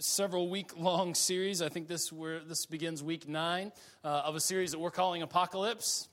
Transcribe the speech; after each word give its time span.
several 0.00 0.48
week 0.48 0.78
long 0.78 1.14
series. 1.14 1.60
I 1.60 1.68
think 1.68 1.86
this 1.86 2.10
where 2.10 2.40
this 2.40 2.64
begins 2.64 3.02
week 3.02 3.28
nine 3.28 3.70
uh, 4.02 4.22
of 4.24 4.34
a 4.34 4.40
series 4.40 4.72
that 4.72 4.78
we're 4.78 4.90
calling 4.90 5.20
Apocalypse, 5.20 6.08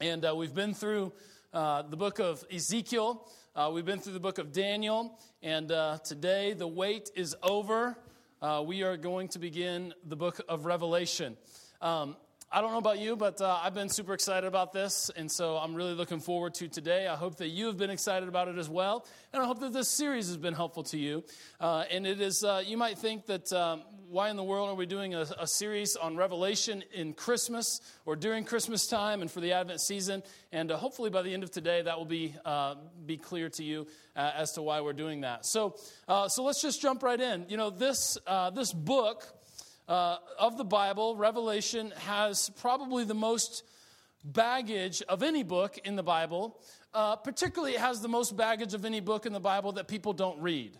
and 0.00 0.24
uh, 0.24 0.32
we've 0.36 0.54
been 0.54 0.74
through 0.74 1.12
uh, 1.52 1.82
the 1.82 1.96
book 1.96 2.20
of 2.20 2.44
Ezekiel. 2.52 3.28
Uh, 3.56 3.68
we've 3.74 3.84
been 3.84 3.98
through 3.98 4.12
the 4.12 4.20
book 4.20 4.38
of 4.38 4.52
Daniel, 4.52 5.18
and 5.42 5.72
uh, 5.72 5.98
today 6.04 6.52
the 6.52 6.68
wait 6.68 7.10
is 7.16 7.34
over. 7.42 7.98
Uh, 8.40 8.62
we 8.64 8.84
are 8.84 8.96
going 8.96 9.26
to 9.26 9.40
begin 9.40 9.92
the 10.04 10.16
book 10.16 10.40
of 10.48 10.64
Revelation. 10.64 11.36
Um, 11.80 12.16
I 12.52 12.60
don't 12.60 12.72
know 12.72 12.78
about 12.78 12.98
you, 12.98 13.14
but 13.14 13.40
uh, 13.40 13.60
I've 13.62 13.74
been 13.74 13.88
super 13.88 14.12
excited 14.12 14.44
about 14.44 14.72
this, 14.72 15.08
and 15.14 15.30
so 15.30 15.56
I'm 15.56 15.72
really 15.72 15.94
looking 15.94 16.18
forward 16.18 16.52
to 16.54 16.66
today. 16.66 17.06
I 17.06 17.14
hope 17.14 17.36
that 17.36 17.46
you 17.46 17.66
have 17.66 17.76
been 17.76 17.90
excited 17.90 18.28
about 18.28 18.48
it 18.48 18.58
as 18.58 18.68
well, 18.68 19.06
and 19.32 19.40
I 19.40 19.46
hope 19.46 19.60
that 19.60 19.72
this 19.72 19.88
series 19.88 20.26
has 20.26 20.36
been 20.36 20.54
helpful 20.54 20.82
to 20.84 20.98
you. 20.98 21.22
Uh, 21.60 21.84
and 21.92 22.04
it 22.08 22.20
is, 22.20 22.42
uh, 22.42 22.60
you 22.66 22.76
might 22.76 22.98
think 22.98 23.26
that 23.26 23.52
um, 23.52 23.82
why 24.08 24.30
in 24.30 24.36
the 24.36 24.42
world 24.42 24.68
are 24.68 24.74
we 24.74 24.84
doing 24.84 25.14
a, 25.14 25.28
a, 25.38 25.46
series 25.46 25.94
on 25.94 26.16
Revelation 26.16 26.82
in 26.92 27.12
Christmas 27.12 27.80
or 28.04 28.16
during 28.16 28.42
Christmas 28.42 28.88
time 28.88 29.22
and 29.22 29.30
for 29.30 29.38
the 29.38 29.52
Advent 29.52 29.80
season? 29.80 30.20
And 30.50 30.72
uh, 30.72 30.76
hopefully 30.76 31.10
by 31.10 31.22
the 31.22 31.32
end 31.32 31.44
of 31.44 31.52
today, 31.52 31.82
that 31.82 31.96
will 31.98 32.04
be 32.04 32.34
uh, 32.44 32.74
be 33.06 33.16
clear 33.16 33.48
to 33.50 33.62
you 33.62 33.86
uh, 34.16 34.32
as 34.34 34.50
to 34.54 34.62
why 34.62 34.80
we're 34.80 34.92
doing 34.92 35.20
that. 35.20 35.46
So, 35.46 35.76
so 36.08 36.42
let's 36.42 36.60
just 36.60 36.82
jump 36.82 37.04
right 37.04 37.20
in. 37.20 37.46
You 37.48 37.58
know, 37.58 37.70
this 37.70 38.18
this 38.52 38.72
book 38.72 39.39
uh, 39.90 40.18
of 40.38 40.56
the 40.56 40.64
Bible, 40.64 41.16
Revelation 41.16 41.92
has 42.06 42.50
probably 42.60 43.04
the 43.04 43.14
most 43.14 43.64
baggage 44.24 45.02
of 45.08 45.22
any 45.24 45.42
book 45.42 45.78
in 45.84 45.96
the 45.96 46.02
Bible. 46.02 46.56
Uh, 46.94 47.16
particularly, 47.16 47.74
it 47.74 47.80
has 47.80 48.00
the 48.00 48.08
most 48.08 48.36
baggage 48.36 48.72
of 48.72 48.84
any 48.84 49.00
book 49.00 49.26
in 49.26 49.32
the 49.32 49.40
Bible 49.40 49.72
that 49.72 49.88
people 49.88 50.12
don't 50.12 50.40
read. 50.40 50.78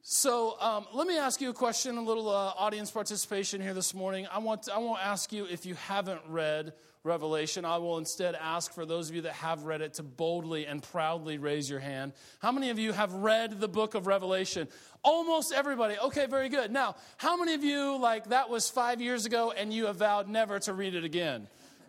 So 0.00 0.58
um, 0.58 0.86
let 0.94 1.06
me 1.06 1.18
ask 1.18 1.42
you 1.42 1.50
a 1.50 1.54
question, 1.54 1.98
a 1.98 2.02
little 2.02 2.30
uh, 2.30 2.52
audience 2.56 2.90
participation 2.90 3.60
here 3.60 3.74
this 3.74 3.92
morning. 3.92 4.26
I 4.32 4.38
want 4.38 4.62
to, 4.62 4.74
I 4.74 4.78
won't 4.78 5.04
ask 5.04 5.30
you 5.30 5.44
if 5.44 5.66
you 5.66 5.74
haven't 5.74 6.22
read 6.28 6.72
Revelation. 7.02 7.64
I 7.64 7.78
will 7.78 7.96
instead 7.96 8.34
ask 8.34 8.74
for 8.74 8.84
those 8.84 9.08
of 9.08 9.16
you 9.16 9.22
that 9.22 9.32
have 9.32 9.64
read 9.64 9.80
it 9.80 9.94
to 9.94 10.02
boldly 10.02 10.66
and 10.66 10.82
proudly 10.82 11.38
raise 11.38 11.70
your 11.70 11.80
hand. 11.80 12.12
How 12.40 12.52
many 12.52 12.68
of 12.68 12.78
you 12.78 12.92
have 12.92 13.12
read 13.14 13.58
the 13.58 13.68
book 13.68 13.94
of 13.94 14.06
Revelation? 14.06 14.68
Almost 15.02 15.52
everybody. 15.52 15.96
Okay, 15.98 16.26
very 16.26 16.50
good. 16.50 16.70
Now, 16.70 16.96
how 17.16 17.38
many 17.38 17.54
of 17.54 17.64
you, 17.64 17.98
like, 17.98 18.28
that 18.28 18.50
was 18.50 18.68
five 18.68 19.00
years 19.00 19.24
ago 19.24 19.50
and 19.50 19.72
you 19.72 19.86
have 19.86 19.96
vowed 19.96 20.28
never 20.28 20.58
to 20.60 20.74
read 20.74 20.94
it 20.94 21.04
again? 21.04 21.48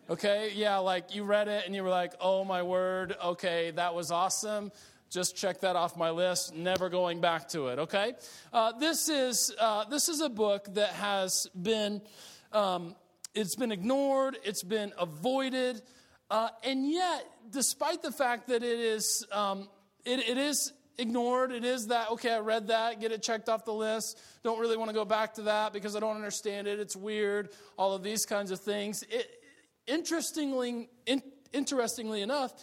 Okay, 0.09 0.53
yeah, 0.55 0.77
like 0.77 1.13
you 1.13 1.25
read 1.25 1.49
it 1.49 1.63
and 1.65 1.75
you 1.75 1.83
were 1.83 1.89
like, 1.89 2.13
oh 2.21 2.45
my 2.45 2.63
word, 2.63 3.15
okay, 3.23 3.71
that 3.71 3.93
was 3.93 4.11
awesome. 4.11 4.71
Just 5.09 5.35
check 5.35 5.59
that 5.59 5.75
off 5.75 5.97
my 5.97 6.09
list. 6.09 6.55
Never 6.55 6.87
going 6.87 7.19
back 7.19 7.49
to 7.49 7.67
it. 7.67 7.79
Okay. 7.79 8.13
Uh, 8.53 8.71
this 8.71 9.09
is 9.09 9.53
uh, 9.59 9.83
this 9.85 10.07
is 10.07 10.21
a 10.21 10.29
book 10.29 10.73
that 10.73 10.91
has 10.91 11.47
been 11.61 12.01
um, 12.53 12.95
it's 13.33 13.55
been 13.55 13.71
ignored. 13.71 14.37
It's 14.43 14.63
been 14.63 14.93
avoided, 14.97 15.81
uh, 16.29 16.49
and 16.63 16.89
yet, 16.89 17.25
despite 17.49 18.01
the 18.01 18.11
fact 18.11 18.47
that 18.47 18.63
it 18.63 18.79
is 18.79 19.25
um, 19.31 19.67
it, 20.05 20.19
it 20.19 20.37
is 20.37 20.73
ignored. 20.97 21.51
It 21.51 21.65
is 21.65 21.87
that, 21.87 22.11
okay, 22.11 22.31
I 22.33 22.39
read 22.39 22.67
that, 22.67 22.99
get 23.01 23.11
it 23.11 23.23
checked 23.23 23.49
off 23.49 23.65
the 23.65 23.73
list. 23.73 24.19
Don't 24.43 24.59
really 24.59 24.77
want 24.77 24.89
to 24.89 24.93
go 24.93 25.05
back 25.05 25.33
to 25.35 25.43
that 25.43 25.73
because 25.73 25.95
I 25.95 25.99
don't 25.99 26.15
understand 26.15 26.67
it. 26.67 26.79
It's 26.79 26.95
weird. 26.95 27.49
All 27.77 27.93
of 27.93 28.03
these 28.03 28.25
kinds 28.25 28.51
of 28.51 28.59
things. 28.59 29.03
It, 29.09 29.27
interestingly, 29.87 30.89
in, 31.05 31.23
interestingly 31.53 32.21
enough, 32.21 32.53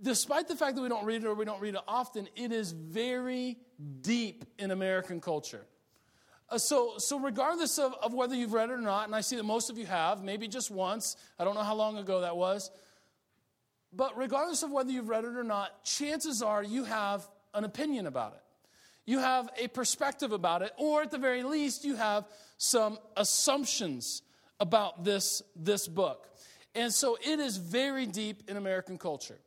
despite 0.00 0.48
the 0.48 0.56
fact 0.56 0.76
that 0.76 0.82
we 0.82 0.88
don't 0.88 1.04
read 1.04 1.22
it 1.22 1.26
or 1.26 1.34
we 1.34 1.44
don't 1.44 1.60
read 1.60 1.74
it 1.74 1.80
often, 1.86 2.28
it 2.36 2.52
is 2.52 2.72
very 2.72 3.58
deep 4.00 4.44
in 4.58 4.70
American 4.70 5.20
culture. 5.20 5.66
Uh, 6.50 6.58
so, 6.58 6.94
so, 6.98 7.18
regardless 7.18 7.78
of, 7.78 7.94
of 8.02 8.12
whether 8.12 8.34
you've 8.34 8.52
read 8.52 8.70
it 8.70 8.72
or 8.72 8.78
not, 8.78 9.06
and 9.06 9.14
I 9.14 9.20
see 9.20 9.36
that 9.36 9.44
most 9.44 9.70
of 9.70 9.78
you 9.78 9.86
have, 9.86 10.22
maybe 10.24 10.48
just 10.48 10.70
once, 10.70 11.16
I 11.38 11.44
don't 11.44 11.54
know 11.54 11.62
how 11.62 11.76
long 11.76 11.96
ago 11.96 12.22
that 12.22 12.36
was, 12.36 12.70
but 13.92 14.16
regardless 14.16 14.62
of 14.62 14.70
whether 14.70 14.90
you've 14.90 15.08
read 15.08 15.24
it 15.24 15.36
or 15.36 15.44
not, 15.44 15.84
chances 15.84 16.42
are 16.42 16.62
you 16.62 16.84
have 16.84 17.28
an 17.54 17.64
opinion 17.64 18.06
about 18.06 18.32
it. 18.32 18.42
You 19.06 19.18
have 19.18 19.48
a 19.58 19.68
perspective 19.68 20.32
about 20.32 20.62
it, 20.62 20.72
or 20.76 21.02
at 21.02 21.10
the 21.10 21.18
very 21.18 21.42
least, 21.42 21.84
you 21.84 21.96
have 21.96 22.24
some 22.58 22.98
assumptions 23.16 24.22
about 24.58 25.04
this, 25.04 25.42
this 25.56 25.88
book. 25.88 26.28
And 26.74 26.92
so 26.92 27.16
it 27.20 27.40
is 27.40 27.56
very 27.56 28.06
deep 28.06 28.44
in 28.48 28.56
American 28.56 28.98
culture. 28.98 29.38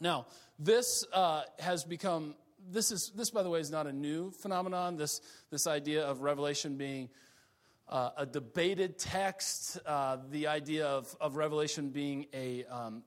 Now, 0.00 0.26
this 0.58 1.04
uh, 1.12 1.42
has 1.58 1.84
become, 1.84 2.34
this 2.70 2.90
is, 2.90 3.12
this 3.14 3.30
by 3.30 3.42
the 3.42 3.50
way 3.50 3.60
is 3.60 3.70
not 3.70 3.86
a 3.86 3.92
new 3.92 4.30
phenomenon, 4.30 4.96
this, 4.96 5.20
this 5.50 5.66
idea 5.66 6.04
of 6.04 6.20
Revelation 6.20 6.76
being 6.76 7.08
uh, 7.88 8.10
a 8.16 8.26
debated 8.26 8.98
text, 8.98 9.78
uh, 9.86 10.18
the 10.30 10.46
idea 10.46 10.86
of, 10.86 11.14
of 11.20 11.36
Revelation 11.36 11.90
being 11.90 12.26
a, 12.34 12.64
um, 12.66 13.02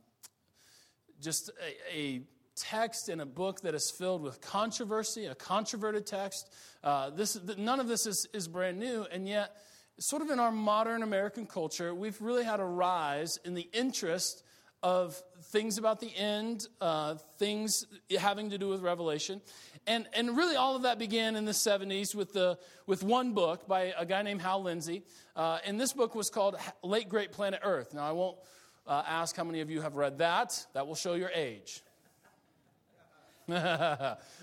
just 1.22 1.50
a, 1.50 1.98
a, 1.98 2.22
text 2.58 3.10
in 3.10 3.22
a 3.22 3.26
book 3.26 3.62
that 3.62 3.74
is 3.74 3.90
filled 3.90 4.22
with 4.22 4.40
controversy, 4.42 5.26
a 5.26 5.34
controverted 5.34 6.06
text. 6.06 6.54
Uh, 6.84 7.10
this, 7.10 7.40
none 7.58 7.80
of 7.80 7.88
this 7.88 8.06
is, 8.06 8.28
is 8.34 8.48
brand 8.48 8.78
new, 8.78 9.04
and 9.12 9.28
yet, 9.28 9.56
sort 9.98 10.22
of 10.22 10.30
in 10.30 10.38
our 10.38 10.52
modern 10.52 11.02
American 11.02 11.48
culture, 11.48 11.96
we've 11.96 12.22
really 12.22 12.44
had 12.44 12.60
a 12.60 12.66
rise 12.66 13.40
in 13.46 13.54
the 13.56 13.68
interest 13.74 14.44
of 14.84 15.22
things 15.52 15.78
about 15.78 16.00
the 16.00 16.16
end, 16.16 16.68
uh, 16.80 17.16
things 17.38 17.86
having 18.18 18.50
to 18.52 18.58
do 18.58 18.70
with 18.70 18.82
Revelation. 18.82 19.42
And, 19.86 20.08
and 20.14 20.38
really, 20.38 20.56
all 20.56 20.76
of 20.76 20.84
that 20.84 20.98
began 20.98 21.36
in 21.36 21.46
the 21.46 21.52
70s 21.52 22.16
with, 22.16 22.34
the, 22.34 22.58
with 22.88 23.04
one 23.04 23.34
book 23.34 23.68
by 23.68 23.94
a 23.98 24.06
guy 24.06 24.22
named 24.22 24.42
Hal 24.42 24.64
Lindsey. 24.64 25.04
Uh, 25.36 25.60
and 25.66 25.80
this 25.80 25.94
book 25.94 26.16
was 26.16 26.30
called 26.30 26.56
Late 26.84 27.10
Great 27.10 27.32
Planet 27.32 27.60
Earth. 27.64 27.94
Now, 27.94 28.08
I 28.08 28.12
won't 28.12 28.38
uh, 28.88 29.04
ask 29.06 29.36
how 29.36 29.44
many 29.44 29.62
of 29.62 29.70
you 29.70 29.82
have 29.82 29.96
read 29.96 30.20
that, 30.20 30.66
that 30.74 30.88
will 30.88 30.96
show 30.96 31.16
your 31.16 31.32
age. 31.34 31.84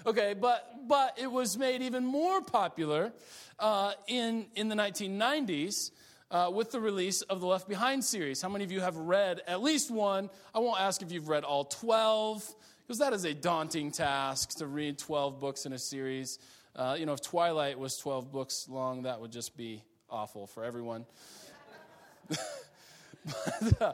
okay, 0.07 0.35
but, 0.39 0.87
but 0.87 1.19
it 1.19 1.31
was 1.31 1.57
made 1.57 1.81
even 1.83 2.05
more 2.05 2.43
popular 2.43 3.13
uh, 3.59 3.93
in, 4.07 4.47
in 4.55 4.69
the 4.69 4.75
1990s 4.75 5.93
uh, 6.31 6.51
with 6.53 6.71
the 6.71 6.81
release 6.81 7.23
of 7.23 7.41
the 7.41 7.47
Left 7.47 7.69
Behind 7.69 8.05
series. 8.05 8.43
How 8.43 8.49
many 8.49 8.65
of 8.65 8.73
you 8.73 8.81
have 8.81 8.97
read 8.97 9.41
at 9.47 9.63
least 9.63 9.91
one? 9.91 10.31
I 10.55 10.59
won't 10.59 10.81
ask 10.81 11.03
if 11.03 11.11
you've 11.11 11.29
read 11.29 11.45
all 11.45 11.65
12, 11.65 12.55
because 12.87 12.99
that 12.99 13.13
is 13.13 13.25
a 13.25 13.35
daunting 13.35 13.91
task 13.91 14.59
to 14.59 14.67
read 14.67 14.99
12 14.99 15.41
books 15.41 15.67
in 15.67 15.73
a 15.73 15.79
series. 15.79 16.39
Uh, 16.77 16.97
you 16.99 17.07
know, 17.07 17.13
if 17.13 17.23
Twilight 17.23 17.79
was 17.79 17.97
12 17.99 18.31
books 18.31 18.69
long, 18.69 19.03
that 19.03 19.21
would 19.21 19.33
just 19.33 19.57
be 19.57 19.83
awful 20.11 20.47
for 20.47 20.65
everyone. 20.65 21.07
but, 22.29 23.83
uh, 23.83 23.93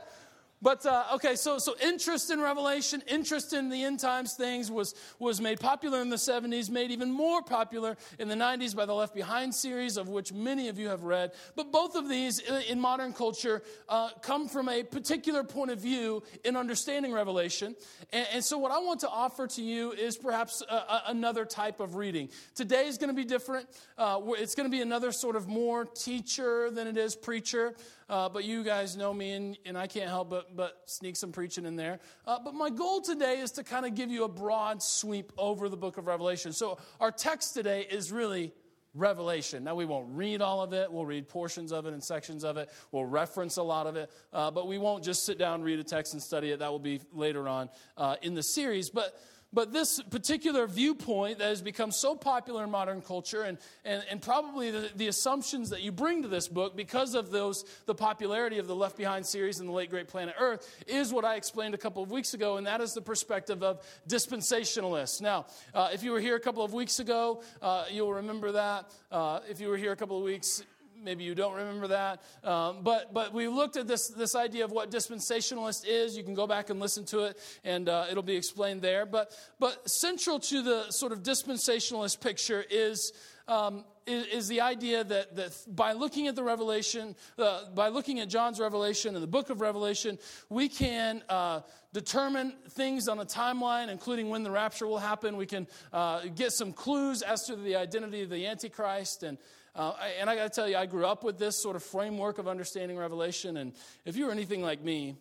but 0.65 0.87
uh, 0.87 1.05
okay, 1.13 1.37
so, 1.37 1.59
so 1.59 1.75
interest 1.85 2.31
in 2.31 2.41
Revelation, 2.41 3.03
interest 3.07 3.53
in 3.53 3.69
the 3.69 3.85
end 3.85 4.01
times 4.01 4.33
things 4.33 4.71
was, 4.71 4.95
was 5.19 5.39
made 5.39 5.61
popular 5.61 6.01
in 6.01 6.09
the 6.09 6.17
70s, 6.17 6.71
made 6.71 6.91
even 6.91 7.13
more 7.13 7.43
popular 7.43 7.99
in 8.19 8.29
the 8.29 8.35
90s 8.35 8.75
by 8.75 8.87
the 8.87 8.95
Left 8.95 9.15
Behind 9.15 9.55
series, 9.55 9.99
of 9.99 10.09
which 10.09 10.33
many 10.33 10.69
of 10.69 10.79
you 10.79 10.89
have 10.89 11.05
read. 11.05 11.33
But 11.55 11.71
both 11.71 11.97
of 11.97 12.09
these 12.09 12.41
uh, 12.49 12.63
in 12.67 12.81
modern 12.81 13.13
culture 13.13 13.63
uh, 13.91 14.09
come 14.23 14.49
from 14.49 14.71
a 14.71 14.83
particular 14.83 15.45
point 15.45 15.71
of 15.71 15.81
view 15.81 16.23
in 16.47 16.57
understanding 16.57 17.13
Revelation. 17.13 17.77
And, 18.11 18.27
and 18.33 18.43
so, 18.43 18.57
what 18.57 18.73
I 18.73 18.79
want 18.79 19.01
to 19.01 19.09
offer 19.11 19.47
to 19.47 19.63
you 19.63 19.93
is 19.93 20.17
perhaps 20.17 20.63
a, 20.67 20.75
a, 20.75 21.03
another 21.09 21.45
type 21.45 21.79
of 21.79 21.97
reading. 21.97 22.31
Today 22.55 22.87
is 22.87 22.97
going 22.97 23.11
to 23.11 23.15
be 23.15 23.27
different. 23.27 23.69
Uh, 23.99 24.19
it's 24.29 24.55
going 24.55 24.71
to 24.71 24.75
be 24.75 24.81
another 24.81 25.13
sort 25.13 25.37
of 25.37 25.47
more 25.47 25.85
teacher 25.85 26.71
than 26.71 26.87
it 26.87 26.97
is 26.97 27.15
preacher. 27.15 27.75
Uh, 28.09 28.29
but 28.29 28.45
you 28.45 28.63
guys 28.63 28.97
know 28.97 29.13
me, 29.13 29.33
and, 29.33 29.59
and 29.65 29.79
I 29.79 29.87
can't 29.87 30.09
help 30.09 30.31
but, 30.31 30.57
but 30.57 30.83
sneak 30.87 31.17
some 31.17 31.33
preaching 31.33 31.67
in 31.67 31.77
there. 31.77 32.01
Uh, 32.27 32.39
but 32.45 32.55
my 32.55 32.71
goal 32.71 33.01
today 33.01 33.39
is 33.39 33.53
to 33.53 33.65
kind 33.65 33.87
of 33.87 33.95
give 33.95 34.11
you 34.11 34.25
a 34.25 34.29
broad 34.29 34.83
sweep 34.83 35.33
over 35.39 35.69
the 35.69 35.77
book 35.77 35.97
of 35.97 36.07
Revelation. 36.07 36.53
So 36.53 36.79
our 37.01 37.11
text 37.11 37.55
today 37.55 37.87
is 37.91 38.13
really 38.13 38.53
Revelation. 38.95 39.65
Now, 39.65 39.75
we 39.75 39.87
won't 39.87 40.07
read 40.11 40.41
all 40.41 40.63
of 40.63 40.73
it. 40.73 40.91
We'll 40.91 41.05
read 41.05 41.29
portions 41.29 41.73
of 41.73 41.85
it 41.87 41.93
and 41.93 42.03
sections 42.03 42.45
of 42.45 42.57
it. 42.57 42.71
We'll 42.93 43.05
reference 43.05 43.57
a 43.57 43.63
lot 43.63 43.89
of 43.89 43.97
it. 43.97 44.09
Uh, 44.33 44.53
but 44.53 44.69
we 44.69 44.79
won't 44.79 45.03
just 45.03 45.25
sit 45.25 45.37
down, 45.37 45.63
read 45.63 45.81
a 45.81 45.85
text, 45.85 46.13
and 46.13 46.23
study 46.23 46.53
it. 46.53 46.61
That 46.61 46.71
will 46.71 46.79
be 46.79 47.01
later 47.13 47.49
on 47.49 47.71
uh, 47.97 48.17
in 48.23 48.35
the 48.35 48.43
series. 48.43 48.91
But 48.91 49.21
but 49.55 49.73
this 49.73 50.03
particular 50.03 50.67
viewpoint 50.67 51.39
that 51.39 51.49
has 51.49 51.63
become 51.63 51.93
so 51.93 52.15
popular 52.15 52.65
in 52.65 52.71
modern 52.71 53.01
culture, 53.01 53.43
and, 53.43 53.59
and, 53.85 54.05
and 54.11 54.21
probably 54.21 54.71
the, 54.71 54.91
the, 54.97 55.09
assumptions 55.09 55.71
that 55.71 55.83
you 55.83 55.93
bring 55.93 56.23
to 56.23 56.29
this 56.29 56.49
book 56.49 56.75
because 56.75 57.15
of 57.15 57.31
those, 57.31 57.65
the 57.87 57.95
popularity 57.95 58.59
of 58.59 58.67
the 58.67 58.75
Left 58.75 58.97
Behind 58.97 59.25
series 59.25 59.61
and 59.61 59.69
the 59.69 59.73
late 59.73 59.91
great 59.91 60.09
planet 60.09 60.35
Earth, 60.39 60.85
is 60.89 61.13
what 61.13 61.25
I 61.25 61.37
explained 61.37 61.75
a 61.75 61.79
couple 61.79 62.03
of 62.03 62.11
weeks 62.11 62.35
ago, 62.35 62.57
and 62.57 62.67
that 62.67 62.81
is 62.81 62.93
the 62.95 63.01
perspective 63.01 63.63
of 63.63 63.81
dispensationalists. 64.09 65.21
Now, 65.21 65.47
uh, 65.73 65.91
if 65.93 66.03
you 66.03 66.11
were 66.11 66.21
here 66.21 66.37
a 66.37 66.41
couple 66.41 66.65
of 66.65 66.73
weeks 66.73 66.99
ago, 66.99 67.43
uh, 67.63 67.85
you'll 67.91 68.15
remember 68.15 68.53
that. 68.53 68.91
Uh, 69.13 69.41
if 69.49 69.61
you 69.61 69.69
were 69.69 69.77
here 69.77 69.93
a 69.93 69.97
couple 69.97 70.19
of 70.19 70.25
weeks, 70.25 70.63
maybe 71.03 71.25
you 71.25 71.35
don't 71.35 71.55
remember 71.55 71.89
that. 71.89 72.23
Um, 72.43 72.79
but, 72.83 73.13
but 73.13 73.33
we 73.33 73.49
looked 73.49 73.77
at 73.77 73.87
this, 73.87 74.09
this 74.09 74.35
idea 74.35 74.65
of 74.65 74.71
what 74.71 74.91
dispensationalist 74.91 75.85
is. 75.87 76.17
You 76.17 76.23
can 76.23 76.35
go 76.35 76.47
back 76.47 76.71
and 76.71 76.81
listen 76.81 77.05
to 77.07 77.25
it, 77.25 77.39
and 77.65 77.89
uh, 77.89 78.07
it'll 78.11 78.23
be 78.23 78.37
explained 78.37 78.83
there. 78.83 79.07
But, 79.07 79.33
but 79.59 79.89
central 79.89 80.41
to 80.41 80.63
the 80.63 80.91
sort 80.91 81.13
of 81.13 81.23
dispensationalist 81.23 82.21
picture 82.21 82.65
is 82.69 83.13
um, 83.49 83.85
is, 84.07 84.27
is, 84.27 84.49
the 84.49 84.61
idea 84.61 85.05
that, 85.05 85.37
that 85.37 85.57
by 85.69 85.93
looking 85.93 86.27
at 86.29 86.37
the 86.37 86.43
Revelation, 86.43 87.15
uh, 87.39 87.71
by 87.75 87.89
looking 87.89 88.21
at 88.21 88.29
John's 88.29 88.61
Revelation 88.61 89.15
and 89.15 89.23
the 89.23 89.29
book 89.29 89.51
of 89.51 89.61
Revelation, 89.61 90.19
we 90.49 90.69
can 90.69 91.23
uh, 91.29 91.61
determine 91.93 92.55
things 92.71 93.09
on 93.09 93.19
a 93.21 93.25
timeline, 93.25 93.89
including 93.89 94.29
when 94.31 94.43
the 94.43 94.51
rapture 94.51 94.87
will 94.87 94.99
happen. 94.99 95.37
We 95.37 95.47
can 95.47 95.67
uh, 95.93 96.23
get 96.35 96.53
some 96.53 96.73
clues 96.73 97.23
as 97.23 97.45
to 97.45 97.57
the 97.57 97.77
identity 97.77 98.23
of 98.23 98.31
the 98.31 98.47
Antichrist. 98.47 99.23
And, 99.23 99.39
uh, 99.75 99.95
and 100.19 100.29
I 100.29 100.37
got 100.37 100.45
to 100.45 100.51
tell 100.51 100.69
you, 100.69 100.77
I 100.77 100.87
grew 100.87 101.07
up 101.07 101.23
with 101.25 101.39
this 101.39 101.63
sort 101.63 101.77
of 101.77 101.83
framework 101.83 102.39
of 102.39 102.49
understanding 102.49 102.97
Revelation. 102.97 103.57
And 103.57 103.73
if 104.05 104.17
you 104.17 104.27
were 104.27 104.33
anything 104.33 104.63
like 104.63 104.83
me, 104.83 105.17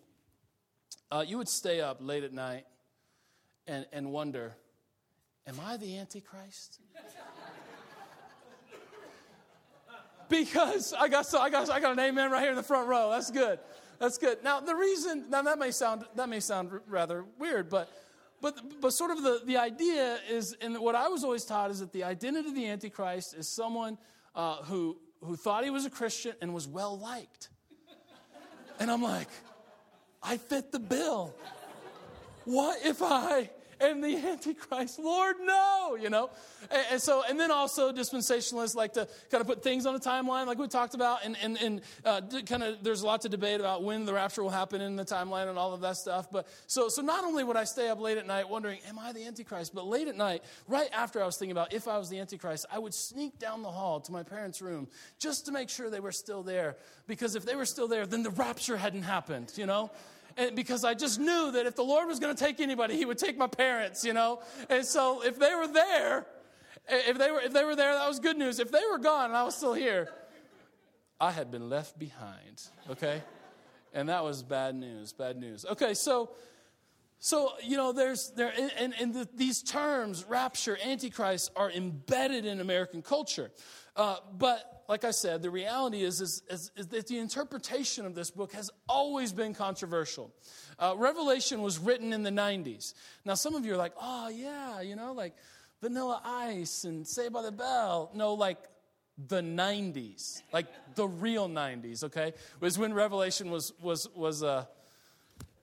uh, 1.11 1.23
you 1.25 1.37
would 1.37 1.49
stay 1.49 1.81
up 1.81 1.97
late 1.99 2.23
at 2.23 2.33
night 2.33 2.65
and, 3.67 3.85
and 3.91 4.11
wonder, 4.11 4.55
Am 5.45 5.59
I 5.59 5.75
the 5.75 5.97
Antichrist? 5.97 6.79
Because 10.33 10.93
I 10.93 11.07
got 11.09 11.25
so 11.25 11.39
I 11.39 11.49
got 11.49 11.69
I 11.69 11.79
got 11.79 11.91
an 11.91 11.99
amen 11.99 12.31
right 12.31 12.41
here 12.41 12.49
in 12.49 12.55
the 12.55 12.63
front 12.63 12.87
row. 12.87 13.11
That's 13.11 13.29
good. 13.29 13.59
That's 13.99 14.17
good. 14.17 14.43
Now 14.43 14.59
the 14.59 14.75
reason 14.75 15.29
now 15.29 15.43
that 15.43 15.59
may 15.59 15.71
sound 15.71 16.05
that 16.15 16.27
may 16.27 16.39
sound 16.39 16.71
rather 16.87 17.25
weird, 17.37 17.69
but 17.69 17.91
but 18.41 18.81
but 18.81 18.93
sort 18.93 19.11
of 19.11 19.21
the, 19.21 19.41
the 19.45 19.57
idea 19.57 20.17
is 20.29 20.55
and 20.59 20.79
what 20.79 20.95
I 20.95 21.07
was 21.07 21.23
always 21.23 21.45
taught 21.45 21.69
is 21.71 21.79
that 21.79 21.93
the 21.93 22.03
identity 22.03 22.49
of 22.49 22.55
the 22.55 22.67
Antichrist 22.67 23.35
is 23.35 23.47
someone 23.47 23.97
uh, 24.35 24.63
who 24.63 24.97
who 25.21 25.35
thought 25.35 25.63
he 25.63 25.69
was 25.69 25.85
a 25.85 25.89
Christian 25.89 26.33
and 26.41 26.53
was 26.53 26.67
well 26.67 26.97
liked. 26.97 27.49
And 28.79 28.89
I'm 28.89 29.03
like, 29.03 29.29
I 30.21 30.37
fit 30.37 30.71
the 30.71 30.79
bill. 30.79 31.33
What 32.45 32.83
if 32.83 33.01
I 33.01 33.51
and 33.79 34.03
the 34.03 34.15
Antichrist. 34.27 34.99
Lord, 34.99 35.37
no, 35.41 35.97
you 35.99 36.09
know? 36.09 36.29
And, 36.71 36.85
and, 36.91 37.01
so, 37.01 37.23
and 37.27 37.39
then 37.39 37.51
also 37.51 37.91
dispensationalists 37.91 38.75
like 38.75 38.93
to 38.93 39.07
kind 39.31 39.41
of 39.41 39.47
put 39.47 39.63
things 39.63 39.85
on 39.85 39.95
a 39.95 39.99
timeline, 39.99 40.47
like 40.47 40.57
we 40.57 40.67
talked 40.67 40.93
about, 40.93 41.25
and, 41.25 41.37
and, 41.41 41.57
and 41.61 41.81
uh, 42.05 42.21
kind 42.45 42.63
of 42.63 42.83
there's 42.83 43.01
a 43.01 43.05
lot 43.05 43.21
to 43.21 43.29
debate 43.29 43.59
about 43.59 43.83
when 43.83 44.05
the 44.05 44.13
rapture 44.13 44.43
will 44.43 44.49
happen 44.49 44.81
in 44.81 44.95
the 44.95 45.05
timeline 45.05 45.49
and 45.49 45.57
all 45.57 45.73
of 45.73 45.81
that 45.81 45.97
stuff. 45.97 46.31
But 46.31 46.47
so, 46.67 46.89
so 46.89 47.01
not 47.01 47.23
only 47.23 47.43
would 47.43 47.57
I 47.57 47.63
stay 47.63 47.89
up 47.89 47.99
late 47.99 48.17
at 48.17 48.27
night 48.27 48.49
wondering, 48.49 48.79
am 48.87 48.99
I 48.99 49.11
the 49.11 49.25
Antichrist? 49.25 49.73
But 49.73 49.85
late 49.85 50.07
at 50.07 50.15
night, 50.15 50.43
right 50.67 50.89
after 50.93 51.21
I 51.21 51.25
was 51.25 51.37
thinking 51.37 51.51
about 51.51 51.73
if 51.73 51.87
I 51.87 51.97
was 51.97 52.09
the 52.09 52.19
Antichrist, 52.19 52.65
I 52.71 52.79
would 52.79 52.93
sneak 52.93 53.39
down 53.39 53.61
the 53.61 53.71
hall 53.71 53.99
to 54.01 54.11
my 54.11 54.23
parents' 54.23 54.61
room 54.61 54.87
just 55.19 55.45
to 55.45 55.51
make 55.51 55.69
sure 55.69 55.89
they 55.89 55.99
were 55.99 56.11
still 56.11 56.43
there. 56.43 56.77
Because 57.07 57.35
if 57.35 57.45
they 57.45 57.55
were 57.55 57.65
still 57.65 57.87
there, 57.87 58.05
then 58.05 58.23
the 58.23 58.29
rapture 58.29 58.77
hadn't 58.77 59.03
happened, 59.03 59.51
you 59.55 59.65
know? 59.65 59.91
And 60.37 60.55
because 60.55 60.83
I 60.83 60.93
just 60.93 61.19
knew 61.19 61.51
that 61.51 61.65
if 61.65 61.75
the 61.75 61.83
Lord 61.83 62.07
was 62.07 62.19
going 62.19 62.35
to 62.35 62.43
take 62.43 62.59
anybody, 62.59 62.95
He 62.97 63.05
would 63.05 63.17
take 63.17 63.37
my 63.37 63.47
parents, 63.47 64.03
you 64.03 64.13
know. 64.13 64.41
And 64.69 64.85
so 64.85 65.23
if 65.23 65.37
they 65.39 65.53
were 65.55 65.67
there, 65.67 66.25
if 66.87 67.17
they 67.17 67.31
were 67.31 67.41
if 67.41 67.53
they 67.53 67.63
were 67.63 67.75
there, 67.75 67.93
that 67.93 68.07
was 68.07 68.19
good 68.19 68.37
news. 68.37 68.59
If 68.59 68.71
they 68.71 68.81
were 68.91 68.97
gone 68.97 69.25
and 69.25 69.35
I 69.35 69.43
was 69.43 69.55
still 69.55 69.73
here, 69.73 70.09
I 71.19 71.31
had 71.31 71.51
been 71.51 71.69
left 71.69 71.97
behind. 71.97 72.67
Okay, 72.89 73.21
and 73.93 74.09
that 74.09 74.23
was 74.23 74.43
bad 74.43 74.75
news. 74.75 75.13
Bad 75.13 75.37
news. 75.37 75.65
Okay, 75.65 75.93
so. 75.93 76.31
So, 77.19 77.53
you 77.63 77.77
know, 77.77 77.93
there's 77.93 78.31
there 78.31 78.51
and, 78.77 78.93
and 78.99 79.13
the, 79.13 79.25
these 79.33 79.63
terms, 79.63 80.25
rapture, 80.27 80.77
antichrist, 80.85 81.51
are 81.55 81.71
embedded 81.71 82.43
in 82.43 82.59
American 82.59 83.01
culture. 83.01 83.49
Uh, 83.95 84.17
but 84.37 84.72
like 84.87 85.03
I 85.03 85.11
said, 85.11 85.41
the 85.41 85.49
reality 85.49 86.03
is, 86.03 86.21
is, 86.21 86.43
is, 86.49 86.71
is, 86.75 86.87
that 86.87 87.07
the 87.07 87.19
interpretation 87.19 88.05
of 88.05 88.15
this 88.15 88.31
book 88.31 88.53
has 88.53 88.69
always 88.87 89.31
been 89.31 89.53
controversial. 89.53 90.33
Uh, 90.77 90.95
Revelation 90.97 91.61
was 91.61 91.79
written 91.79 92.13
in 92.13 92.23
the 92.23 92.29
90s. 92.29 92.93
Now, 93.25 93.35
some 93.35 93.55
of 93.55 93.65
you 93.65 93.73
are 93.73 93.77
like, 93.77 93.93
oh, 94.01 94.29
yeah, 94.29 94.81
you 94.81 94.95
know, 94.95 95.13
like 95.13 95.33
Vanilla 95.81 96.21
Ice 96.23 96.83
and 96.83 97.07
Saved 97.07 97.33
by 97.33 97.41
the 97.41 97.51
Bell. 97.51 98.11
No, 98.13 98.33
like 98.33 98.57
the 99.27 99.41
90s, 99.41 100.41
like 100.51 100.67
the 100.95 101.07
real 101.07 101.47
90s, 101.47 102.03
okay? 102.05 102.33
Was 102.59 102.77
when 102.77 102.93
Revelation 102.93 103.51
was, 103.51 103.73
was, 103.81 104.09
was, 104.15 104.43
uh, 104.43 104.65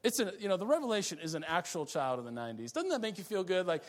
it's 0.03 0.21
a, 0.21 0.33
you 0.39 0.49
know, 0.49 0.57
the 0.57 0.67
Revelation 0.67 1.19
is 1.23 1.35
an 1.35 1.45
actual 1.45 1.85
child 1.85 2.19
of 2.19 2.25
the 2.25 2.31
90s. 2.31 2.73
Doesn't 2.73 2.91
that 2.91 3.01
make 3.01 3.19
you 3.19 3.25
feel 3.25 3.45
good? 3.45 3.67
Like, 3.67 3.83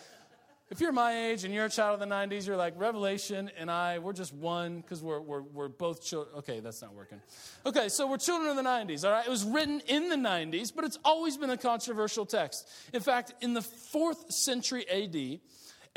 if 0.72 0.80
you're 0.80 0.94
my 0.94 1.28
age 1.28 1.44
and 1.44 1.54
you're 1.54 1.66
a 1.66 1.70
child 1.70 2.02
of 2.02 2.10
the 2.10 2.16
90s, 2.16 2.48
you're 2.48 2.56
like, 2.56 2.76
Revelation 2.78 3.52
and 3.58 3.70
I, 3.70 4.00
we're 4.00 4.14
just 4.14 4.34
one 4.34 4.80
because 4.80 5.04
we're, 5.04 5.20
we're, 5.20 5.42
we're 5.42 5.68
both 5.68 6.02
children. 6.02 6.38
Okay, 6.38 6.62
that's 6.62 6.82
not 6.82 6.96
working. 6.96 7.20
Okay, 7.66 7.90
so 7.90 8.08
we're 8.08 8.18
children 8.18 8.50
of 8.50 8.56
the 8.56 8.64
90s, 8.64 9.04
all 9.04 9.12
right? 9.12 9.28
It 9.28 9.30
was 9.30 9.44
written 9.44 9.82
in 9.88 10.08
the 10.08 10.16
90s, 10.16 10.72
but 10.74 10.86
it's 10.86 10.98
always 11.04 11.36
been 11.36 11.50
a 11.50 11.58
controversial 11.58 12.26
text. 12.26 12.70
In 12.94 13.02
fact, 13.02 13.34
in 13.42 13.54
the 13.54 13.62
fourth 13.62 14.32
century 14.32 14.88
AD, 14.90 15.42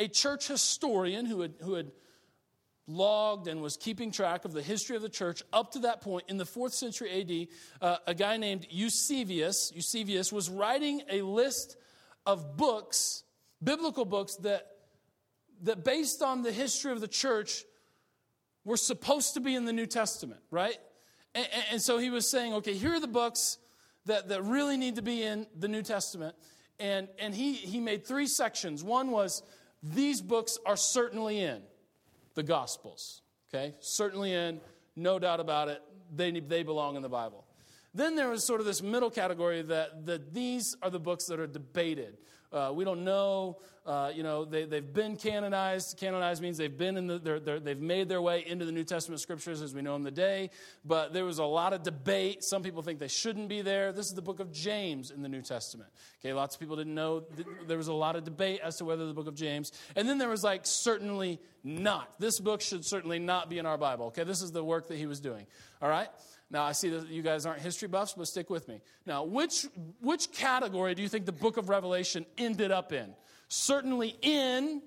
a 0.01 0.09
church 0.09 0.49
historian 0.49 1.25
who 1.25 1.43
had, 1.43 1.55
who 1.63 1.75
had 1.75 1.93
logged 2.89 3.47
and 3.47 3.63
was 3.63 3.77
keeping 3.77 4.11
track 4.11 4.45
of 4.45 4.53
the 4.53 4.63
history 4.63 4.97
of 4.97 5.03
the 5.03 5.09
church 5.09 5.45
up 5.53 5.71
to 5.73 5.79
that 5.81 6.01
point 6.01 6.25
in 6.27 6.37
the 6.37 6.45
fourth 6.45 6.75
century 6.75 7.21
AD, 7.21 7.49
uh, 7.81 7.99
a 8.09 8.15
guy 8.15 8.39
named 8.39 8.67
Eusebius, 8.71 9.71
Eusebius 9.73 10.33
was 10.33 10.51
writing 10.51 11.03
a 11.09 11.23
list 11.23 11.77
of 12.27 12.57
books 12.57 13.24
biblical 13.65 14.05
books 14.05 14.37
that, 14.37 14.67
that 15.63 15.85
based 15.85 16.23
on 16.23 16.43
the 16.43 16.53
history 16.53 16.93
of 16.93 17.01
the 17.01 17.09
church, 17.09 17.65
were 18.65 18.77
supposed 18.77 19.35
to 19.35 19.41
be 19.41 19.55
in 19.55 19.65
the 19.65 19.73
New 19.73 19.87
Testament, 19.87 20.41
right? 20.51 20.79
And, 21.35 21.47
and, 21.73 21.83
so 21.83 21.99
he 21.99 22.11
was 22.11 22.29
saying, 22.29 22.55
okay, 22.55 22.75
here 22.75 22.95
are 22.95 23.01
the 23.01 23.07
books 23.07 23.59
that, 24.07 24.29
that 24.29 24.43
really 24.43 24.77
need 24.77 24.97
to 24.97 25.03
be 25.03 25.23
in 25.23 25.47
the 25.59 25.69
New 25.69 25.83
Testament. 25.83 26.35
And, 26.81 27.09
and 27.19 27.35
he, 27.35 27.55
he 27.55 27.81
made 27.81 28.07
three 28.07 28.27
sections. 28.27 28.83
One 28.83 29.11
was, 29.11 29.43
these 29.83 30.21
books 30.21 30.59
are 30.65 30.77
certainly 30.77 31.41
in 31.41 31.63
the 32.35 32.43
Gospels, 32.43 33.23
okay? 33.49 33.75
Certainly 33.81 34.33
in, 34.33 34.61
no 34.97 35.19
doubt 35.19 35.41
about 35.41 35.69
it. 35.69 35.83
They, 36.15 36.31
they 36.31 36.63
belong 36.63 36.97
in 36.97 37.03
the 37.03 37.09
Bible. 37.09 37.45
Then 37.95 38.17
there 38.17 38.29
was 38.29 38.45
sort 38.45 38.61
of 38.61 38.67
this 38.67 38.83
middle 38.83 39.11
category 39.11 39.63
that, 39.63 40.07
that 40.07 40.35
these 40.35 40.77
are 40.83 40.91
the 40.91 40.99
books 40.99 41.27
that 41.27 41.39
are 41.39 41.47
debated. 41.47 42.19
Uh, 42.55 42.73
we 42.73 42.85
don't 42.85 43.03
know. 43.03 43.59
Uh, 43.85 44.11
you 44.15 44.23
know, 44.23 44.47
they, 44.47 44.65
they've 44.65 44.95
been 44.95 45.17
canonized. 45.17 45.99
Canonized 45.99 46.41
means 46.41 46.57
they've 46.57 46.79
been 46.79 46.97
in 46.97 47.07
the, 47.07 47.19
they're, 47.19 47.41
they're, 47.41 47.61
they've 47.61 47.81
made 47.81 48.09
their 48.09 48.23
way 48.23 48.47
into 48.47 48.65
the 48.65 48.73
New 48.73 48.85
Testament 48.85 49.21
scriptures 49.21 49.61
as 49.61 49.75
we 49.75 49.83
know 49.83 49.93
them 49.93 50.05
today. 50.05 50.51
But 50.85 51.13
there 51.13 51.25
was 51.25 51.39
a 51.39 51.45
lot 51.45 51.73
of 51.73 51.83
debate. 51.83 52.45
Some 52.45 52.63
people 52.63 52.81
think 52.83 53.01
they 53.01 53.09
shouldn't 53.09 53.49
be 53.49 53.61
there. 53.61 53.93
This 53.93 54.07
is 54.07 54.15
the 54.15 54.23
book 54.23 54.41
of 54.41 54.53
James 54.53 55.11
in 55.11 55.21
the 55.21 55.29
New 55.29 55.43
Testament. 55.43 55.91
Okay, 56.21 56.33
lots 56.33 56.55
of 56.55 56.61
people 56.61 56.77
didn't 56.77 56.95
know. 56.95 57.25
There 57.67 57.77
was 57.77 57.89
a 57.89 57.93
lot 57.93 58.17
of 58.17 58.25
debate 58.25 58.61
as 58.63 58.77
to 58.77 58.85
whether 58.85 59.07
the 59.07 59.15
book 59.15 59.27
of 59.27 59.35
James. 59.35 59.73
And 59.97 60.09
then 60.09 60.17
there 60.19 60.31
was 60.31 60.45
like, 60.45 60.63
certainly 60.65 61.41
not. 61.63 62.19
This 62.19 62.41
book 62.41 62.63
should 62.63 62.87
certainly 62.87 63.19
not 63.19 63.51
be 63.51 63.59
in 63.59 63.67
our 63.67 63.77
Bible. 63.77 64.07
Okay, 64.07 64.25
this 64.25 64.41
is 64.41 64.53
the 64.53 64.65
work 64.65 64.89
that 64.89 64.97
he 64.97 65.07
was 65.07 65.21
doing. 65.21 65.47
All 65.83 65.89
right? 65.89 66.09
Now, 66.55 66.63
I 66.63 66.71
see 66.71 66.89
that 66.91 67.09
you 67.09 67.21
guys 67.21 67.47
aren't 67.47 67.61
history 67.61 67.89
buffs, 67.89 68.15
but 68.17 68.29
stick 68.29 68.49
with 68.49 68.69
me. 68.69 68.81
Now, 69.07 69.25
which, 69.25 69.67
which 70.01 70.31
category 70.31 70.95
do 70.95 71.03
you 71.03 71.09
think 71.09 71.27
the 71.27 71.33
book 71.33 71.57
of 71.57 71.69
Revelation 71.69 72.25
ended 72.39 72.71
up 72.71 72.93
in? 72.93 73.13
Certainly 73.49 74.17
in, 74.23 74.81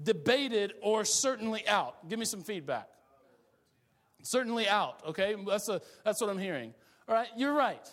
debated, 0.00 0.72
or 0.80 1.04
certainly 1.04 1.66
out? 1.66 2.08
Give 2.08 2.16
me 2.16 2.24
some 2.24 2.42
feedback. 2.42 2.86
Certainly 4.22 4.68
out, 4.68 5.02
okay? 5.04 5.34
That's, 5.48 5.68
a, 5.68 5.80
that's 6.04 6.20
what 6.20 6.30
I'm 6.30 6.38
hearing. 6.38 6.74
All 7.08 7.14
right, 7.16 7.28
you're 7.36 7.54
right. 7.54 7.84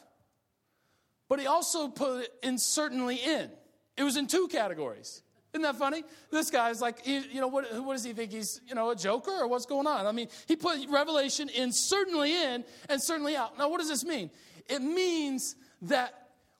But 1.27 1.39
he 1.39 1.47
also 1.47 1.87
put 1.87 2.25
it 2.25 2.29
in 2.43 2.59
certainly 2.59 3.15
in. 3.15 3.49
It 3.97 4.03
was 4.03 4.15
in 4.15 4.27
two 4.27 4.47
categories. 4.47 5.23
Isn't 5.53 5.63
that 5.63 5.75
funny? 5.77 6.03
This 6.31 6.51
guy's 6.51 6.81
like, 6.81 7.07
you 7.07 7.41
know, 7.41 7.47
what, 7.47 7.65
what 7.83 7.93
does 7.93 8.03
he 8.03 8.13
think? 8.13 8.31
He's, 8.31 8.61
you 8.67 8.75
know, 8.75 8.89
a 8.91 8.95
joker 8.95 9.31
or 9.31 9.47
what's 9.47 9.65
going 9.65 9.87
on? 9.87 10.05
I 10.05 10.11
mean, 10.11 10.27
he 10.45 10.55
put 10.55 10.77
Revelation 10.89 11.49
in 11.49 11.71
certainly 11.71 12.35
in 12.35 12.63
and 12.89 13.01
certainly 13.01 13.35
out. 13.35 13.57
Now, 13.57 13.69
what 13.69 13.79
does 13.79 13.89
this 13.89 14.05
mean? 14.05 14.29
It 14.69 14.81
means 14.81 15.55
that 15.83 16.13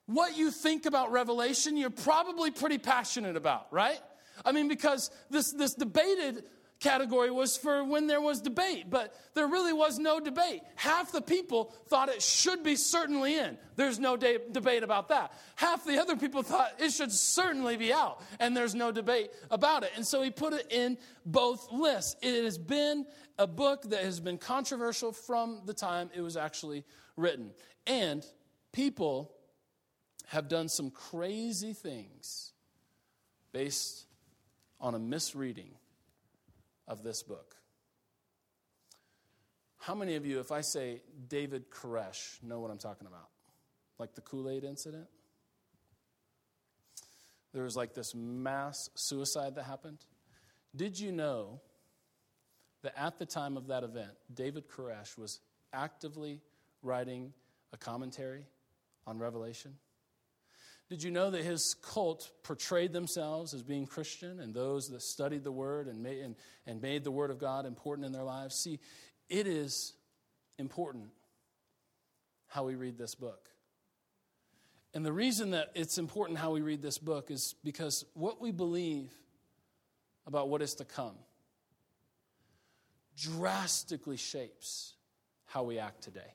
what 0.05 0.37
you 0.37 0.51
think 0.51 0.85
about 0.85 1.11
Revelation, 1.11 1.75
you're 1.75 1.89
probably 1.89 2.49
pretty 2.49 2.77
passionate 2.77 3.35
about, 3.35 3.67
right? 3.71 3.99
I 4.45 4.51
mean, 4.51 4.67
because 4.67 5.11
this, 5.29 5.51
this 5.51 5.73
debated 5.73 6.43
category 6.79 7.31
was 7.31 7.57
for 7.57 7.83
when 7.83 8.07
there 8.07 8.21
was 8.21 8.41
debate, 8.41 8.89
but 8.89 9.15
there 9.33 9.47
really 9.47 9.73
was 9.73 9.97
no 9.97 10.19
debate. 10.19 10.61
Half 10.75 11.11
the 11.11 11.21
people 11.21 11.73
thought 11.87 12.09
it 12.09 12.21
should 12.21 12.63
be 12.63 12.75
certainly 12.75 13.37
in. 13.37 13.57
There's 13.75 13.99
no 13.99 14.17
de- 14.17 14.39
debate 14.51 14.83
about 14.83 15.09
that. 15.09 15.31
Half 15.55 15.85
the 15.85 15.99
other 15.99 16.15
people 16.15 16.43
thought 16.43 16.73
it 16.79 16.91
should 16.91 17.11
certainly 17.11 17.77
be 17.77 17.91
out, 17.91 18.21
and 18.39 18.55
there's 18.55 18.75
no 18.75 18.91
debate 18.91 19.31
about 19.49 19.83
it. 19.83 19.91
And 19.95 20.05
so 20.05 20.21
he 20.21 20.29
put 20.29 20.53
it 20.53 20.71
in 20.71 20.97
both 21.25 21.71
lists. 21.71 22.15
It 22.21 22.43
has 22.43 22.57
been 22.57 23.05
a 23.39 23.47
book 23.47 23.83
that 23.89 24.03
has 24.03 24.19
been 24.19 24.37
controversial 24.37 25.11
from 25.11 25.61
the 25.65 25.73
time 25.73 26.09
it 26.13 26.21
was 26.21 26.37
actually 26.37 26.85
written. 27.15 27.51
And 27.85 28.25
people 28.71 29.33
have 30.27 30.47
done 30.47 30.69
some 30.69 30.91
crazy 30.91 31.73
things 31.73 32.51
based 33.51 34.05
on 34.79 34.93
a 34.93 34.99
misreading 34.99 35.71
of 36.87 37.03
this 37.03 37.23
book. 37.23 37.55
How 39.79 39.95
many 39.95 40.15
of 40.15 40.25
you, 40.25 40.39
if 40.39 40.51
I 40.51 40.61
say 40.61 41.01
David 41.27 41.69
Koresh, 41.69 42.41
know 42.43 42.59
what 42.59 42.71
I'm 42.71 42.77
talking 42.77 43.07
about? 43.07 43.29
Like 43.99 44.15
the 44.15 44.21
Kool 44.21 44.49
Aid 44.49 44.63
incident? 44.63 45.07
There 47.53 47.63
was 47.63 47.75
like 47.75 47.93
this 47.93 48.13
mass 48.13 48.89
suicide 48.95 49.55
that 49.55 49.63
happened. 49.63 49.99
Did 50.75 50.99
you 50.99 51.11
know 51.11 51.61
that 52.83 52.93
at 52.97 53.17
the 53.17 53.25
time 53.25 53.57
of 53.57 53.67
that 53.67 53.83
event, 53.83 54.11
David 54.33 54.69
Koresh 54.69 55.17
was 55.17 55.39
actively 55.73 56.41
writing 56.83 57.33
a 57.73 57.77
commentary 57.77 58.45
on 59.05 59.17
Revelation? 59.17 59.75
Did 60.89 61.03
you 61.03 61.11
know 61.11 61.29
that 61.29 61.43
his 61.43 61.75
cult 61.75 62.31
portrayed 62.43 62.93
themselves 62.93 63.53
as 63.53 63.61
being 63.61 63.85
Christian 63.85 64.39
and 64.39 64.53
those 64.53 64.89
that 64.89 65.01
studied 65.01 65.43
the 65.43 65.51
Word 65.51 65.87
and 65.87 66.01
made, 66.01 66.19
and, 66.19 66.35
and 66.65 66.81
made 66.81 67.03
the 67.03 67.11
Word 67.11 67.29
of 67.29 67.39
God 67.39 67.65
important 67.65 68.05
in 68.05 68.13
their 68.13 68.23
lives? 68.23 68.55
See, 68.55 68.79
it 69.29 69.47
is 69.47 69.93
important 70.57 71.09
how 72.47 72.63
we 72.63 72.75
read 72.75 72.97
this 72.97 73.15
book. 73.15 73.49
And 74.93 75.05
the 75.05 75.11
reason 75.11 75.51
that 75.51 75.71
it's 75.75 75.97
important 75.97 76.39
how 76.39 76.51
we 76.51 76.61
read 76.61 76.81
this 76.81 76.97
book 76.97 77.29
is 77.29 77.53
because 77.63 78.05
what 78.13 78.41
we 78.41 78.51
believe 78.51 79.11
about 80.25 80.47
what 80.47 80.61
is 80.61 80.75
to 80.75 80.85
come 80.85 81.15
drastically 83.17 84.17
shapes 84.17 84.93
how 85.45 85.63
we 85.63 85.79
act 85.79 86.01
today. 86.01 86.33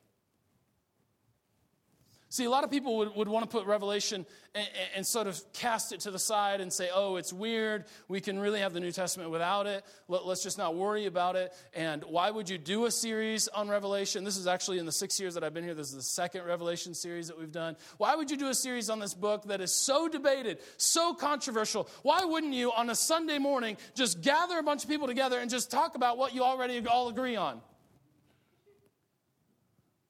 See, 2.33 2.45
a 2.45 2.49
lot 2.49 2.63
of 2.63 2.71
people 2.71 2.97
would, 2.97 3.15
would 3.15 3.27
want 3.27 3.47
to 3.47 3.47
put 3.47 3.67
Revelation 3.67 4.25
and, 4.55 4.67
and, 4.95 5.05
sort 5.05 5.27
of 5.27 5.39
cast 5.53 5.91
it 5.91 5.99
to 5.99 6.09
the 6.09 6.17
side 6.17 6.61
and 6.61 6.73
say, 6.73 6.89
oh, 6.91 7.17
it's 7.17 7.31
weird. 7.31 7.85
We 8.07 8.21
can 8.21 8.39
really 8.39 8.59
have 8.61 8.73
the 8.73 8.79
New 8.79 8.91
Testament 8.91 9.29
without 9.29 9.67
it. 9.67 9.85
Let, 10.07 10.23
us 10.23 10.41
just 10.41 10.57
not 10.57 10.73
worry 10.73 11.05
about 11.05 11.35
it. 11.35 11.53
And 11.75 12.03
why 12.05 12.31
would 12.31 12.49
you 12.49 12.57
do 12.57 12.85
a 12.85 12.91
series 12.91 13.47
on 13.49 13.69
Revelation? 13.69 14.23
This 14.23 14.37
is 14.37 14.47
actually 14.47 14.79
in 14.79 14.87
the 14.87 14.91
six 14.91 15.19
years 15.19 15.35
that 15.35 15.43
I've 15.43 15.53
been 15.53 15.63
here, 15.63 15.75
this 15.75 15.89
is 15.89 15.93
the 15.93 16.01
second 16.01 16.43
Revelation 16.45 16.95
series 16.95 17.27
that 17.27 17.37
we've 17.37 17.51
done. 17.51 17.75
Why 17.99 18.15
would 18.15 18.31
you 18.31 18.37
do 18.37 18.47
a 18.47 18.55
series 18.55 18.89
on 18.89 18.97
this 18.97 19.13
book 19.13 19.43
that 19.43 19.61
is 19.61 19.71
so 19.71 20.07
debated, 20.07 20.57
so 20.77 21.13
controversial? 21.13 21.87
Why 22.01 22.25
wouldn't 22.25 22.55
you, 22.55 22.71
on 22.71 22.89
a 22.89 22.95
Sunday 22.95 23.37
morning, 23.37 23.77
just 23.93 24.21
gather 24.23 24.57
a 24.57 24.63
bunch 24.63 24.83
of 24.83 24.89
people 24.89 25.05
together 25.05 25.37
and 25.37 25.51
just 25.51 25.69
talk 25.69 25.93
about 25.93 26.17
what 26.17 26.33
you 26.33 26.41
already 26.41 26.83
all 26.87 27.09
agree 27.09 27.35
on? 27.35 27.61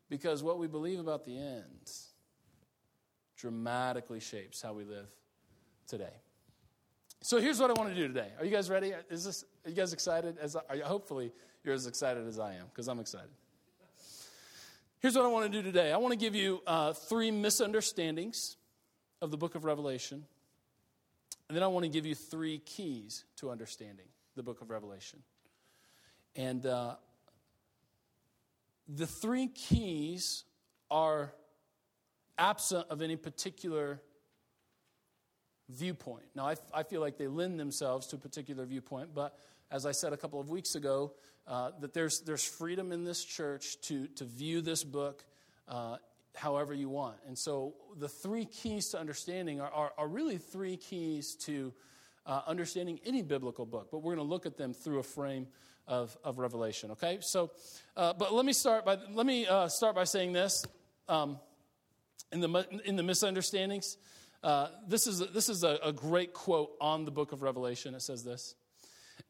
Because 0.09 0.41
what 0.41 0.57
we 0.57 0.67
believe 0.67 0.99
about 0.99 1.25
the 1.25 1.37
end 1.37 1.91
dramatically 3.43 4.21
shapes 4.21 4.61
how 4.61 4.71
we 4.71 4.85
live 4.85 5.09
today. 5.85 6.13
So 7.19 7.41
here's 7.41 7.59
what 7.59 7.69
I 7.69 7.73
want 7.73 7.89
to 7.89 7.95
do 7.95 8.07
today. 8.07 8.29
Are 8.39 8.45
you 8.45 8.51
guys 8.51 8.69
ready? 8.69 8.93
Is 9.09 9.25
this? 9.25 9.43
Are 9.65 9.69
you 9.69 9.75
guys 9.75 9.91
excited? 9.91 10.37
As 10.37 10.55
hopefully 10.85 11.33
you're 11.61 11.73
as 11.73 11.85
excited 11.85 12.25
as 12.25 12.39
I 12.39 12.53
am 12.53 12.67
because 12.67 12.87
I'm 12.87 13.01
excited. 13.01 13.27
Here's 14.99 15.17
what 15.17 15.25
I 15.25 15.27
want 15.27 15.51
to 15.51 15.51
do 15.51 15.61
today. 15.61 15.91
I 15.91 15.97
want 15.97 16.13
to 16.13 16.17
give 16.17 16.35
you 16.35 16.61
uh, 16.65 16.93
three 16.93 17.31
misunderstandings 17.31 18.55
of 19.21 19.29
the 19.29 19.35
book 19.35 19.55
of 19.55 19.65
Revelation, 19.65 20.23
and 21.49 21.57
then 21.57 21.63
I 21.63 21.67
want 21.67 21.83
to 21.83 21.89
give 21.89 22.05
you 22.05 22.15
three 22.15 22.59
keys 22.59 23.25
to 23.39 23.51
understanding 23.51 24.05
the 24.37 24.43
book 24.43 24.61
of 24.61 24.69
Revelation. 24.69 25.19
And 26.37 26.65
uh, 26.65 26.95
the 28.87 29.05
three 29.05 29.47
keys 29.47 30.45
are 30.89 31.33
absent 32.37 32.87
of 32.89 33.01
any 33.01 33.15
particular 33.15 34.01
viewpoint. 35.69 36.25
Now, 36.35 36.47
I, 36.47 36.55
I 36.73 36.83
feel 36.83 37.01
like 37.01 37.17
they 37.17 37.27
lend 37.27 37.59
themselves 37.59 38.07
to 38.07 38.15
a 38.15 38.19
particular 38.19 38.65
viewpoint, 38.65 39.09
but 39.13 39.37
as 39.71 39.85
I 39.85 39.91
said 39.91 40.13
a 40.13 40.17
couple 40.17 40.39
of 40.39 40.49
weeks 40.49 40.75
ago, 40.75 41.13
uh, 41.47 41.71
that 41.79 41.93
there's, 41.93 42.21
there's 42.21 42.43
freedom 42.43 42.91
in 42.91 43.03
this 43.03 43.23
church 43.23 43.79
to, 43.81 44.07
to 44.07 44.25
view 44.25 44.61
this 44.61 44.83
book 44.83 45.25
uh, 45.67 45.97
however 46.35 46.73
you 46.73 46.89
want. 46.89 47.17
And 47.27 47.37
so 47.37 47.75
the 47.97 48.09
three 48.09 48.45
keys 48.45 48.89
to 48.89 48.99
understanding 48.99 49.61
are, 49.61 49.71
are, 49.71 49.91
are 49.97 50.07
really 50.07 50.37
three 50.37 50.77
keys 50.77 51.35
to 51.41 51.73
uh, 52.25 52.41
understanding 52.47 52.99
any 53.05 53.21
biblical 53.21 53.65
book, 53.65 53.89
but 53.91 53.99
we're 53.99 54.15
going 54.15 54.25
to 54.25 54.31
look 54.31 54.45
at 54.45 54.57
them 54.57 54.73
through 54.73 54.99
a 54.99 55.03
frame 55.03 55.47
of, 55.87 56.17
of 56.23 56.39
Revelation, 56.39 56.91
okay? 56.91 57.17
So, 57.21 57.51
uh, 57.97 58.13
but 58.13 58.33
let 58.33 58.45
me 58.45 58.53
start 58.53 58.85
by, 58.85 58.97
let 59.11 59.25
me, 59.25 59.45
uh, 59.45 59.67
start 59.67 59.95
by 59.95 60.05
saying 60.05 60.33
this. 60.33 60.65
Um, 61.09 61.39
in 62.33 62.41
the, 62.41 62.81
in 62.83 62.95
the 62.95 63.03
misunderstandings. 63.03 63.97
Uh, 64.43 64.67
this 64.87 65.07
is, 65.07 65.19
this 65.31 65.47
is 65.47 65.63
a, 65.63 65.79
a 65.83 65.93
great 65.93 66.33
quote 66.33 66.71
on 66.81 67.05
the 67.05 67.11
book 67.11 67.31
of 67.31 67.41
Revelation. 67.41 67.95
It 67.95 68.01
says 68.01 68.23
this. 68.23 68.55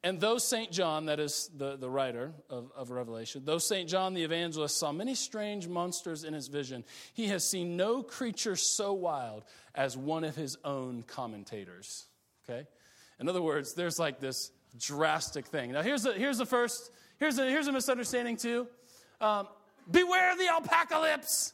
And 0.02 0.20
though 0.20 0.36
St. 0.36 0.70
John, 0.70 1.06
that 1.06 1.18
is 1.18 1.50
the, 1.56 1.76
the 1.76 1.88
writer 1.88 2.32
of, 2.50 2.70
of 2.76 2.90
Revelation, 2.90 3.42
though 3.46 3.56
St. 3.56 3.88
John 3.88 4.12
the 4.12 4.22
evangelist 4.22 4.76
saw 4.76 4.92
many 4.92 5.14
strange 5.14 5.66
monsters 5.66 6.24
in 6.24 6.34
his 6.34 6.48
vision, 6.48 6.84
he 7.14 7.28
has 7.28 7.42
seen 7.42 7.76
no 7.78 8.02
creature 8.02 8.54
so 8.54 8.92
wild 8.92 9.44
as 9.74 9.96
one 9.96 10.24
of 10.24 10.36
his 10.36 10.58
own 10.62 11.04
commentators. 11.04 12.04
Okay? 12.44 12.66
In 13.18 13.30
other 13.30 13.40
words, 13.40 13.72
there's 13.72 13.98
like 13.98 14.20
this 14.20 14.50
drastic 14.78 15.46
thing. 15.46 15.72
Now, 15.72 15.80
here's 15.80 16.02
the, 16.02 16.12
here's 16.12 16.36
the 16.36 16.44
first, 16.46 16.90
here's 17.18 17.38
a, 17.38 17.48
here's 17.48 17.68
a 17.68 17.72
misunderstanding 17.72 18.36
too. 18.36 18.66
Um, 19.22 19.48
beware 19.90 20.36
the 20.36 20.44
alpacalypse. 20.44 21.53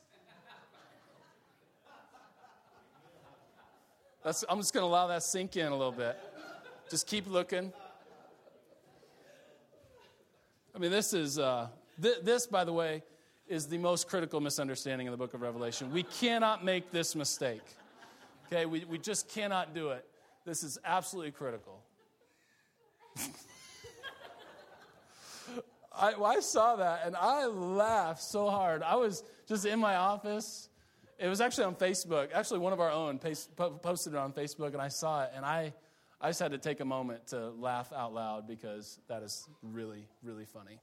That's, 4.25 4.45
I'm 4.49 4.59
just 4.59 4.75
going 4.75 4.83
to 4.83 4.89
allow 4.89 5.07
that 5.07 5.23
sink 5.23 5.57
in 5.57 5.67
a 5.67 5.77
little 5.77 5.93
bit. 5.93 6.19
Just 6.91 7.07
keep 7.07 7.29
looking. 7.29 7.73
I 10.75 10.79
mean, 10.79 10.91
this 10.91 11.13
is, 11.13 11.39
uh, 11.39 11.69
th- 12.01 12.19
this, 12.23 12.47
by 12.47 12.65
the 12.65 12.73
way, 12.73 13.03
is 13.49 13.67
the 13.67 13.79
most 13.79 14.09
critical 14.09 14.41
misunderstanding 14.41 15.07
in 15.07 15.11
the 15.11 15.17
book 15.17 15.35
of 15.35 15.41
Revelation. 15.41 15.93
We 15.93 16.03
cannot 16.05 16.65
make 16.65 16.91
this 16.93 17.17
mistake. 17.17 17.63
Okay, 18.47 18.67
we, 18.67 18.85
we 18.85 18.99
just 18.99 19.29
cannot 19.29 19.75
do 19.75 19.91
it. 19.91 20.05
This 20.45 20.63
is 20.63 20.79
absolutely 20.85 21.33
critical. 21.33 21.81
I, 25.93 26.15
well, 26.15 26.27
I 26.27 26.41
saw 26.41 26.77
that 26.77 27.03
and 27.05 27.15
I 27.17 27.47
laughed 27.47 28.23
so 28.23 28.49
hard. 28.49 28.83
I 28.83 28.95
was 28.97 29.23
just 29.49 29.67
in 29.67 29.79
my 29.79 29.97
office 29.97 30.70
it 31.21 31.29
was 31.29 31.41
actually 31.41 31.65
on 31.65 31.75
Facebook. 31.75 32.29
Actually, 32.33 32.61
one 32.61 32.73
of 32.73 32.81
our 32.81 32.91
own 32.91 33.19
posted 33.19 34.15
it 34.15 34.19
on 34.19 34.33
Facebook, 34.33 34.73
and 34.73 34.81
I 34.81 34.89
saw 34.89 35.25
it, 35.25 35.33
and 35.37 35.45
I, 35.45 35.75
I 36.21 36.31
just 36.31 36.41
had 36.41 36.53
to 36.53 36.59
take 36.59 36.81
a 36.81 36.85
moment 36.85 37.29
to 37.29 37.51
laugh 37.51 37.93
out 37.93 38.15
loud 38.15 38.49
because 38.49 38.99
that 39.09 39.23
is 39.23 39.47
really, 39.63 40.09
really 40.23 40.47
funny. 40.47 40.81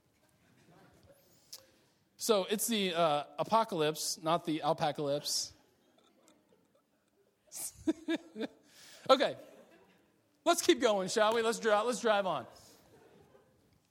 So 2.16 2.46
it's 2.50 2.68
the 2.68 2.94
uh, 2.94 3.22
apocalypse, 3.38 4.18
not 4.22 4.44
the 4.44 4.62
alpacalypse. 4.64 5.50
okay, 9.10 9.34
let's 10.44 10.62
keep 10.62 10.80
going, 10.80 11.08
shall 11.08 11.34
we? 11.34 11.42
Let's 11.42 11.58
drive. 11.58 11.84
Let's 11.86 12.00
drive 12.00 12.26
on. 12.26 12.46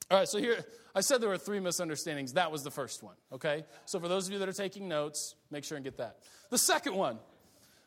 All 0.09 0.19
right, 0.19 0.27
so 0.27 0.37
here, 0.39 0.63
I 0.97 1.01
said 1.01 1.21
there 1.21 1.29
were 1.29 1.37
three 1.37 1.59
misunderstandings. 1.59 2.33
That 2.33 2.51
was 2.51 2.63
the 2.63 2.71
first 2.71 3.03
one, 3.03 3.13
okay? 3.31 3.65
So 3.85 3.99
for 3.99 4.07
those 4.07 4.25
of 4.25 4.33
you 4.33 4.39
that 4.39 4.49
are 4.49 4.53
taking 4.53 4.87
notes, 4.87 5.35
make 5.51 5.63
sure 5.63 5.75
and 5.75 5.83
get 5.83 5.97
that. 5.97 6.17
The 6.49 6.57
second 6.57 6.95
one, 6.95 7.19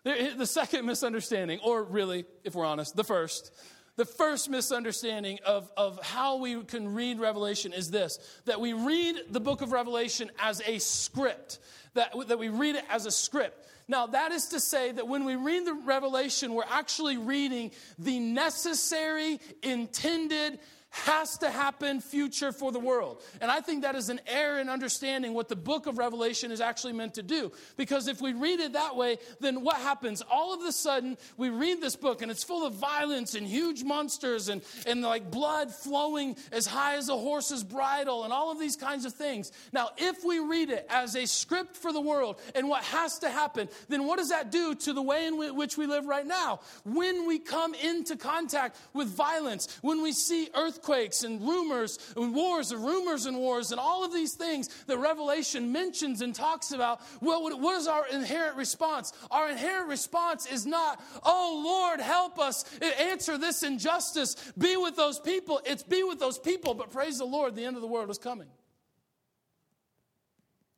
the 0.05 0.47
second 0.47 0.87
misunderstanding, 0.87 1.59
or 1.65 1.83
really, 1.83 2.25
if 2.45 2.55
we're 2.55 2.65
honest, 2.65 2.95
the 2.95 3.03
first, 3.03 3.53
the 3.97 4.05
first 4.05 4.49
misunderstanding 4.49 5.41
of, 5.45 5.69
of 5.77 6.01
how 6.05 6.37
we 6.37 6.63
can 6.63 6.95
read 6.95 7.19
Revelation 7.19 7.73
is 7.73 7.91
this 7.91 8.21
that 8.45 8.61
we 8.61 8.75
read 8.75 9.17
the 9.29 9.41
book 9.41 9.61
of 9.61 9.73
Revelation 9.73 10.31
as 10.39 10.63
a 10.65 10.79
script, 10.79 11.59
that, 11.95 12.13
that 12.29 12.39
we 12.39 12.49
read 12.49 12.77
it 12.77 12.85
as 12.89 13.07
a 13.07 13.11
script. 13.11 13.67
Now, 13.89 14.07
that 14.07 14.31
is 14.31 14.47
to 14.51 14.61
say 14.61 14.93
that 14.93 15.09
when 15.09 15.25
we 15.25 15.35
read 15.35 15.67
the 15.67 15.75
Revelation, 15.75 16.55
we're 16.55 16.63
actually 16.71 17.19
reading 17.19 17.73
the 17.99 18.21
necessary, 18.21 19.41
intended, 19.65 20.61
has 20.91 21.39
to 21.39 21.51
happen 21.51 22.01
future 22.01 22.53
for 22.53 22.73
the 22.73 22.79
world. 22.79 23.23
And 23.41 23.51
I 23.51 23.61
think 23.61 23.83
that 23.83 23.95
is 23.95 24.09
an 24.09 24.21
error 24.27 24.59
in 24.59 24.69
understanding 24.69 25.35
what 25.35 25.49
the 25.49 25.57
book 25.57 25.87
of 25.87 25.99
Revelation 25.99 26.51
is 26.51 26.61
actually 26.61 26.93
meant 26.93 27.15
to 27.15 27.23
do. 27.23 27.53
Because 27.77 28.09
if 28.09 28.21
we 28.21 28.33
read 28.33 28.61
it 28.61 28.73
that 28.73 28.97
way, 28.97 29.19
then 29.39 29.63
what 29.63 29.77
happens? 29.77 30.23
All 30.31 30.53
of 30.53 30.63
a 30.63 30.73
sudden, 30.73 31.17
we 31.37 31.49
read 31.49 31.81
this 31.81 31.95
book 31.95 32.23
and 32.23 32.31
it's 32.31 32.43
full 32.43 32.67
of 32.67 32.75
violence 32.75 33.35
and 33.35 33.47
huge 33.47 33.85
monsters 33.85 34.49
and, 34.49 34.63
and 34.87 35.03
like 35.03 35.31
blood 35.31 35.73
flowing 35.73 36.37
as 36.51 36.67
high 36.67 36.97
as 36.97 37.09
a 37.09 37.17
horse's 37.17 37.63
bridle 37.63 38.25
and 38.25 38.33
all 38.33 38.51
of 38.51 38.59
these 38.59 38.77
kinds 38.77 39.05
of 39.05 39.13
things. 39.13 39.53
Now, 39.73 39.91
if 39.97 40.25
we 40.25 40.41
read 40.41 40.71
it 40.71 40.87
as 40.91 41.15
a 41.15 41.27
script 41.27 41.77
for 41.77 41.93
the 41.93 42.01
world 42.01 42.41
and 42.55 42.69
what 42.69 42.83
has 42.85 43.21
to 43.21 43.31
happen, 43.31 43.69
then 43.89 44.07
what 44.07 44.19
does 44.19 44.31
that 44.31 44.51
do 44.51 44.75
to 44.75 44.93
the 44.93 45.03
way 45.03 45.27
in 45.27 45.37
which 45.57 45.77
we 45.77 45.87
live 45.87 46.07
right 46.07 46.27
now? 46.27 46.61
When 46.85 47.29
we 47.29 47.39
come 47.39 47.75
into 47.75 48.17
contact 48.17 48.77
with 48.93 49.09
violence, 49.09 49.79
when 49.83 50.03
we 50.03 50.13
see 50.13 50.49
earth 50.55 50.80
earthquakes 50.81 51.25
and 51.25 51.41
rumors 51.41 51.99
and 52.17 52.35
wars 52.35 52.73
and 52.73 52.85
rumors 52.85 53.27
and 53.27 53.37
wars 53.37 53.71
and 53.71 53.81
all 53.81 54.05
of 54.05 54.13
these 54.13 54.35
things 54.35 54.69
that 54.87 54.99
Revelation 54.99 55.73
mentions 55.73 56.23
and 56.23 56.35
talks 56.35 56.73
about, 56.73 57.01
well, 57.21 57.43
what 57.59 57.77
is 57.77 57.87
our 57.87 58.07
inherent 58.09 58.57
response? 58.57 59.13
Our 59.31 59.51
inherent 59.51 59.89
response 59.89 60.47
is 60.47 60.67
not, 60.67 61.03
oh 61.25 61.63
Lord, 61.65 62.01
help 62.01 62.39
us 62.39 62.65
answer 63.01 63.39
this 63.39 63.63
injustice, 63.63 64.37
be 64.57 64.77
with 64.77 64.97
those 64.97 65.19
people. 65.19 65.61
It's 65.65 65.83
be 65.83 66.03
with 66.03 66.19
those 66.19 66.39
people, 66.39 66.75
but 66.75 66.91
praise 66.91 67.19
the 67.19 67.25
Lord, 67.25 67.55
the 67.55 67.65
end 67.65 67.77
of 67.77 67.83
the 67.83 67.89
world 67.89 68.11
is 68.11 68.19
coming. 68.19 68.49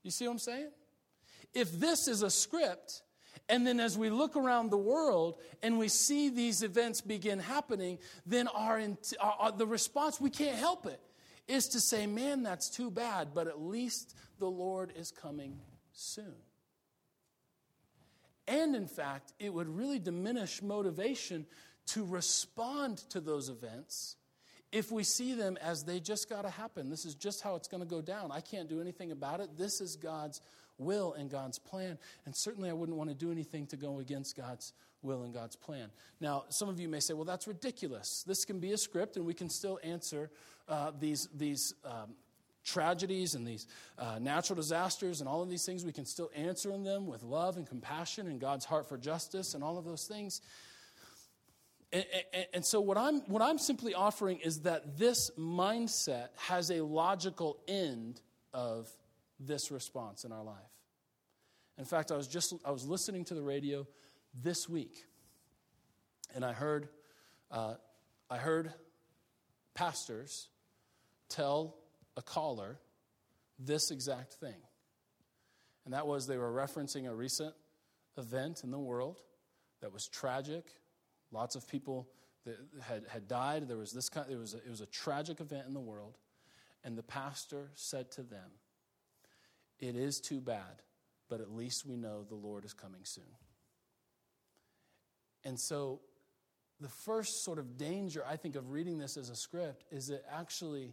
You 0.03 0.11
see 0.11 0.27
what 0.27 0.33
I'm 0.33 0.39
saying? 0.39 0.71
If 1.55 1.79
this 1.79 2.09
is 2.09 2.23
a 2.23 2.31
script, 2.31 3.03
and 3.53 3.67
then 3.67 3.81
as 3.81 3.99
we 3.99 4.09
look 4.09 4.35
around 4.35 4.71
the 4.71 4.79
world 4.79 5.39
and 5.63 5.79
we 5.79 5.89
see 5.89 6.31
these 6.31 6.63
events 6.63 7.03
begin 7.03 7.39
happening, 7.39 7.99
then 8.25 8.49
our, 8.49 8.81
our, 9.21 9.53
the 9.53 9.67
response, 9.67 10.19
we 10.19 10.31
can't 10.31 10.57
help 10.57 10.87
it, 10.87 10.99
is 11.47 11.69
to 11.69 11.81
say, 11.81 12.07
man, 12.07 12.43
that's 12.43 12.71
too 12.71 12.91
bad, 12.91 13.35
but 13.35 13.49
at 13.49 13.61
least 13.61 14.17
the 14.39 14.49
Lord 14.49 14.91
is 14.97 15.11
coming 15.11 15.59
soon. 15.93 16.33
And 18.49 18.75
in 18.75 18.87
fact, 18.87 19.35
it 19.39 19.53
would 19.53 19.69
really 19.69 19.99
diminish 19.99 20.63
motivation 20.63 21.45
to 21.89 22.07
respond 22.07 22.99
to 23.11 23.21
those 23.21 23.51
events 23.51 24.17
if 24.73 24.91
we 24.91 25.05
see 25.05 25.35
them 25.35 25.59
as 25.61 25.85
they 25.85 26.01
just 26.01 26.31
got 26.31 26.43
to 26.43 26.51
happen. 26.51 26.89
This 26.89 27.05
is 27.05 27.15
just 27.15 27.43
how 27.43 27.57
it's 27.57 27.69
going 27.69 27.83
to 27.83 27.89
go 27.89 28.01
down. 28.01 28.33
I 28.33 28.41
can't 28.41 28.71
do 28.71 28.81
anything 28.81 29.13
about 29.13 29.41
it. 29.41 29.59
This 29.59 29.83
is 29.83 29.97
God's 29.97 30.41
will 30.79 31.15
and 31.15 31.31
God's 31.31 31.59
plan. 31.59 31.99
And 32.27 32.35
certainly 32.35 32.71
I 32.71 32.73
wouldn't 32.73 32.97
want 32.97 33.11
to 33.11 33.17
do 33.17 33.31
anything 33.31 33.67
to 33.69 33.77
go 33.77 33.99
against 33.99 34.37
God's 34.37 34.73
will 35.03 35.23
and 35.23 35.35
God's 35.35 35.57
plan. 35.57 35.91
Now, 36.21 36.45
some 36.49 36.69
of 36.69 36.79
you 36.79 36.89
may 36.89 37.01
say, 37.01 37.15
well, 37.15 37.25
that's 37.25 37.47
ridiculous. 37.47 38.25
This 38.27 38.45
can 38.45 38.61
be 38.61 38.73
a 38.73 38.79
script 38.79 39.17
and 39.17 39.27
we 39.27 39.35
can 39.35 39.51
still 39.51 39.79
answer 39.83 40.31
uh, 40.69 40.93
these, 40.99 41.29
these 41.35 41.75
um, 41.85 42.15
tragedies 42.65 43.35
and 43.35 43.47
these 43.47 43.67
uh, 43.99 44.19
natural 44.21 44.57
disasters 44.57 45.21
and 45.21 45.29
all 45.29 45.43
of 45.43 45.51
these 45.51 45.65
things. 45.67 45.85
We 45.85 45.93
can 45.93 46.07
still 46.07 46.31
answer 46.35 46.71
them 46.71 47.07
with 47.07 47.23
love 47.23 47.57
and 47.57 47.67
compassion 47.67 48.29
and 48.29 48.41
God's 48.41 48.65
heart 48.65 48.89
for 48.89 48.97
justice 48.97 49.55
and 49.55 49.65
all 49.65 49.79
of 49.79 49.85
those 49.85 50.07
things. 50.07 50.41
And, 51.93 52.07
and, 52.33 52.47
and, 52.55 52.65
so, 52.65 52.81
what 52.81 52.97
I'm, 52.97 53.21
what 53.23 53.43
I'm 53.43 53.59
simply 53.59 53.93
offering 53.93 54.39
is 54.39 54.61
that 54.61 54.97
this 54.97 55.31
mindset 55.39 56.29
has 56.37 56.71
a 56.71 56.81
logical 56.81 57.59
end 57.69 58.23
of 58.55 58.89
this 59.47 59.71
response 59.71 60.25
in 60.25 60.33
our 60.33 60.45
life. 60.45 60.57
In 61.79 61.85
fact, 61.85 62.13
I 62.13 62.17
was 62.17 62.29
just 62.29 62.55
I 62.65 62.71
was 62.71 62.87
listening 62.87 63.25
to 63.27 63.35
the 63.35 63.43
radio 63.43 63.87
this 64.43 64.69
week, 64.69 65.05
and 66.35 66.45
I 66.45 66.53
heard 66.53 66.89
uh, 67.51 67.75
I 68.31 68.37
heard 68.37 68.73
pastors 69.75 70.49
tell 71.29 71.77
a 72.17 72.23
caller 72.23 72.79
this 73.59 73.91
exact 73.91 74.35
thing, 74.35 74.61
and 75.85 75.95
that 75.95 76.07
was 76.07 76.27
they 76.27 76.37
were 76.37 76.53
referencing 76.53 77.09
a 77.09 77.15
recent 77.15 77.55
event 78.19 78.65
in 78.65 78.71
the 78.71 78.79
world 78.79 79.21
that 79.81 79.93
was 79.93 80.07
tragic. 80.09 80.65
Lots 81.31 81.57
of 81.57 81.67
people 81.67 82.09
that 82.45 82.57
had, 82.83 83.05
had 83.09 83.27
died. 83.27 83.67
There 83.67 83.79
was 83.79 83.93
this 83.93 84.11
kind. 84.11 84.31
It 84.31 84.39
was 84.39 84.55
a, 84.55 84.59
it 84.59 84.69
was 84.69 84.83
a 84.83 84.87
tragic 84.87 85.41
event 85.41 85.67
in 85.67 85.73
the 85.73 85.81
world, 85.81 86.19
and 86.85 86.99
the 86.99 87.03
pastor 87.03 87.71
said 87.75 88.11
to 88.13 88.23
them, 88.23 88.51
"It 89.83 89.97
is 89.97 90.19
too 90.19 90.41
bad." 90.41 90.83
but 91.33 91.41
at 91.41 91.51
least 91.51 91.87
we 91.87 91.97
know 91.97 92.27
the 92.29 92.35
Lord 92.35 92.63
is 92.67 92.75
coming 92.75 93.01
soon. 93.05 93.25
And 95.45 95.59
so, 95.59 96.01
the 96.79 96.91
first 96.91 97.43
sort 97.43 97.59
of 97.59 97.79
danger, 97.79 98.23
I 98.29 98.37
think, 98.37 98.55
of 98.55 98.71
reading 98.71 98.99
this 98.99 99.17
as 99.17 99.31
a 99.31 99.35
script 99.35 99.83
is 99.91 100.11
it 100.11 100.27
actually 100.31 100.93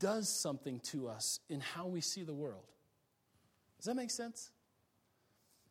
does 0.00 0.28
something 0.28 0.80
to 0.80 1.06
us 1.06 1.38
in 1.48 1.60
how 1.60 1.86
we 1.86 2.00
see 2.00 2.24
the 2.24 2.34
world. 2.34 2.66
Does 3.78 3.84
that 3.84 3.94
make 3.94 4.10
sense? 4.10 4.50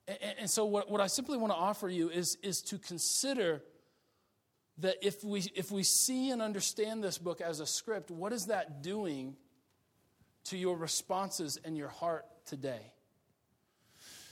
And, 0.07 0.17
and 0.39 0.49
so, 0.49 0.63
what, 0.63 0.89
what 0.89 1.01
I 1.01 1.07
simply 1.07 1.37
want 1.37 1.51
to 1.51 1.57
offer 1.57 1.89
you 1.89 2.09
is, 2.09 2.37
is 2.41 2.61
to 2.61 2.77
consider 2.77 3.61
that 4.77 4.95
if 5.01 5.25
we, 5.25 5.43
if 5.55 5.73
we 5.73 5.83
see 5.83 6.31
and 6.31 6.41
understand 6.41 7.03
this 7.03 7.17
book 7.17 7.41
as 7.41 7.59
a 7.59 7.65
script, 7.65 8.11
what 8.11 8.31
is 8.31 8.45
that 8.45 8.81
doing 8.81 9.35
to 10.49 10.57
your 10.57 10.75
responses 10.75 11.57
and 11.63 11.77
your 11.77 11.89
heart 11.89 12.25
today. 12.45 12.93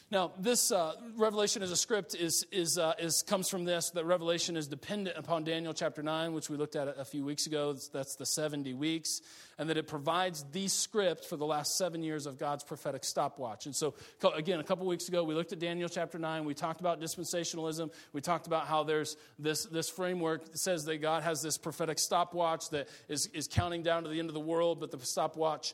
Now, 0.09 0.31
this 0.39 0.71
uh, 0.71 0.93
revelation 1.17 1.61
as 1.61 1.69
a 1.69 1.75
script 1.75 2.15
is, 2.15 2.45
is, 2.49 2.77
uh, 2.77 2.93
is, 2.97 3.23
comes 3.23 3.49
from 3.49 3.65
this 3.65 3.89
that 3.89 4.05
revelation 4.05 4.55
is 4.55 4.65
dependent 4.65 5.17
upon 5.17 5.43
Daniel 5.43 5.73
chapter 5.73 6.01
9, 6.01 6.31
which 6.31 6.49
we 6.49 6.55
looked 6.55 6.77
at 6.77 6.87
a 6.87 7.03
few 7.03 7.25
weeks 7.25 7.45
ago. 7.45 7.75
That's 7.91 8.15
the 8.15 8.25
70 8.25 8.73
weeks. 8.73 9.19
And 9.59 9.69
that 9.69 9.75
it 9.75 9.85
provides 9.85 10.45
the 10.53 10.69
script 10.69 11.25
for 11.25 11.35
the 11.35 11.45
last 11.45 11.77
seven 11.77 12.03
years 12.03 12.25
of 12.25 12.37
God's 12.37 12.63
prophetic 12.63 13.03
stopwatch. 13.03 13.65
And 13.65 13.75
so, 13.75 13.95
again, 14.33 14.61
a 14.61 14.63
couple 14.63 14.85
weeks 14.85 15.09
ago, 15.09 15.25
we 15.25 15.33
looked 15.33 15.51
at 15.51 15.59
Daniel 15.59 15.89
chapter 15.89 16.17
9. 16.17 16.45
We 16.45 16.53
talked 16.53 16.79
about 16.79 17.01
dispensationalism. 17.01 17.91
We 18.13 18.21
talked 18.21 18.47
about 18.47 18.65
how 18.65 18.85
there's 18.85 19.17
this, 19.37 19.65
this 19.65 19.89
framework 19.89 20.45
that 20.45 20.57
says 20.57 20.85
that 20.85 21.01
God 21.01 21.23
has 21.23 21.41
this 21.41 21.57
prophetic 21.57 21.99
stopwatch 21.99 22.69
that 22.69 22.87
is, 23.09 23.27
is 23.33 23.49
counting 23.49 23.83
down 23.83 24.03
to 24.03 24.09
the 24.09 24.19
end 24.19 24.29
of 24.29 24.35
the 24.35 24.39
world, 24.39 24.79
but 24.79 24.91
the 24.91 24.99
stopwatch 25.05 25.73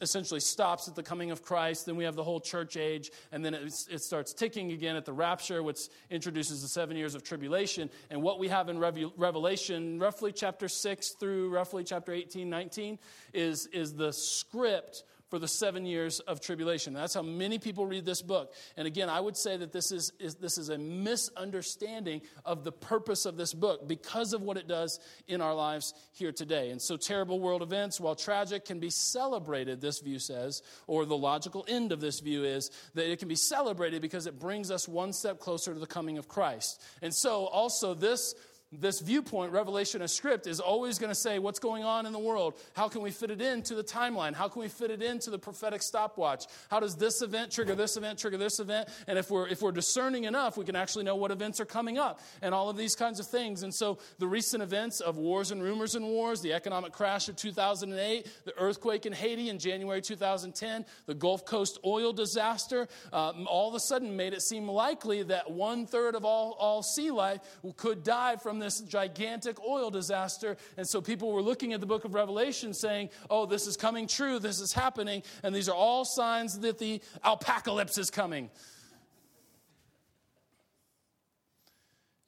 essentially 0.00 0.40
stops 0.40 0.88
at 0.88 0.94
the 0.94 1.02
coming 1.02 1.30
of 1.30 1.42
Christ. 1.42 1.86
Then 1.86 1.96
we 1.96 2.04
have 2.04 2.16
the 2.16 2.24
whole 2.24 2.40
church 2.40 2.76
age, 2.76 3.10
and 3.32 3.44
then 3.44 3.54
it, 3.54 3.72
it 3.90 4.02
starts 4.02 4.32
ticking 4.32 4.72
again 4.72 4.96
at 4.96 5.04
the 5.04 5.12
rapture, 5.12 5.62
which 5.62 5.88
introduces 6.10 6.62
the 6.62 6.68
seven 6.68 6.96
years 6.96 7.14
of 7.14 7.22
tribulation. 7.22 7.90
And 8.10 8.22
what 8.22 8.38
we 8.38 8.48
have 8.48 8.68
in 8.68 8.78
Revelation, 8.78 9.98
roughly 9.98 10.32
chapter 10.32 10.68
6 10.68 11.10
through 11.20 11.50
roughly 11.50 11.84
chapter 11.84 12.12
18, 12.12 12.48
19, 12.48 12.98
is, 13.32 13.66
is 13.66 13.94
the 13.94 14.12
script 14.12 15.04
for 15.30 15.38
the 15.38 15.48
seven 15.48 15.86
years 15.86 16.18
of 16.20 16.40
tribulation. 16.40 16.92
That's 16.92 17.14
how 17.14 17.22
many 17.22 17.58
people 17.58 17.86
read 17.86 18.04
this 18.04 18.20
book. 18.20 18.52
And 18.76 18.86
again, 18.86 19.08
I 19.08 19.20
would 19.20 19.36
say 19.36 19.56
that 19.56 19.72
this 19.72 19.92
is, 19.92 20.12
is, 20.18 20.34
this 20.34 20.58
is 20.58 20.68
a 20.68 20.76
misunderstanding 20.76 22.22
of 22.44 22.64
the 22.64 22.72
purpose 22.72 23.24
of 23.26 23.36
this 23.36 23.54
book 23.54 23.86
because 23.86 24.32
of 24.32 24.42
what 24.42 24.56
it 24.56 24.66
does 24.66 24.98
in 25.28 25.40
our 25.40 25.54
lives 25.54 25.94
here 26.12 26.32
today. 26.32 26.70
And 26.70 26.82
so, 26.82 26.96
terrible 26.96 27.38
world 27.38 27.62
events, 27.62 28.00
while 28.00 28.16
tragic, 28.16 28.64
can 28.64 28.80
be 28.80 28.90
celebrated, 28.90 29.80
this 29.80 30.00
view 30.00 30.18
says, 30.18 30.62
or 30.88 31.06
the 31.06 31.16
logical 31.16 31.64
end 31.68 31.92
of 31.92 32.00
this 32.00 32.18
view 32.20 32.44
is 32.44 32.70
that 32.94 33.10
it 33.10 33.20
can 33.20 33.28
be 33.28 33.36
celebrated 33.36 34.02
because 34.02 34.26
it 34.26 34.38
brings 34.38 34.70
us 34.70 34.88
one 34.88 35.12
step 35.12 35.38
closer 35.38 35.72
to 35.72 35.78
the 35.78 35.86
coming 35.86 36.18
of 36.18 36.26
Christ. 36.26 36.82
And 37.02 37.14
so, 37.14 37.46
also, 37.46 37.94
this 37.94 38.34
this 38.72 39.00
viewpoint, 39.00 39.52
Revelation 39.52 40.00
as 40.00 40.14
script, 40.14 40.46
is 40.46 40.60
always 40.60 41.00
going 41.00 41.10
to 41.10 41.14
say 41.14 41.40
what's 41.40 41.58
going 41.58 41.82
on 41.82 42.06
in 42.06 42.12
the 42.12 42.20
world. 42.20 42.54
How 42.74 42.88
can 42.88 43.02
we 43.02 43.10
fit 43.10 43.32
it 43.32 43.42
into 43.42 43.74
the 43.74 43.82
timeline? 43.82 44.32
How 44.32 44.46
can 44.46 44.62
we 44.62 44.68
fit 44.68 44.92
it 44.92 45.02
into 45.02 45.30
the 45.30 45.40
prophetic 45.40 45.82
stopwatch? 45.82 46.46
How 46.70 46.78
does 46.78 46.94
this 46.94 47.20
event 47.20 47.50
trigger 47.50 47.74
this 47.74 47.96
event, 47.96 48.20
trigger 48.20 48.36
this 48.36 48.60
event? 48.60 48.88
And 49.08 49.18
if 49.18 49.28
we're, 49.28 49.48
if 49.48 49.60
we're 49.60 49.72
discerning 49.72 50.22
enough, 50.22 50.56
we 50.56 50.64
can 50.64 50.76
actually 50.76 51.04
know 51.04 51.16
what 51.16 51.32
events 51.32 51.58
are 51.58 51.64
coming 51.64 51.98
up 51.98 52.20
and 52.42 52.54
all 52.54 52.70
of 52.70 52.76
these 52.76 52.94
kinds 52.94 53.18
of 53.18 53.26
things. 53.26 53.64
And 53.64 53.74
so 53.74 53.98
the 54.20 54.28
recent 54.28 54.62
events 54.62 55.00
of 55.00 55.16
wars 55.16 55.50
and 55.50 55.60
rumors 55.60 55.96
and 55.96 56.06
wars, 56.06 56.40
the 56.40 56.52
economic 56.52 56.92
crash 56.92 57.28
of 57.28 57.34
2008, 57.34 58.30
the 58.44 58.56
earthquake 58.56 59.04
in 59.04 59.12
Haiti 59.12 59.48
in 59.48 59.58
January 59.58 60.00
2010, 60.00 60.86
the 61.06 61.14
Gulf 61.14 61.44
Coast 61.44 61.80
oil 61.84 62.12
disaster, 62.12 62.86
um, 63.12 63.48
all 63.48 63.68
of 63.68 63.74
a 63.74 63.80
sudden 63.80 64.16
made 64.16 64.32
it 64.32 64.42
seem 64.42 64.68
likely 64.68 65.24
that 65.24 65.50
one 65.50 65.86
third 65.86 66.14
of 66.14 66.24
all, 66.24 66.52
all 66.60 66.84
sea 66.84 67.10
life 67.10 67.40
could 67.76 68.04
die 68.04 68.36
from 68.36 68.59
this 68.60 68.80
gigantic 68.80 69.60
oil 69.60 69.90
disaster. 69.90 70.56
And 70.76 70.88
so 70.88 71.00
people 71.00 71.32
were 71.32 71.42
looking 71.42 71.72
at 71.72 71.80
the 71.80 71.86
book 71.86 72.04
of 72.04 72.14
Revelation 72.14 72.72
saying, 72.74 73.10
oh, 73.28 73.46
this 73.46 73.66
is 73.66 73.76
coming 73.76 74.06
true, 74.06 74.38
this 74.38 74.60
is 74.60 74.72
happening, 74.72 75.22
and 75.42 75.54
these 75.54 75.68
are 75.68 75.74
all 75.74 76.04
signs 76.04 76.60
that 76.60 76.78
the 76.78 77.00
apocalypse 77.24 77.98
is 77.98 78.10
coming. 78.10 78.50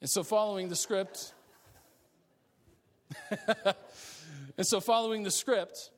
And 0.01 0.09
so, 0.09 0.21
following 0.21 0.67
the 0.67 0.75
script, 0.75 1.33
and 4.57 4.67
so, 4.67 4.81
following 4.81 5.23
the 5.23 5.31
script, 5.31 5.91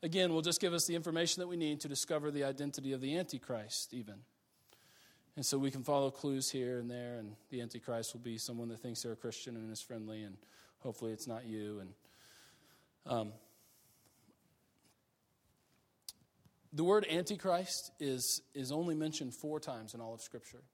again, 0.00 0.32
will 0.32 0.42
just 0.42 0.60
give 0.60 0.72
us 0.72 0.86
the 0.86 0.94
information 0.94 1.40
that 1.40 1.48
we 1.48 1.56
need 1.56 1.80
to 1.80 1.88
discover 1.88 2.30
the 2.30 2.44
identity 2.44 2.92
of 2.92 3.00
the 3.00 3.18
Antichrist, 3.18 3.92
even. 3.92 4.14
And 5.38 5.46
so 5.46 5.56
we 5.56 5.70
can 5.70 5.84
follow 5.84 6.10
clues 6.10 6.50
here 6.50 6.80
and 6.80 6.90
there, 6.90 7.18
and 7.18 7.36
the 7.50 7.60
Antichrist 7.60 8.12
will 8.12 8.20
be 8.20 8.38
someone 8.38 8.68
that 8.70 8.82
thinks 8.82 9.02
they're 9.02 9.12
a 9.12 9.16
Christian 9.16 9.54
and 9.54 9.70
is 9.70 9.80
friendly, 9.80 10.24
and 10.24 10.36
hopefully 10.80 11.12
it's 11.12 11.28
not 11.28 11.46
you. 11.46 11.78
And 11.78 11.90
um, 13.06 13.32
the 16.72 16.82
word 16.82 17.06
Antichrist 17.08 17.92
is, 18.00 18.42
is 18.52 18.72
only 18.72 18.96
mentioned 18.96 19.32
four 19.32 19.60
times 19.60 19.94
in 19.94 20.00
all 20.00 20.12
of 20.12 20.22
Scripture, 20.22 20.64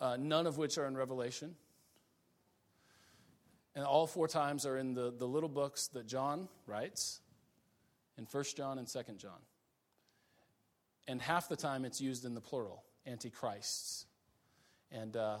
uh, 0.00 0.16
none 0.16 0.46
of 0.46 0.56
which 0.56 0.78
are 0.78 0.86
in 0.86 0.96
Revelation. 0.96 1.56
And 3.74 3.84
all 3.84 4.06
four 4.06 4.28
times 4.28 4.66
are 4.66 4.78
in 4.78 4.94
the, 4.94 5.12
the 5.18 5.26
little 5.26 5.48
books 5.48 5.88
that 5.88 6.06
John 6.06 6.48
writes 6.68 7.22
in 8.16 8.24
1 8.30 8.44
John 8.56 8.78
and 8.78 8.86
2 8.86 9.00
John. 9.18 9.40
And 11.06 11.20
half 11.20 11.48
the 11.48 11.56
time 11.56 11.84
it's 11.84 12.00
used 12.00 12.24
in 12.24 12.34
the 12.34 12.40
plural, 12.40 12.82
antichrists. 13.06 14.06
And, 14.90 15.16
uh, 15.16 15.38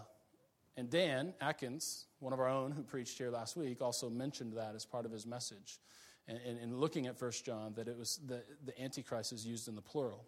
and 0.76 0.90
Dan 0.90 1.34
Atkins, 1.40 2.06
one 2.18 2.32
of 2.32 2.40
our 2.40 2.48
own 2.48 2.72
who 2.72 2.82
preached 2.82 3.16
here 3.18 3.30
last 3.30 3.56
week, 3.56 3.80
also 3.80 4.10
mentioned 4.10 4.54
that 4.54 4.74
as 4.74 4.84
part 4.84 5.06
of 5.06 5.12
his 5.12 5.26
message. 5.26 5.78
And, 6.26 6.38
and 6.38 6.80
looking 6.80 7.06
at 7.06 7.20
1 7.20 7.32
John, 7.44 7.74
that 7.76 7.86
it 7.86 7.98
was 7.98 8.18
the, 8.26 8.42
the 8.64 8.80
antichrist 8.80 9.32
is 9.32 9.46
used 9.46 9.68
in 9.68 9.74
the 9.74 9.82
plural 9.82 10.24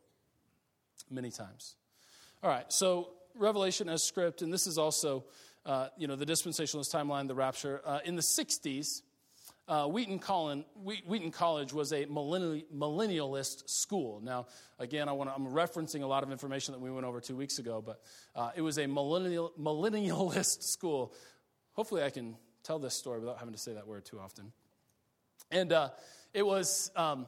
many 1.11 1.31
times. 1.31 1.75
All 2.43 2.51
right, 2.51 2.71
so 2.71 3.11
Revelation 3.35 3.89
as 3.89 4.03
script, 4.03 4.43
and 4.43 4.53
this 4.53 4.67
is 4.67 4.79
also, 4.79 5.25
uh, 5.65 5.89
you 5.97 6.07
know, 6.07 6.17
the 6.17 6.27
dispensationalist 6.27 6.95
timeline, 6.95 7.29
the 7.29 7.35
rapture. 7.35 7.81
Uh, 7.85 8.01
in 8.05 8.17
the 8.17 8.23
60s, 8.23 9.03
uh, 9.69 9.87
Wheaton, 9.87 10.19
Collin, 10.19 10.65
Wheaton, 10.85 11.31
College 11.33 11.73
was 11.73 11.93
a 11.93 12.07
millennialist 12.07 13.69
school. 13.69 14.21
Now, 14.23 14.47
again, 14.79 15.09
I 15.09 15.13
wanna, 15.13 15.33
I'm 15.35 15.47
referencing 15.47 16.03
a 16.03 16.07
lot 16.07 16.23
of 16.23 16.31
information 16.31 16.73
that 16.73 16.81
we 16.81 16.91
went 16.91 17.05
over 17.05 17.21
two 17.21 17.37
weeks 17.37 17.59
ago, 17.59 17.83
but 17.85 18.01
uh, 18.35 18.51
it 18.55 18.63
was 18.63 18.79
a 18.79 18.87
millennial, 18.87 19.53
millennialist 19.61 20.63
school. 20.63 21.13
Hopefully, 21.73 22.03
I 22.03 22.11
can 22.11 22.37
tell 22.63 22.79
this 22.79 22.95
story 22.95 23.19
without 23.19 23.39
having 23.39 23.55
to 23.55 23.61
say 23.61 23.75
that 23.75 23.87
word 23.87 24.05
too 24.05 24.21
often. 24.21 24.53
And 25.51 25.73
uh, 25.73 25.91
it 26.33 26.47
was, 26.47 26.91
um, 26.97 27.27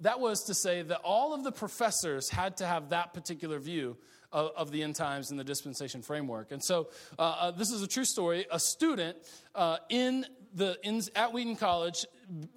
that 0.00 0.20
was 0.20 0.44
to 0.44 0.54
say 0.54 0.82
that 0.82 1.00
all 1.02 1.34
of 1.34 1.44
the 1.44 1.52
professors 1.52 2.28
had 2.28 2.56
to 2.58 2.66
have 2.66 2.90
that 2.90 3.12
particular 3.12 3.58
view 3.58 3.96
of, 4.32 4.70
the 4.70 4.82
end 4.82 4.94
times 4.94 5.30
and 5.30 5.40
the 5.40 5.44
dispensation 5.44 6.02
framework. 6.02 6.52
And 6.52 6.62
so, 6.62 6.90
uh, 7.18 7.22
uh, 7.22 7.50
this 7.50 7.70
is 7.70 7.82
a 7.82 7.88
true 7.88 8.04
story. 8.04 8.46
A 8.50 8.60
student 8.60 9.16
uh, 9.54 9.78
in 9.88 10.24
the, 10.54 10.78
in, 10.82 11.02
at 11.14 11.32
Wheaton 11.32 11.56
College 11.56 12.06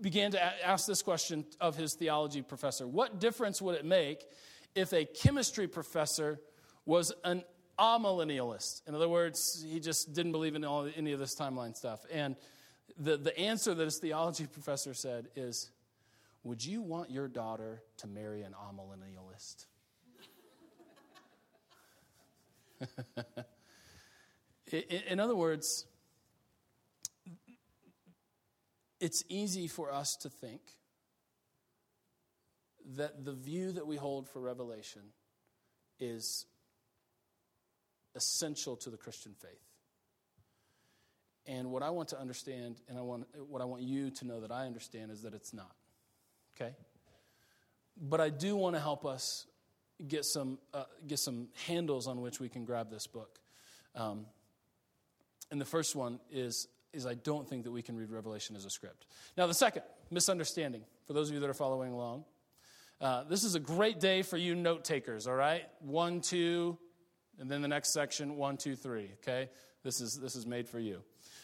began 0.01 0.31
to 0.31 0.65
ask 0.65 0.85
this 0.87 1.01
question 1.01 1.45
of 1.59 1.75
his 1.75 1.93
theology 1.93 2.41
professor 2.41 2.87
What 2.87 3.19
difference 3.19 3.61
would 3.61 3.75
it 3.75 3.85
make 3.85 4.25
if 4.75 4.93
a 4.93 5.05
chemistry 5.05 5.67
professor 5.67 6.39
was 6.85 7.11
an 7.23 7.43
amillennialist? 7.77 8.87
In 8.87 8.95
other 8.95 9.09
words, 9.09 9.63
he 9.67 9.79
just 9.79 10.13
didn't 10.13 10.31
believe 10.31 10.55
in 10.55 10.63
all, 10.63 10.89
any 10.95 11.11
of 11.11 11.19
this 11.19 11.35
timeline 11.35 11.75
stuff. 11.75 12.05
And 12.11 12.35
the, 12.97 13.17
the 13.17 13.37
answer 13.37 13.73
that 13.73 13.83
his 13.83 13.99
theology 13.99 14.47
professor 14.47 14.93
said 14.93 15.27
is 15.35 15.69
Would 16.43 16.65
you 16.65 16.81
want 16.81 17.11
your 17.11 17.27
daughter 17.27 17.83
to 17.97 18.07
marry 18.07 18.43
an 18.43 18.53
amillennialist? 18.53 19.65
in, 24.71 24.81
in 25.09 25.19
other 25.19 25.35
words, 25.35 25.85
it's 29.03 29.21
easy 29.27 29.67
for 29.67 29.91
us 29.91 30.15
to 30.15 30.29
think 30.29 30.61
that 32.95 33.25
the 33.25 33.33
view 33.33 33.73
that 33.73 33.85
we 33.85 33.97
hold 33.97 34.29
for 34.29 34.39
Revelation 34.39 35.01
is 35.99 36.45
essential 38.15 38.77
to 38.77 38.89
the 38.89 38.95
Christian 38.95 39.33
faith. 39.33 39.59
And 41.45 41.69
what 41.69 41.83
I 41.83 41.89
want 41.89 42.07
to 42.09 42.19
understand, 42.19 42.79
and 42.87 42.97
I 42.97 43.01
want, 43.01 43.25
what 43.49 43.61
I 43.61 43.65
want 43.65 43.81
you 43.83 44.09
to 44.09 44.25
know 44.25 44.39
that 44.39 44.51
I 44.51 44.67
understand, 44.67 45.11
is 45.11 45.23
that 45.23 45.33
it's 45.33 45.53
not. 45.53 45.75
Okay? 46.55 46.71
But 48.01 48.21
I 48.21 48.29
do 48.29 48.55
want 48.55 48.77
to 48.77 48.81
help 48.81 49.05
us 49.05 49.47
get 50.07 50.23
some, 50.23 50.59
uh, 50.73 50.85
get 51.05 51.19
some 51.19 51.49
handles 51.67 52.07
on 52.07 52.21
which 52.21 52.39
we 52.39 52.47
can 52.47 52.63
grab 52.63 52.89
this 52.89 53.05
book. 53.05 53.37
Um, 53.95 54.27
and 55.51 55.59
the 55.59 55.65
first 55.65 55.93
one 55.93 56.21
is 56.31 56.69
is 56.93 57.05
I 57.05 57.15
don't 57.15 57.47
think 57.47 57.63
that 57.63 57.71
we 57.71 57.81
can 57.81 57.97
read 57.97 58.11
Revelation 58.11 58.55
as 58.55 58.65
a 58.65 58.69
script. 58.69 59.05
Now, 59.37 59.47
the 59.47 59.53
second, 59.53 59.83
misunderstanding, 60.11 60.83
for 61.07 61.13
those 61.13 61.29
of 61.29 61.33
you 61.33 61.39
that 61.41 61.49
are 61.49 61.53
following 61.53 61.91
along. 61.91 62.25
Uh, 63.01 63.23
this 63.25 63.43
is 63.43 63.55
a 63.55 63.59
great 63.59 63.99
day 63.99 64.21
for 64.21 64.37
you 64.37 64.55
note 64.55 64.85
takers, 64.85 65.27
all 65.27 65.35
right? 65.35 65.63
One, 65.79 66.21
two, 66.21 66.77
and 67.39 67.49
then 67.49 67.61
the 67.61 67.67
next 67.67 67.91
section, 67.91 68.37
one, 68.37 68.57
two, 68.57 68.75
three, 68.75 69.11
okay? 69.21 69.49
This 69.83 69.99
is, 69.99 70.17
this 70.19 70.35
is 70.35 70.45
made 70.45 70.69
for 70.69 70.79
you. 70.79 71.01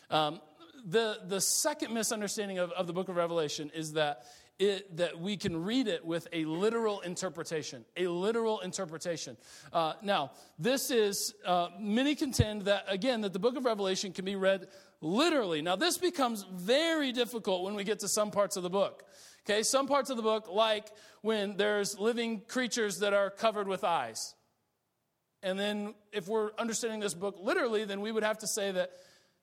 Um, 0.09 0.39
the, 0.85 1.19
the 1.27 1.41
second 1.41 1.93
misunderstanding 1.93 2.59
of, 2.59 2.71
of 2.71 2.87
the 2.87 2.93
book 2.93 3.09
of 3.09 3.17
Revelation 3.17 3.71
is 3.73 3.93
that 3.93 4.23
it, 4.59 4.97
that 4.97 5.19
we 5.19 5.37
can 5.37 5.63
read 5.63 5.87
it 5.87 6.05
with 6.05 6.27
a 6.33 6.43
literal 6.45 6.99
interpretation. 6.99 7.85
A 7.95 8.07
literal 8.07 8.59
interpretation. 8.59 9.37
Uh, 9.71 9.93
now, 10.01 10.31
this 10.57 10.91
is, 10.91 11.33
uh, 11.45 11.69
many 11.79 12.13
contend 12.13 12.63
that, 12.63 12.83
again, 12.87 13.21
that 13.21 13.31
the 13.31 13.39
book 13.39 13.55
of 13.55 13.65
Revelation 13.65 14.11
can 14.11 14.25
be 14.25 14.35
read 14.35 14.67
literally. 15.01 15.61
Now, 15.61 15.75
this 15.75 15.97
becomes 15.97 16.45
very 16.51 17.11
difficult 17.11 17.63
when 17.63 17.75
we 17.75 17.83
get 17.83 17.99
to 17.99 18.07
some 18.07 18.31
parts 18.31 18.57
of 18.57 18.63
the 18.63 18.69
book. 18.69 19.03
Okay, 19.49 19.63
some 19.63 19.87
parts 19.87 20.09
of 20.09 20.17
the 20.17 20.23
book, 20.23 20.47
like 20.51 20.87
when 21.21 21.57
there's 21.57 21.97
living 21.97 22.41
creatures 22.47 22.99
that 22.99 23.13
are 23.13 23.29
covered 23.29 23.67
with 23.67 23.83
eyes. 23.83 24.35
And 25.41 25.57
then, 25.57 25.95
if 26.11 26.27
we're 26.27 26.51
understanding 26.57 26.99
this 26.99 27.13
book 27.13 27.37
literally, 27.39 27.85
then 27.85 28.01
we 28.01 28.11
would 28.11 28.23
have 28.23 28.39
to 28.39 28.47
say 28.47 28.71
that 28.73 28.91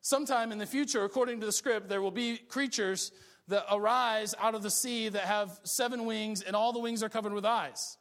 sometime 0.03 0.53
in 0.53 0.59
the 0.59 0.67
future, 0.67 1.05
according 1.05 1.41
to 1.41 1.47
the 1.47 1.53
script, 1.53 1.89
there 1.89 2.03
will 2.03 2.11
be 2.11 2.37
creatures 2.37 3.13
that 3.49 3.65
arise 3.73 4.35
out 4.39 4.55
of 4.55 4.63
the 4.63 4.71
sea 4.71 5.09
that 5.09 5.23
have 5.23 5.59
seven 5.63 6.05
wings, 6.05 6.43
and 6.43 6.55
all 6.55 6.73
the 6.73 6.79
wings 6.79 7.03
are 7.03 7.09
covered 7.09 7.33
with 7.33 7.45
eyes. 7.45 7.97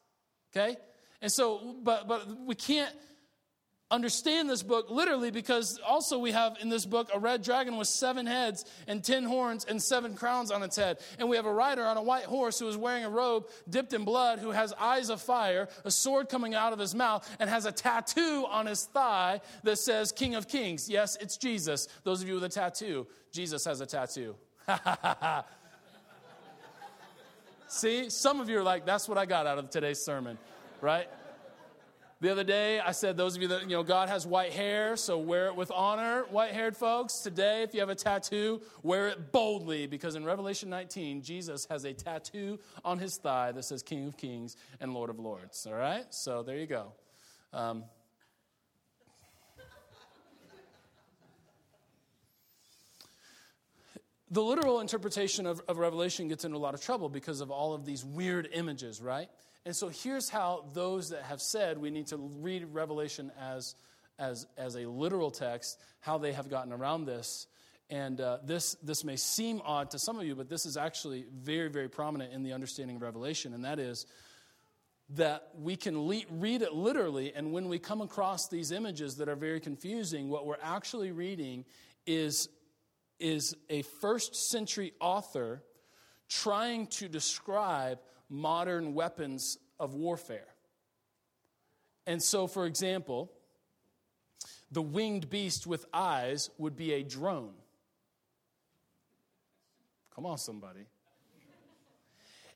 Okay? 0.55 0.75
And 1.21 1.31
so, 1.31 1.77
but, 1.83 2.07
but 2.07 2.27
we 2.45 2.55
can't 2.55 2.93
understand 3.91 4.49
this 4.49 4.63
book 4.63 4.89
literally 4.89 5.29
because 5.29 5.79
also 5.85 6.17
we 6.17 6.31
have 6.31 6.57
in 6.61 6.69
this 6.69 6.85
book 6.85 7.09
a 7.13 7.19
red 7.19 7.43
dragon 7.43 7.77
with 7.77 7.87
seven 7.87 8.25
heads 8.25 8.65
and 8.87 9.03
ten 9.03 9.23
horns 9.23 9.63
and 9.65 9.81
seven 9.81 10.15
crowns 10.15 10.51
on 10.51 10.63
its 10.63 10.75
head. 10.75 10.97
And 11.19 11.29
we 11.29 11.35
have 11.35 11.45
a 11.45 11.53
rider 11.53 11.85
on 11.85 11.97
a 11.97 12.01
white 12.01 12.23
horse 12.23 12.57
who 12.59 12.67
is 12.67 12.77
wearing 12.77 13.03
a 13.03 13.09
robe 13.09 13.47
dipped 13.69 13.93
in 13.93 14.03
blood, 14.03 14.39
who 14.39 14.51
has 14.51 14.73
eyes 14.79 15.09
of 15.09 15.21
fire, 15.21 15.69
a 15.83 15.91
sword 15.91 16.29
coming 16.29 16.55
out 16.55 16.73
of 16.73 16.79
his 16.79 16.95
mouth, 16.95 17.29
and 17.39 17.49
has 17.49 17.65
a 17.65 17.71
tattoo 17.71 18.45
on 18.49 18.65
his 18.65 18.85
thigh 18.85 19.41
that 19.63 19.77
says 19.77 20.11
King 20.11 20.35
of 20.35 20.47
Kings. 20.47 20.89
Yes, 20.89 21.17
it's 21.21 21.37
Jesus. 21.37 21.87
Those 22.03 22.21
of 22.21 22.27
you 22.27 22.35
with 22.35 22.43
a 22.43 22.49
tattoo, 22.49 23.05
Jesus 23.31 23.65
has 23.65 23.81
a 23.81 23.85
tattoo. 23.85 24.35
See, 27.67 28.09
some 28.09 28.39
of 28.39 28.49
you 28.49 28.59
are 28.59 28.63
like, 28.63 28.85
that's 28.85 29.07
what 29.09 29.17
I 29.17 29.25
got 29.25 29.45
out 29.47 29.57
of 29.57 29.69
today's 29.69 29.99
sermon, 29.99 30.37
right? 30.81 31.07
The 32.25 32.31
other 32.31 32.43
day, 32.43 32.79
I 32.79 32.91
said, 32.91 33.17
those 33.17 33.35
of 33.35 33.43
you 33.43 33.49
that, 33.49 33.61
you 33.69 33.77
know, 33.77 33.83
God 33.83 34.09
has 34.09 34.25
white 34.25 34.51
hair, 34.51 34.97
so 34.97 35.19
wear 35.19 35.45
it 35.45 35.55
with 35.55 35.69
honor, 35.69 36.25
white 36.31 36.53
haired 36.53 36.75
folks. 36.75 37.19
Today, 37.19 37.61
if 37.61 37.71
you 37.75 37.81
have 37.81 37.89
a 37.89 37.93
tattoo, 37.93 38.63
wear 38.81 39.09
it 39.09 39.31
boldly, 39.31 39.85
because 39.85 40.15
in 40.15 40.25
Revelation 40.25 40.67
19, 40.67 41.21
Jesus 41.21 41.67
has 41.69 41.85
a 41.85 41.93
tattoo 41.93 42.57
on 42.83 42.97
his 42.97 43.17
thigh 43.17 43.51
that 43.51 43.61
says 43.61 43.83
King 43.83 44.07
of 44.07 44.17
Kings 44.17 44.57
and 44.79 44.91
Lord 44.91 45.11
of 45.11 45.19
Lords. 45.19 45.67
All 45.67 45.75
right? 45.75 46.05
So 46.09 46.41
there 46.41 46.57
you 46.57 46.65
go. 46.65 46.93
Um, 47.53 47.83
the 54.31 54.41
literal 54.41 54.79
interpretation 54.79 55.45
of, 55.45 55.61
of 55.67 55.77
Revelation 55.77 56.27
gets 56.27 56.43
into 56.43 56.57
a 56.57 56.63
lot 56.65 56.73
of 56.73 56.81
trouble 56.81 57.07
because 57.07 57.39
of 57.39 57.51
all 57.51 57.75
of 57.75 57.85
these 57.85 58.03
weird 58.03 58.49
images, 58.51 58.99
right? 58.99 59.29
And 59.65 59.75
so 59.75 59.89
here's 59.89 60.29
how 60.29 60.65
those 60.73 61.09
that 61.09 61.23
have 61.23 61.41
said 61.41 61.79
we 61.79 61.89
need 61.89 62.07
to 62.07 62.17
read 62.17 62.65
Revelation 62.71 63.31
as, 63.39 63.75
as, 64.19 64.45
as 64.57 64.75
a 64.75 64.85
literal 64.85 65.31
text, 65.31 65.79
how 66.01 66.17
they 66.19 66.33
have 66.33 66.49
gotten 66.49 66.71
around 66.71 67.05
this. 67.05 67.47
And 67.89 68.19
uh, 68.21 68.39
this, 68.43 68.75
this 68.83 69.03
may 69.03 69.15
seem 69.15 69.61
odd 69.63 69.91
to 69.91 69.99
some 69.99 70.19
of 70.19 70.25
you, 70.25 70.35
but 70.35 70.49
this 70.49 70.65
is 70.65 70.77
actually 70.77 71.25
very, 71.33 71.69
very 71.69 71.87
prominent 71.87 72.33
in 72.33 72.43
the 72.43 72.53
understanding 72.53 72.95
of 72.95 73.01
Revelation, 73.01 73.53
and 73.53 73.65
that 73.65 73.79
is 73.79 74.05
that 75.11 75.49
we 75.59 75.75
can 75.75 76.07
le- 76.07 76.23
read 76.31 76.63
it 76.63 76.73
literally, 76.73 77.31
and 77.35 77.51
when 77.51 77.67
we 77.67 77.77
come 77.77 78.01
across 78.01 78.47
these 78.47 78.71
images 78.71 79.17
that 79.17 79.29
are 79.29 79.35
very 79.35 79.59
confusing, 79.59 80.29
what 80.29 80.47
we're 80.47 80.57
actually 80.63 81.11
reading 81.11 81.63
is, 82.07 82.49
is 83.19 83.55
a 83.69 83.83
first 83.83 84.35
century 84.49 84.93
author 84.99 85.61
trying 86.27 86.87
to 86.87 87.07
describe 87.07 87.99
modern 88.29 88.93
weapons 88.93 89.57
of 89.79 89.93
warfare. 89.93 90.47
And 92.07 92.21
so, 92.21 92.47
for 92.47 92.65
example, 92.65 93.31
the 94.71 94.81
winged 94.81 95.29
beast 95.29 95.65
with 95.65 95.85
eyes 95.93 96.49
would 96.57 96.75
be 96.75 96.93
a 96.93 97.03
drone. 97.03 97.53
Come 100.13 100.25
on, 100.25 100.37
somebody. 100.37 100.85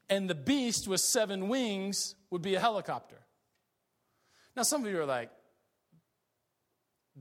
And 0.10 0.30
the 0.30 0.36
beast 0.36 0.88
with 0.88 1.02
seven 1.02 1.50
wings 1.50 2.16
would 2.30 2.42
be 2.42 2.56
a 2.56 2.60
helicopter. 2.60 3.18
Now, 4.56 4.64
some 4.64 4.84
of 4.84 4.92
you 4.92 5.00
are 5.00 5.06
like, 5.06 5.30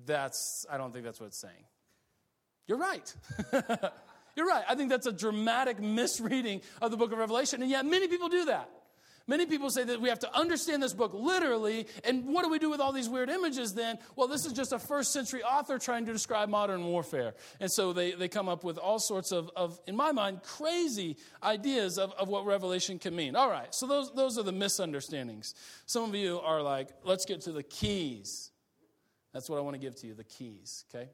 that's, 0.07 0.65
I 0.71 0.79
don't 0.79 0.93
think 0.93 1.05
that's 1.05 1.21
what 1.21 1.27
it's 1.27 1.39
saying. 1.39 1.65
You're 2.67 2.79
right. 2.79 3.15
You're 4.39 4.47
right. 4.47 4.63
I 4.69 4.77
think 4.77 4.89
that's 4.89 5.09
a 5.09 5.13
dramatic 5.13 5.81
misreading 5.83 6.61
of 6.81 6.93
the 6.93 6.97
book 6.97 7.11
of 7.11 7.19
Revelation. 7.19 7.61
And 7.61 7.69
yet, 7.69 7.85
many 7.85 8.07
people 8.07 8.29
do 8.29 8.45
that. 8.45 8.71
Many 9.27 9.47
people 9.47 9.69
say 9.69 9.83
that 9.83 10.01
we 10.01 10.09
have 10.11 10.21
to 10.21 10.33
understand 10.33 10.81
this 10.81 10.93
book 10.93 11.13
literally. 11.13 11.89
And 12.05 12.25
what 12.27 12.45
do 12.45 12.49
we 12.49 12.61
do 12.61 12.71
with 12.71 12.79
all 12.81 12.93
these 12.93 13.09
weird 13.09 13.31
images 13.31 13.75
then? 13.75 13.99
Well, 14.15 14.29
this 14.29 14.47
is 14.47 14.53
just 14.53 14.73
a 14.73 14.79
first 14.79 15.13
century 15.13 15.43
author 15.43 15.77
trying 15.77 16.07
to 16.07 16.13
describe 16.13 16.49
modern 16.49 16.85
warfare. 16.85 17.35
And 17.59 17.69
so 17.69 17.93
they, 17.93 18.13
they 18.13 18.29
come 18.29 18.49
up 18.49 18.63
with 18.63 18.79
all 18.79 19.01
sorts 19.01 19.33
of, 19.33 19.51
of 19.57 19.81
in 19.89 19.97
my 19.97 20.13
mind, 20.13 20.45
crazy 20.45 21.17
ideas 21.43 21.99
of, 21.99 22.13
of 22.13 22.29
what 22.29 22.47
Revelation 22.47 23.01
can 23.01 23.17
mean. 23.17 23.35
All 23.35 23.51
right, 23.51 23.75
so 23.75 23.89
those, 23.89 24.15
those 24.15 24.39
are 24.39 24.45
the 24.45 24.53
misunderstandings. 24.53 25.57
Some 25.85 26.05
of 26.05 26.15
you 26.15 26.39
are 26.39 26.63
like, 26.63 26.91
let's 27.03 27.25
get 27.25 27.41
to 27.43 27.53
the 27.53 27.65
keys. 27.65 28.53
That's 29.35 29.51
what 29.51 29.59
I 29.59 29.63
want 29.63 29.75
to 29.75 29.81
give 29.81 29.97
to 29.97 30.07
you 30.07 30.15
the 30.15 30.25
keys, 30.25 30.85
okay? 30.95 31.09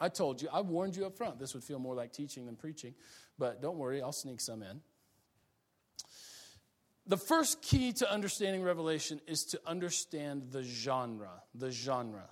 I 0.00 0.08
told 0.08 0.40
you, 0.40 0.48
I 0.52 0.60
warned 0.60 0.96
you 0.96 1.06
up 1.06 1.16
front. 1.16 1.38
This 1.38 1.54
would 1.54 1.64
feel 1.64 1.78
more 1.78 1.94
like 1.94 2.12
teaching 2.12 2.46
than 2.46 2.56
preaching, 2.56 2.94
but 3.38 3.60
don't 3.60 3.76
worry, 3.76 4.00
I'll 4.00 4.12
sneak 4.12 4.40
some 4.40 4.62
in. 4.62 4.80
The 7.06 7.16
first 7.16 7.62
key 7.62 7.92
to 7.94 8.10
understanding 8.10 8.62
Revelation 8.62 9.20
is 9.26 9.44
to 9.46 9.60
understand 9.66 10.48
the 10.50 10.62
genre. 10.62 11.42
The 11.54 11.70
genre. 11.70 12.28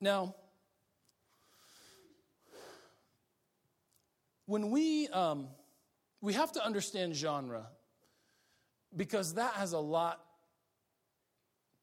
Now, 0.00 0.34
when 4.46 4.70
we, 4.70 5.06
um, 5.08 5.48
we 6.22 6.32
have 6.32 6.52
to 6.52 6.64
understand 6.64 7.14
genre 7.14 7.66
because 8.96 9.34
that 9.34 9.52
has 9.54 9.72
a 9.72 9.78
lot 9.78 10.24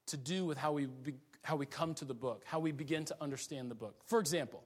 to 0.07 0.17
do 0.17 0.45
with 0.45 0.57
how 0.57 0.73
we, 0.73 0.87
how 1.47 1.55
we 1.55 1.65
come 1.65 1.93
to 1.93 2.03
the 2.03 2.13
book, 2.13 2.43
how 2.45 2.59
we 2.59 2.73
begin 2.73 3.05
to 3.05 3.15
understand 3.21 3.71
the 3.71 3.75
book. 3.75 3.95
For 4.05 4.19
example, 4.19 4.65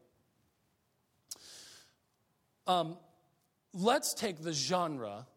um, 2.66 2.98
let's 3.72 4.16
take 4.16 4.42
the 4.42 4.52
genre 4.52 5.28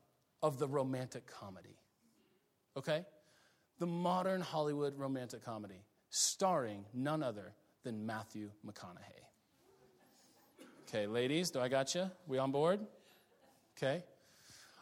of 0.43 0.59
the 0.59 0.67
romantic 0.67 1.27
comedy, 1.27 1.77
okay? 2.79 3.05
The 3.79 3.87
modern 3.87 4.41
Hollywood 4.41 4.99
romantic 4.99 5.45
comedy, 5.45 5.85
starring 6.09 6.87
none 6.95 7.23
other 7.23 7.53
than 7.83 8.07
Matthew 8.07 8.49
McConaughey. 8.67 9.27
Okay, 10.89 11.07
ladies, 11.07 11.51
do 11.51 11.61
I 11.61 11.69
got 11.69 11.95
you? 11.95 12.11
We 12.27 12.39
on 12.39 12.53
board? 12.53 12.81
Okay. 13.77 14.03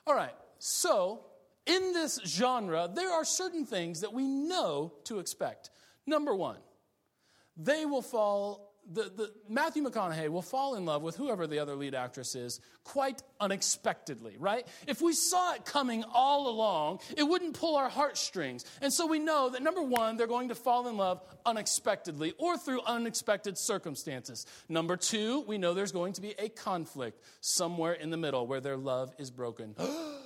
All 0.06 0.14
right. 0.14 0.34
So, 0.60 1.24
in 1.66 1.92
this 1.92 2.20
genre, 2.24 2.88
there 2.94 3.10
are 3.10 3.24
certain 3.24 3.66
things 3.66 4.02
that 4.02 4.12
we 4.12 4.28
know 4.28 4.92
to 5.06 5.18
expect. 5.18 5.70
Number 6.06 6.34
one, 6.34 6.58
they 7.56 7.84
will 7.86 8.02
fall 8.02 8.72
the, 8.90 9.02
the, 9.04 9.32
Matthew 9.48 9.84
McConaughey 9.84 10.28
will 10.28 10.42
fall 10.42 10.74
in 10.74 10.84
love 10.84 11.02
with 11.02 11.16
whoever 11.16 11.46
the 11.46 11.60
other 11.60 11.76
lead 11.76 11.94
actress 11.94 12.34
is 12.34 12.60
quite 12.84 13.22
unexpectedly, 13.40 14.36
right? 14.38 14.66
If 14.88 15.00
we 15.00 15.12
saw 15.12 15.54
it 15.54 15.64
coming 15.64 16.04
all 16.12 16.48
along, 16.48 17.00
it 17.16 17.22
wouldn't 17.22 17.58
pull 17.58 17.76
our 17.76 17.88
heartstrings. 17.88 18.64
And 18.80 18.92
so 18.92 19.06
we 19.06 19.18
know 19.18 19.50
that 19.50 19.62
number 19.62 19.82
one, 19.82 20.16
they're 20.16 20.26
going 20.26 20.48
to 20.48 20.54
fall 20.54 20.88
in 20.88 20.96
love 20.96 21.22
unexpectedly 21.46 22.34
or 22.38 22.58
through 22.58 22.80
unexpected 22.82 23.56
circumstances. 23.56 24.46
Number 24.68 24.96
two, 24.96 25.42
we 25.42 25.58
know 25.58 25.74
there's 25.74 25.92
going 25.92 26.14
to 26.14 26.20
be 26.20 26.34
a 26.38 26.48
conflict 26.48 27.22
somewhere 27.40 27.92
in 27.92 28.10
the 28.10 28.16
middle 28.16 28.46
where 28.46 28.60
their 28.60 28.76
love 28.76 29.14
is 29.18 29.30
broken. 29.30 29.76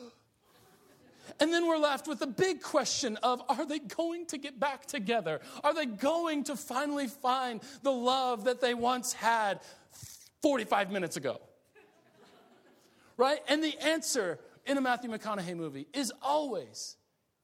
And 1.39 1.53
then 1.53 1.67
we're 1.67 1.79
left 1.79 2.09
with 2.09 2.19
the 2.19 2.27
big 2.27 2.63
question 2.63 3.17
of 3.23 3.43
are 3.49 3.67
they 3.67 3.79
going 3.79 4.27
to 4.27 4.39
get 4.39 4.59
back 4.59 4.87
together? 4.87 5.41
Are 5.63 5.75
they 5.75 5.87
going 5.87 6.45
to 6.45 6.57
finally 6.57 7.09
find 7.09 7.61
the 7.83 7.93
love 7.93 8.45
that 8.45 8.61
they 8.61 8.75
once 8.75 9.13
had 9.13 9.61
45 10.43 10.91
minutes 10.91 11.17
ago? 11.17 11.41
Right? 13.17 13.41
And 13.49 13.63
the 13.63 13.77
answer 13.79 14.39
in 14.65 14.79
a 14.79 14.81
Matthew 14.81 15.11
McConaughey 15.11 15.57
movie 15.57 15.87
is 15.93 16.13
always 16.23 16.97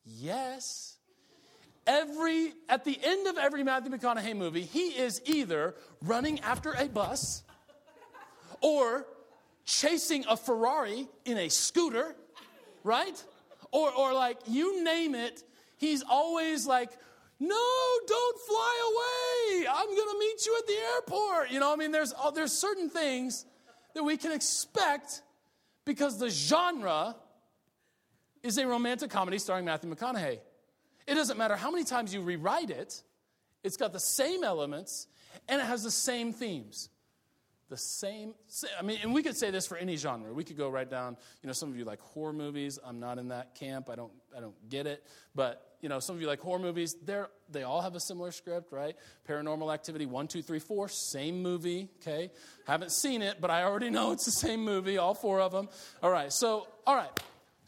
yes. 0.05 0.96
Every 1.87 2.52
at 2.68 2.85
the 2.85 2.98
end 3.02 3.26
of 3.26 3.37
every 3.37 3.64
Matthew 3.64 3.90
McConaughey 3.90 4.37
movie, 4.37 4.62
he 4.62 4.88
is 4.90 5.20
either 5.24 5.74
running 6.02 6.40
after 6.40 6.72
a 6.72 6.88
bus 6.88 7.42
or 8.61 9.07
chasing 9.64 10.24
a 10.28 10.37
Ferrari 10.37 11.09
in 11.24 11.38
a 11.38 11.48
scooter, 11.48 12.14
right? 12.85 13.22
Or, 13.73 13.93
or 13.93 14.15
like 14.15 14.39
you 14.47 14.85
name 14.85 15.15
it, 15.15 15.43
he's 15.79 16.03
always 16.09 16.67
like, 16.67 16.91
no, 17.41 17.57
don't 18.07 18.39
fly 18.47 18.93
away. 18.93 19.67
I'm 19.69 19.87
going 19.87 20.09
to 20.13 20.19
meet 20.21 20.47
you 20.47 20.57
at 20.59 20.67
the 20.67 20.77
airport. 20.95 21.51
You 21.51 21.59
know, 21.59 21.73
I 21.73 21.77
mean, 21.77 21.91
there's, 21.91 22.15
uh, 22.23 22.31
there's 22.31 22.53
certain 22.53 22.89
things 22.89 23.45
that 23.95 24.05
we 24.05 24.17
can 24.17 24.31
expect 24.31 25.23
because 25.85 26.19
the 26.19 26.31
genre 26.31 27.17
is 28.43 28.59
a 28.59 28.67
romantic 28.67 29.11
comedy 29.11 29.39
starring 29.39 29.65
Matthew 29.65 29.93
McConaughey. 29.93 30.39
It 31.07 31.15
doesn't 31.15 31.37
matter 31.37 31.57
how 31.57 31.71
many 31.71 31.85
times 31.85 32.15
you 32.15 32.21
rewrite 32.21 32.71
it, 32.71 33.03
it's 33.65 33.77
got 33.77 33.93
the 33.93 34.01
same 34.01 34.45
elements 34.45 35.09
and 35.49 35.61
it 35.61 35.65
has 35.65 35.83
the 35.83 35.91
same 35.91 36.33
themes 36.33 36.91
the 37.73 37.79
same 37.79 38.35
i 38.79 38.83
mean 38.83 38.99
and 39.03 39.15
we 39.15 39.23
could 39.23 39.35
say 39.35 39.51
this 39.51 39.67
for 39.67 39.79
any 39.79 39.97
genre. 39.97 40.31
We 40.31 40.45
could 40.45 40.59
go 40.59 40.69
right 40.69 40.89
down 40.89 41.17
you 41.43 41.47
know 41.47 41.55
some 41.55 41.71
of 41.71 41.79
you 41.79 41.87
like 41.87 42.01
horror 42.01 42.35
movies. 42.35 42.79
I'm 42.85 43.01
not 43.01 43.17
in 43.17 43.29
that 43.29 43.55
camp. 43.55 43.89
I 43.89 43.95
don't 43.95 44.13
i 44.37 44.41
don't 44.41 44.69
get 44.69 44.87
it. 44.87 45.03
But 45.35 45.67
you 45.81 45.89
know 45.89 45.99
some 45.99 46.15
of 46.15 46.21
you 46.21 46.29
like 46.29 46.41
horror 46.41 46.59
movies. 46.59 46.95
They're 47.03 47.31
they 47.51 47.63
all 47.63 47.81
have 47.81 47.95
a 47.95 48.01
similar 48.01 48.31
script 48.31 48.75
right? 48.75 48.95
Paranormal 49.27 49.73
activity 49.73 50.05
one 50.05 50.29
two 50.29 50.43
three 50.43 50.59
four 50.59 50.91
same 50.91 51.43
movie 51.43 51.89
okay? 52.03 52.31
Haven't 52.67 52.93
seen 52.93 53.23
it 53.23 53.41
but 53.41 53.51
i 53.51 53.63
already 53.63 53.89
know 53.97 54.13
it's 54.13 54.27
the 54.27 54.33
same 54.33 54.63
movie 54.63 54.99
all 54.99 55.15
four 55.15 55.41
of 55.41 55.51
them. 55.51 55.71
All 56.03 56.11
right 56.11 56.31
so 56.31 56.69
all 56.87 56.95
right 56.95 57.11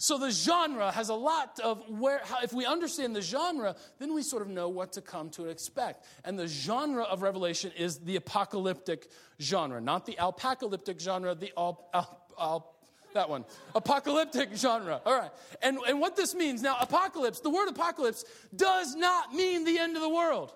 so 0.05 0.19
the 0.19 0.31
genre 0.31 0.93
has 0.93 1.09
a 1.09 1.15
lot 1.15 1.59
of 1.61 1.83
where, 1.89 2.21
how, 2.25 2.37
if 2.43 2.53
we 2.53 2.67
understand 2.67 3.17
the 3.17 3.23
genre, 3.23 3.75
then 3.99 4.13
we 4.13 4.21
sort 4.21 4.43
of 4.43 4.49
know 4.49 4.69
what 4.69 4.93
to 4.93 5.01
come 5.01 5.31
to 5.31 5.47
expect. 5.47 6.05
And 6.27 6.39
the 6.39 6.47
genre 6.47 7.05
of 7.05 7.23
Revelation 7.23 7.73
is 7.75 8.01
the 8.01 8.17
apocalyptic 8.17 9.11
genre, 9.41 9.81
not 9.81 10.05
the 10.05 10.17
alpacalyptic 10.21 11.01
genre, 11.01 11.35
the 11.35 11.55
al, 11.57 11.89
al, 11.95 12.21
al, 12.39 12.77
that 13.15 13.31
one, 13.31 13.47
apocalyptic 13.75 14.55
genre. 14.55 15.01
All 15.07 15.19
right. 15.19 15.31
And, 15.63 15.79
and 15.89 15.99
what 15.99 16.17
this 16.17 16.35
means 16.35 16.61
now, 16.61 16.77
apocalypse, 16.83 17.41
the 17.41 17.49
word 17.49 17.71
apocalypse 17.71 18.27
does 18.55 18.95
not 18.95 19.33
mean 19.33 19.65
the 19.65 19.79
end 19.79 19.97
of 19.97 20.03
the 20.03 20.11
world. 20.11 20.53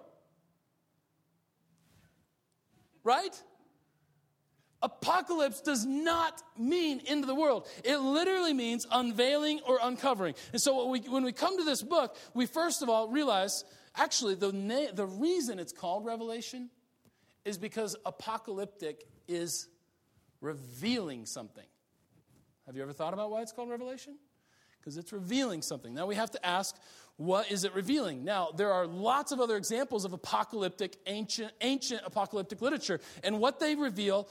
Right? 3.02 3.42
Apocalypse 4.80 5.60
does 5.60 5.84
not 5.84 6.40
mean 6.56 7.00
end 7.06 7.24
of 7.24 7.28
the 7.28 7.34
world. 7.34 7.66
It 7.84 7.98
literally 7.98 8.54
means 8.54 8.86
unveiling 8.90 9.60
or 9.66 9.78
uncovering. 9.82 10.34
And 10.52 10.62
so 10.62 10.86
we, 10.86 11.00
when 11.00 11.24
we 11.24 11.32
come 11.32 11.58
to 11.58 11.64
this 11.64 11.82
book, 11.82 12.16
we 12.32 12.46
first 12.46 12.82
of 12.82 12.88
all 12.88 13.08
realize 13.08 13.64
actually 13.96 14.36
the, 14.36 14.52
na- 14.52 14.92
the 14.94 15.06
reason 15.06 15.58
it's 15.58 15.72
called 15.72 16.04
Revelation 16.04 16.70
is 17.44 17.58
because 17.58 17.96
apocalyptic 18.06 19.04
is 19.26 19.68
revealing 20.40 21.26
something. 21.26 21.66
Have 22.66 22.76
you 22.76 22.82
ever 22.82 22.92
thought 22.92 23.14
about 23.14 23.30
why 23.30 23.42
it's 23.42 23.52
called 23.52 23.70
Revelation? 23.70 24.16
Because 24.78 24.96
it's 24.96 25.12
revealing 25.12 25.62
something. 25.62 25.92
Now 25.92 26.06
we 26.06 26.14
have 26.14 26.30
to 26.32 26.46
ask, 26.46 26.76
what 27.16 27.50
is 27.50 27.64
it 27.64 27.74
revealing? 27.74 28.24
Now, 28.24 28.50
there 28.54 28.72
are 28.72 28.86
lots 28.86 29.32
of 29.32 29.40
other 29.40 29.56
examples 29.56 30.04
of 30.04 30.12
apocalyptic, 30.12 30.96
ancient, 31.06 31.50
ancient 31.60 32.02
apocalyptic 32.04 32.62
literature, 32.62 33.00
and 33.24 33.40
what 33.40 33.58
they 33.58 33.74
reveal 33.74 34.28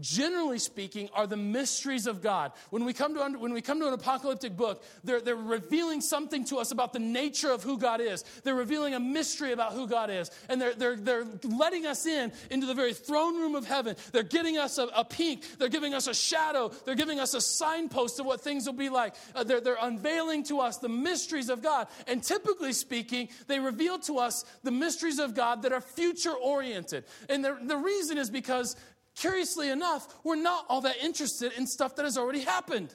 generally 0.00 0.58
speaking, 0.58 1.08
are 1.14 1.26
the 1.26 1.36
mysteries 1.36 2.06
of 2.06 2.20
God. 2.20 2.52
When 2.70 2.84
we 2.84 2.92
come 2.92 3.14
to, 3.14 3.38
when 3.38 3.52
we 3.52 3.62
come 3.62 3.78
to 3.80 3.86
an 3.86 3.94
apocalyptic 3.94 4.56
book, 4.56 4.82
they're, 5.04 5.20
they're 5.20 5.36
revealing 5.36 6.00
something 6.00 6.44
to 6.46 6.56
us 6.58 6.72
about 6.72 6.92
the 6.92 6.98
nature 6.98 7.50
of 7.50 7.62
who 7.62 7.78
God 7.78 8.00
is. 8.00 8.24
They're 8.42 8.54
revealing 8.54 8.94
a 8.94 9.00
mystery 9.00 9.52
about 9.52 9.72
who 9.72 9.86
God 9.86 10.10
is. 10.10 10.30
And 10.48 10.60
they're, 10.60 10.74
they're, 10.74 10.96
they're 10.96 11.26
letting 11.44 11.86
us 11.86 12.06
in 12.06 12.32
into 12.50 12.66
the 12.66 12.74
very 12.74 12.92
throne 12.92 13.36
room 13.36 13.54
of 13.54 13.66
heaven. 13.66 13.94
They're 14.12 14.22
getting 14.22 14.58
us 14.58 14.78
a, 14.78 14.88
a 14.96 15.04
peek. 15.04 15.58
They're 15.58 15.68
giving 15.68 15.94
us 15.94 16.08
a 16.08 16.14
shadow. 16.14 16.70
They're 16.84 16.94
giving 16.94 17.20
us 17.20 17.34
a 17.34 17.40
signpost 17.40 18.18
of 18.18 18.26
what 18.26 18.40
things 18.40 18.66
will 18.66 18.72
be 18.72 18.88
like. 18.88 19.14
Uh, 19.34 19.44
they're, 19.44 19.60
they're 19.60 19.76
unveiling 19.80 20.42
to 20.44 20.60
us 20.60 20.78
the 20.78 20.88
mysteries 20.88 21.48
of 21.48 21.62
God. 21.62 21.86
And 22.06 22.22
typically 22.22 22.72
speaking, 22.72 23.28
they 23.46 23.60
reveal 23.60 23.98
to 24.00 24.18
us 24.18 24.44
the 24.64 24.72
mysteries 24.72 25.20
of 25.20 25.34
God 25.34 25.62
that 25.62 25.72
are 25.72 25.80
future 25.80 26.34
oriented. 26.34 27.04
And 27.28 27.44
the, 27.44 27.58
the 27.62 27.76
reason 27.76 28.18
is 28.18 28.28
because 28.28 28.76
curiously 29.16 29.70
enough, 29.70 30.14
we're 30.24 30.36
not 30.36 30.66
all 30.68 30.82
that 30.82 30.96
interested 31.02 31.52
in 31.56 31.66
stuff 31.66 31.96
that 31.96 32.04
has 32.04 32.18
already 32.18 32.40
happened. 32.40 32.94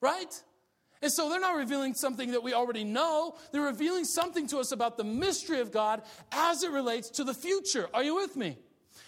Right? 0.00 0.42
And 1.02 1.12
so 1.12 1.28
they're 1.28 1.40
not 1.40 1.56
revealing 1.56 1.94
something 1.94 2.32
that 2.32 2.42
we 2.42 2.54
already 2.54 2.84
know. 2.84 3.36
They're 3.52 3.62
revealing 3.62 4.04
something 4.04 4.46
to 4.48 4.58
us 4.58 4.72
about 4.72 4.96
the 4.96 5.04
mystery 5.04 5.60
of 5.60 5.70
God 5.70 6.02
as 6.32 6.62
it 6.62 6.70
relates 6.70 7.10
to 7.10 7.24
the 7.24 7.34
future. 7.34 7.88
Are 7.92 8.02
you 8.02 8.14
with 8.14 8.36
me? 8.36 8.56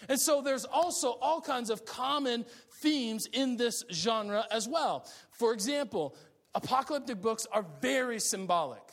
And 0.07 0.19
so 0.19 0.41
there's 0.41 0.65
also 0.65 1.17
all 1.21 1.41
kinds 1.41 1.69
of 1.69 1.85
common 1.85 2.45
themes 2.81 3.27
in 3.33 3.57
this 3.57 3.83
genre 3.91 4.45
as 4.51 4.67
well. 4.67 5.07
For 5.31 5.53
example, 5.53 6.15
apocalyptic 6.53 7.21
books 7.21 7.47
are 7.51 7.65
very 7.81 8.19
symbolic. 8.19 8.86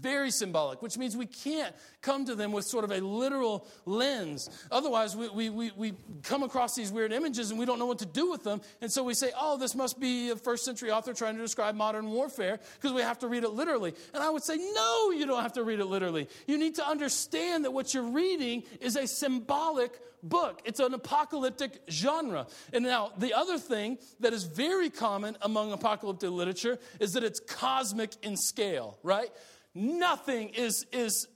Very 0.00 0.30
symbolic, 0.30 0.82
which 0.82 0.98
means 0.98 1.16
we 1.16 1.26
can't 1.26 1.74
come 2.02 2.24
to 2.26 2.34
them 2.34 2.52
with 2.52 2.64
sort 2.64 2.84
of 2.84 2.90
a 2.90 3.00
literal 3.00 3.66
lens. 3.86 4.50
Otherwise, 4.70 5.16
we, 5.16 5.28
we, 5.28 5.50
we, 5.50 5.72
we, 5.76 5.92
come 6.22 6.42
across 6.42 6.74
these 6.74 6.90
weird 6.90 7.12
images 7.12 7.50
and 7.50 7.58
we 7.58 7.66
don't 7.66 7.78
know 7.78 7.86
what 7.86 7.98
to 8.00 8.06
do 8.06 8.30
with 8.30 8.44
them. 8.44 8.60
And 8.80 8.90
so 8.90 9.02
we 9.02 9.14
say, 9.14 9.30
oh, 9.38 9.56
this 9.56 9.74
must 9.74 10.00
be 10.00 10.30
a 10.30 10.36
first 10.36 10.64
century 10.64 10.90
author 10.90 11.12
trying 11.12 11.36
to 11.36 11.42
describe 11.42 11.74
modern 11.74 12.10
warfare 12.10 12.58
because 12.74 12.92
we 12.92 13.02
have 13.02 13.18
to 13.20 13.28
read 13.28 13.44
it 13.44 13.50
literally. 13.50 13.94
And 14.12 14.22
I 14.22 14.30
would 14.30 14.42
say, 14.42 14.56
no, 14.56 15.10
you 15.10 15.26
don't 15.26 15.42
have 15.42 15.54
to 15.54 15.64
read 15.64 15.80
it 15.80 15.86
literally. 15.86 16.28
You 16.46 16.58
need 16.58 16.76
to 16.76 16.86
understand 16.86 17.64
that 17.64 17.70
what 17.70 17.94
you're 17.94 18.02
reading 18.02 18.64
is 18.80 18.96
a 18.96 19.06
symbolic 19.06 19.92
book. 20.24 20.62
It's 20.64 20.80
an 20.80 20.94
apocalyptic 20.94 21.80
genre. 21.88 22.46
And 22.72 22.84
now, 22.84 23.12
the 23.18 23.34
other 23.34 23.58
thing 23.58 23.98
that 24.20 24.32
is 24.32 24.44
very 24.44 24.90
common 24.90 25.36
among 25.42 25.72
apocalyptic 25.72 26.30
literature 26.30 26.78
is 26.98 27.12
that 27.12 27.22
it's 27.22 27.40
cosmic 27.40 28.12
in 28.22 28.36
scale, 28.36 28.98
right? 29.02 29.28
Nothing 29.74 30.50
is, 30.50 30.86
is 30.92 31.26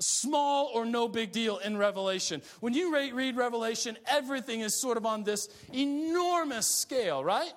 small 0.00 0.70
or 0.72 0.84
no 0.84 1.08
big 1.08 1.32
deal 1.32 1.58
in 1.58 1.76
Revelation. 1.76 2.42
When 2.60 2.72
you 2.74 2.92
read 2.92 3.36
Revelation, 3.36 3.98
everything 4.06 4.60
is 4.60 4.74
sort 4.74 4.96
of 4.96 5.06
on 5.06 5.24
this 5.24 5.48
enormous 5.72 6.66
scale, 6.66 7.22
right? 7.22 7.52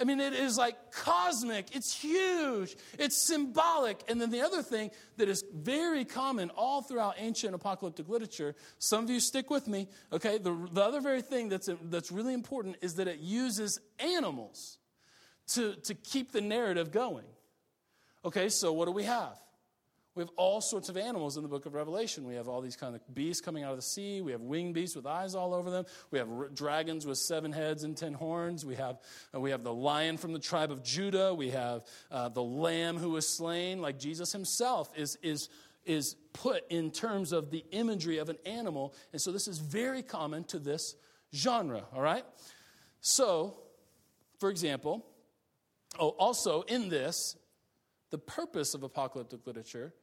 I 0.00 0.04
mean, 0.04 0.20
it 0.20 0.32
is 0.32 0.56
like 0.56 0.92
cosmic, 0.92 1.74
it's 1.74 1.92
huge, 1.92 2.76
it's 2.98 3.16
symbolic. 3.16 4.00
And 4.08 4.20
then 4.20 4.30
the 4.30 4.42
other 4.42 4.62
thing 4.62 4.92
that 5.16 5.28
is 5.28 5.44
very 5.52 6.04
common 6.04 6.50
all 6.50 6.82
throughout 6.82 7.14
ancient 7.18 7.52
apocalyptic 7.54 8.08
literature, 8.08 8.54
some 8.78 9.02
of 9.02 9.10
you 9.10 9.18
stick 9.18 9.50
with 9.50 9.66
me, 9.66 9.88
okay? 10.12 10.38
The, 10.38 10.68
the 10.70 10.84
other 10.84 11.00
very 11.00 11.20
thing 11.20 11.48
that's, 11.48 11.68
that's 11.84 12.12
really 12.12 12.32
important 12.32 12.76
is 12.80 12.94
that 12.94 13.08
it 13.08 13.18
uses 13.18 13.80
animals 13.98 14.78
to, 15.48 15.74
to 15.74 15.94
keep 15.94 16.30
the 16.30 16.40
narrative 16.40 16.92
going. 16.92 17.26
Okay, 18.24 18.48
so 18.50 18.72
what 18.72 18.84
do 18.84 18.92
we 18.92 19.04
have? 19.04 19.36
We 20.18 20.22
have 20.22 20.32
all 20.34 20.60
sorts 20.60 20.88
of 20.88 20.96
animals 20.96 21.36
in 21.36 21.44
the 21.44 21.48
book 21.48 21.64
of 21.64 21.74
Revelation. 21.74 22.26
We 22.26 22.34
have 22.34 22.48
all 22.48 22.60
these 22.60 22.74
kind 22.74 22.96
of 22.96 23.14
beasts 23.14 23.40
coming 23.40 23.62
out 23.62 23.70
of 23.70 23.78
the 23.78 23.82
sea. 23.82 24.20
We 24.20 24.32
have 24.32 24.40
winged 24.40 24.74
beasts 24.74 24.96
with 24.96 25.06
eyes 25.06 25.36
all 25.36 25.54
over 25.54 25.70
them. 25.70 25.84
We 26.10 26.18
have 26.18 26.28
dragons 26.56 27.06
with 27.06 27.18
seven 27.18 27.52
heads 27.52 27.84
and 27.84 27.96
ten 27.96 28.14
horns. 28.14 28.66
We 28.66 28.74
have, 28.74 28.98
uh, 29.32 29.38
we 29.38 29.52
have 29.52 29.62
the 29.62 29.72
lion 29.72 30.16
from 30.16 30.32
the 30.32 30.40
tribe 30.40 30.72
of 30.72 30.82
Judah. 30.82 31.32
We 31.32 31.50
have 31.50 31.84
uh, 32.10 32.30
the 32.30 32.42
lamb 32.42 32.98
who 32.98 33.10
was 33.10 33.28
slain, 33.28 33.80
like 33.80 34.00
Jesus 34.00 34.32
himself 34.32 34.90
is, 34.96 35.16
is, 35.22 35.50
is 35.86 36.16
put 36.32 36.64
in 36.68 36.90
terms 36.90 37.30
of 37.30 37.52
the 37.52 37.64
imagery 37.70 38.18
of 38.18 38.28
an 38.28 38.38
animal. 38.44 38.94
And 39.12 39.22
so 39.22 39.30
this 39.30 39.46
is 39.46 39.58
very 39.60 40.02
common 40.02 40.42
to 40.46 40.58
this 40.58 40.96
genre, 41.32 41.84
all 41.94 42.02
right? 42.02 42.24
So, 43.00 43.56
for 44.40 44.50
example, 44.50 45.06
oh, 45.96 46.08
also 46.08 46.62
in 46.62 46.88
this, 46.88 47.36
the 48.10 48.18
purpose 48.18 48.74
of 48.74 48.82
apocalyptic 48.82 49.46
literature 49.46 49.94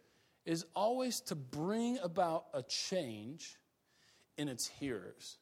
is 0.45 0.65
always 0.75 1.21
to 1.21 1.35
bring 1.35 1.97
about 2.03 2.45
a 2.53 2.61
change 2.63 3.57
in 4.37 4.47
its 4.47 4.67
hearers. 4.67 5.37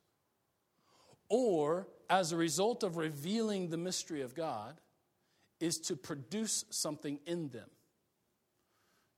Or, 1.30 1.88
as 2.10 2.32
a 2.32 2.38
result 2.38 2.84
of 2.84 2.98
revealing 2.98 3.70
the 3.70 3.78
mystery 3.78 4.22
of 4.22 4.36
God, 4.36 4.80
is 5.60 5.80
to 5.80 5.96
produce 5.96 6.66
something 6.70 7.20
in 7.26 7.50
them, 7.50 7.70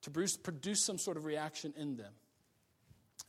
to 0.04 0.12
produce, 0.12 0.38
produce 0.38 0.82
some 0.82 0.98
sort 0.98 1.18
of 1.18 1.26
reaction 1.26 1.74
in 1.76 1.98
them. 1.98 2.14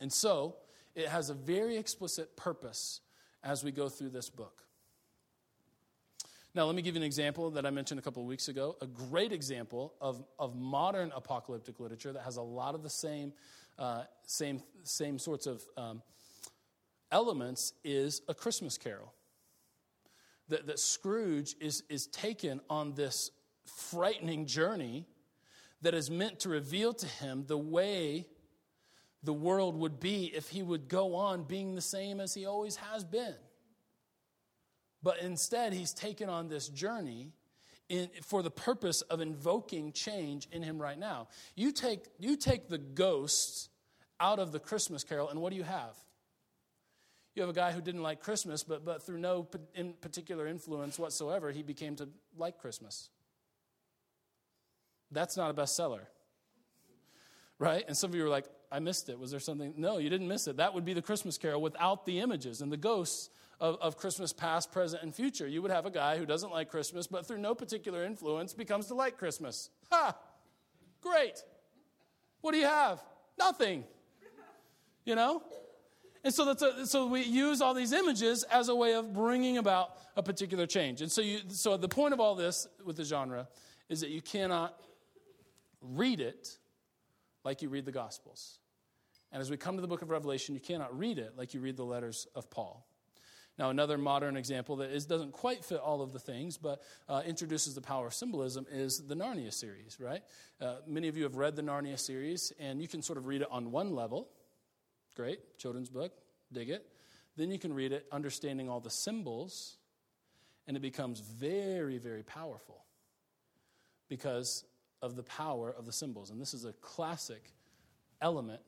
And 0.00 0.12
so, 0.12 0.56
it 0.94 1.08
has 1.08 1.30
a 1.30 1.34
very 1.34 1.76
explicit 1.76 2.36
purpose 2.36 3.00
as 3.42 3.64
we 3.64 3.70
go 3.70 3.88
through 3.88 4.10
this 4.10 4.30
book. 4.30 4.65
Now, 6.56 6.64
let 6.64 6.74
me 6.74 6.80
give 6.80 6.94
you 6.94 7.02
an 7.02 7.06
example 7.06 7.50
that 7.50 7.66
I 7.66 7.70
mentioned 7.70 8.00
a 8.00 8.02
couple 8.02 8.22
of 8.22 8.28
weeks 8.28 8.48
ago. 8.48 8.78
A 8.80 8.86
great 8.86 9.30
example 9.30 9.92
of, 10.00 10.24
of 10.38 10.56
modern 10.56 11.12
apocalyptic 11.14 11.80
literature 11.80 12.14
that 12.14 12.22
has 12.22 12.38
a 12.38 12.42
lot 12.42 12.74
of 12.74 12.82
the 12.82 12.88
same, 12.88 13.34
uh, 13.78 14.04
same, 14.24 14.62
same 14.82 15.18
sorts 15.18 15.46
of 15.46 15.62
um, 15.76 16.00
elements 17.12 17.74
is 17.84 18.22
A 18.26 18.32
Christmas 18.32 18.78
Carol. 18.78 19.12
That, 20.48 20.66
that 20.66 20.78
Scrooge 20.78 21.54
is, 21.60 21.82
is 21.90 22.06
taken 22.06 22.62
on 22.70 22.94
this 22.94 23.32
frightening 23.66 24.46
journey 24.46 25.04
that 25.82 25.92
is 25.92 26.10
meant 26.10 26.40
to 26.40 26.48
reveal 26.48 26.94
to 26.94 27.06
him 27.06 27.44
the 27.46 27.58
way 27.58 28.28
the 29.22 29.34
world 29.34 29.76
would 29.76 30.00
be 30.00 30.32
if 30.34 30.48
he 30.48 30.62
would 30.62 30.88
go 30.88 31.16
on 31.16 31.42
being 31.42 31.74
the 31.74 31.82
same 31.82 32.18
as 32.18 32.32
he 32.32 32.46
always 32.46 32.76
has 32.76 33.04
been. 33.04 33.34
But 35.06 35.20
instead, 35.20 35.72
he's 35.72 35.92
taken 35.92 36.28
on 36.28 36.48
this 36.48 36.66
journey 36.66 37.30
in, 37.88 38.08
for 38.22 38.42
the 38.42 38.50
purpose 38.50 39.02
of 39.02 39.20
invoking 39.20 39.92
change 39.92 40.48
in 40.50 40.64
him 40.64 40.82
right 40.82 40.98
now. 40.98 41.28
You 41.54 41.70
take, 41.70 42.06
you 42.18 42.36
take 42.36 42.68
the 42.68 42.78
ghosts 42.78 43.68
out 44.18 44.40
of 44.40 44.50
the 44.50 44.58
Christmas 44.58 45.04
carol, 45.04 45.28
and 45.28 45.40
what 45.40 45.50
do 45.50 45.56
you 45.56 45.62
have? 45.62 45.94
You 47.36 47.42
have 47.42 47.48
a 47.48 47.52
guy 47.52 47.70
who 47.70 47.80
didn't 47.80 48.02
like 48.02 48.20
Christmas, 48.20 48.64
but, 48.64 48.84
but 48.84 49.00
through 49.00 49.18
no 49.18 49.46
in 49.76 49.92
particular 49.92 50.48
influence 50.48 50.98
whatsoever, 50.98 51.52
he 51.52 51.62
became 51.62 51.94
to 51.94 52.08
like 52.36 52.58
Christmas. 52.58 53.08
That's 55.12 55.36
not 55.36 55.52
a 55.52 55.54
bestseller. 55.54 56.00
Right? 57.60 57.84
And 57.86 57.96
some 57.96 58.10
of 58.10 58.16
you 58.16 58.26
are 58.26 58.28
like, 58.28 58.46
I 58.72 58.80
missed 58.80 59.08
it. 59.08 59.20
Was 59.20 59.30
there 59.30 59.38
something? 59.38 59.74
No, 59.76 59.98
you 59.98 60.10
didn't 60.10 60.26
miss 60.26 60.48
it. 60.48 60.56
That 60.56 60.74
would 60.74 60.84
be 60.84 60.94
the 60.94 61.02
Christmas 61.02 61.38
carol 61.38 61.62
without 61.62 62.06
the 62.06 62.18
images. 62.18 62.60
And 62.60 62.72
the 62.72 62.76
ghosts 62.76 63.30
of, 63.60 63.78
of 63.80 63.96
Christmas 63.96 64.32
past, 64.32 64.70
present, 64.70 65.02
and 65.02 65.14
future. 65.14 65.46
You 65.46 65.62
would 65.62 65.70
have 65.70 65.86
a 65.86 65.90
guy 65.90 66.18
who 66.18 66.26
doesn't 66.26 66.50
like 66.50 66.70
Christmas, 66.70 67.06
but 67.06 67.26
through 67.26 67.38
no 67.38 67.54
particular 67.54 68.04
influence 68.04 68.52
becomes 68.52 68.86
to 68.86 68.94
like 68.94 69.16
Christmas. 69.16 69.70
Ha! 69.90 70.14
Great. 71.00 71.42
What 72.40 72.52
do 72.52 72.58
you 72.58 72.66
have? 72.66 73.02
Nothing. 73.38 73.84
You 75.04 75.14
know? 75.14 75.42
And 76.24 76.34
so, 76.34 76.44
that's 76.44 76.62
a, 76.62 76.86
so 76.86 77.06
we 77.06 77.22
use 77.22 77.60
all 77.60 77.72
these 77.72 77.92
images 77.92 78.42
as 78.44 78.68
a 78.68 78.74
way 78.74 78.94
of 78.94 79.12
bringing 79.12 79.58
about 79.58 79.96
a 80.16 80.22
particular 80.22 80.66
change. 80.66 81.00
And 81.00 81.10
so, 81.10 81.20
you, 81.20 81.38
so 81.48 81.76
the 81.76 81.88
point 81.88 82.12
of 82.14 82.20
all 82.20 82.34
this 82.34 82.66
with 82.84 82.96
the 82.96 83.04
genre 83.04 83.46
is 83.88 84.00
that 84.00 84.10
you 84.10 84.20
cannot 84.20 84.76
read 85.80 86.20
it 86.20 86.58
like 87.44 87.62
you 87.62 87.68
read 87.68 87.84
the 87.84 87.92
Gospels. 87.92 88.58
And 89.30 89.40
as 89.40 89.50
we 89.50 89.56
come 89.56 89.76
to 89.76 89.80
the 89.80 89.86
book 89.86 90.02
of 90.02 90.10
Revelation, 90.10 90.54
you 90.54 90.60
cannot 90.60 90.96
read 90.98 91.18
it 91.18 91.34
like 91.36 91.54
you 91.54 91.60
read 91.60 91.76
the 91.76 91.84
letters 91.84 92.26
of 92.34 92.50
Paul. 92.50 92.84
Now, 93.58 93.70
another 93.70 93.96
modern 93.96 94.36
example 94.36 94.76
that 94.76 94.90
is, 94.90 95.06
doesn't 95.06 95.32
quite 95.32 95.64
fit 95.64 95.80
all 95.80 96.02
of 96.02 96.12
the 96.12 96.18
things, 96.18 96.58
but 96.58 96.82
uh, 97.08 97.22
introduces 97.26 97.74
the 97.74 97.80
power 97.80 98.08
of 98.08 98.14
symbolism 98.14 98.66
is 98.70 99.06
the 99.06 99.14
Narnia 99.14 99.52
series, 99.52 99.98
right? 99.98 100.22
Uh, 100.60 100.76
many 100.86 101.08
of 101.08 101.16
you 101.16 101.22
have 101.22 101.36
read 101.36 101.56
the 101.56 101.62
Narnia 101.62 101.98
series, 101.98 102.52
and 102.60 102.82
you 102.82 102.88
can 102.88 103.00
sort 103.00 103.16
of 103.16 103.26
read 103.26 103.40
it 103.40 103.48
on 103.50 103.72
one 103.72 103.94
level. 103.94 104.28
Great, 105.14 105.56
children's 105.56 105.88
book, 105.88 106.12
dig 106.52 106.68
it. 106.68 106.86
Then 107.36 107.50
you 107.50 107.58
can 107.58 107.72
read 107.72 107.92
it 107.92 108.06
understanding 108.12 108.68
all 108.68 108.80
the 108.80 108.90
symbols, 108.90 109.78
and 110.66 110.76
it 110.76 110.80
becomes 110.80 111.20
very, 111.20 111.96
very 111.96 112.22
powerful 112.22 112.84
because 114.08 114.64
of 115.00 115.16
the 115.16 115.22
power 115.22 115.74
of 115.76 115.86
the 115.86 115.92
symbols. 115.92 116.30
And 116.30 116.40
this 116.40 116.52
is 116.52 116.66
a 116.66 116.72
classic 116.74 117.52
element 118.20 118.60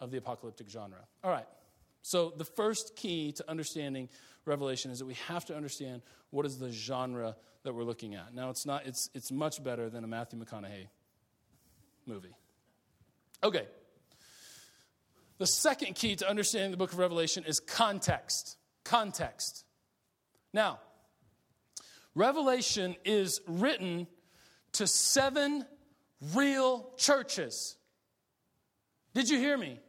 of 0.00 0.10
the 0.10 0.16
apocalyptic 0.16 0.68
genre. 0.70 1.04
All 1.22 1.30
right. 1.30 1.46
So, 2.02 2.32
the 2.36 2.44
first 2.44 2.96
key 2.96 3.32
to 3.32 3.50
understanding 3.50 4.08
Revelation 4.44 4.90
is 4.90 5.00
that 5.00 5.06
we 5.06 5.16
have 5.28 5.44
to 5.46 5.56
understand 5.56 6.02
what 6.30 6.46
is 6.46 6.58
the 6.58 6.70
genre 6.70 7.36
that 7.62 7.74
we're 7.74 7.84
looking 7.84 8.14
at. 8.14 8.34
Now, 8.34 8.50
it's, 8.50 8.64
not, 8.64 8.86
it's, 8.86 9.10
it's 9.14 9.30
much 9.30 9.62
better 9.62 9.90
than 9.90 10.04
a 10.04 10.06
Matthew 10.06 10.42
McConaughey 10.42 10.88
movie. 12.06 12.34
Okay. 13.42 13.66
The 15.38 15.46
second 15.46 15.94
key 15.94 16.16
to 16.16 16.28
understanding 16.28 16.70
the 16.70 16.76
book 16.76 16.92
of 16.92 16.98
Revelation 16.98 17.44
is 17.46 17.60
context. 17.60 18.56
Context. 18.84 19.64
Now, 20.52 20.80
Revelation 22.14 22.96
is 23.04 23.40
written 23.46 24.06
to 24.72 24.86
seven 24.86 25.64
real 26.34 26.92
churches. 26.96 27.76
Did 29.14 29.28
you 29.28 29.38
hear 29.38 29.56
me? 29.56 29.80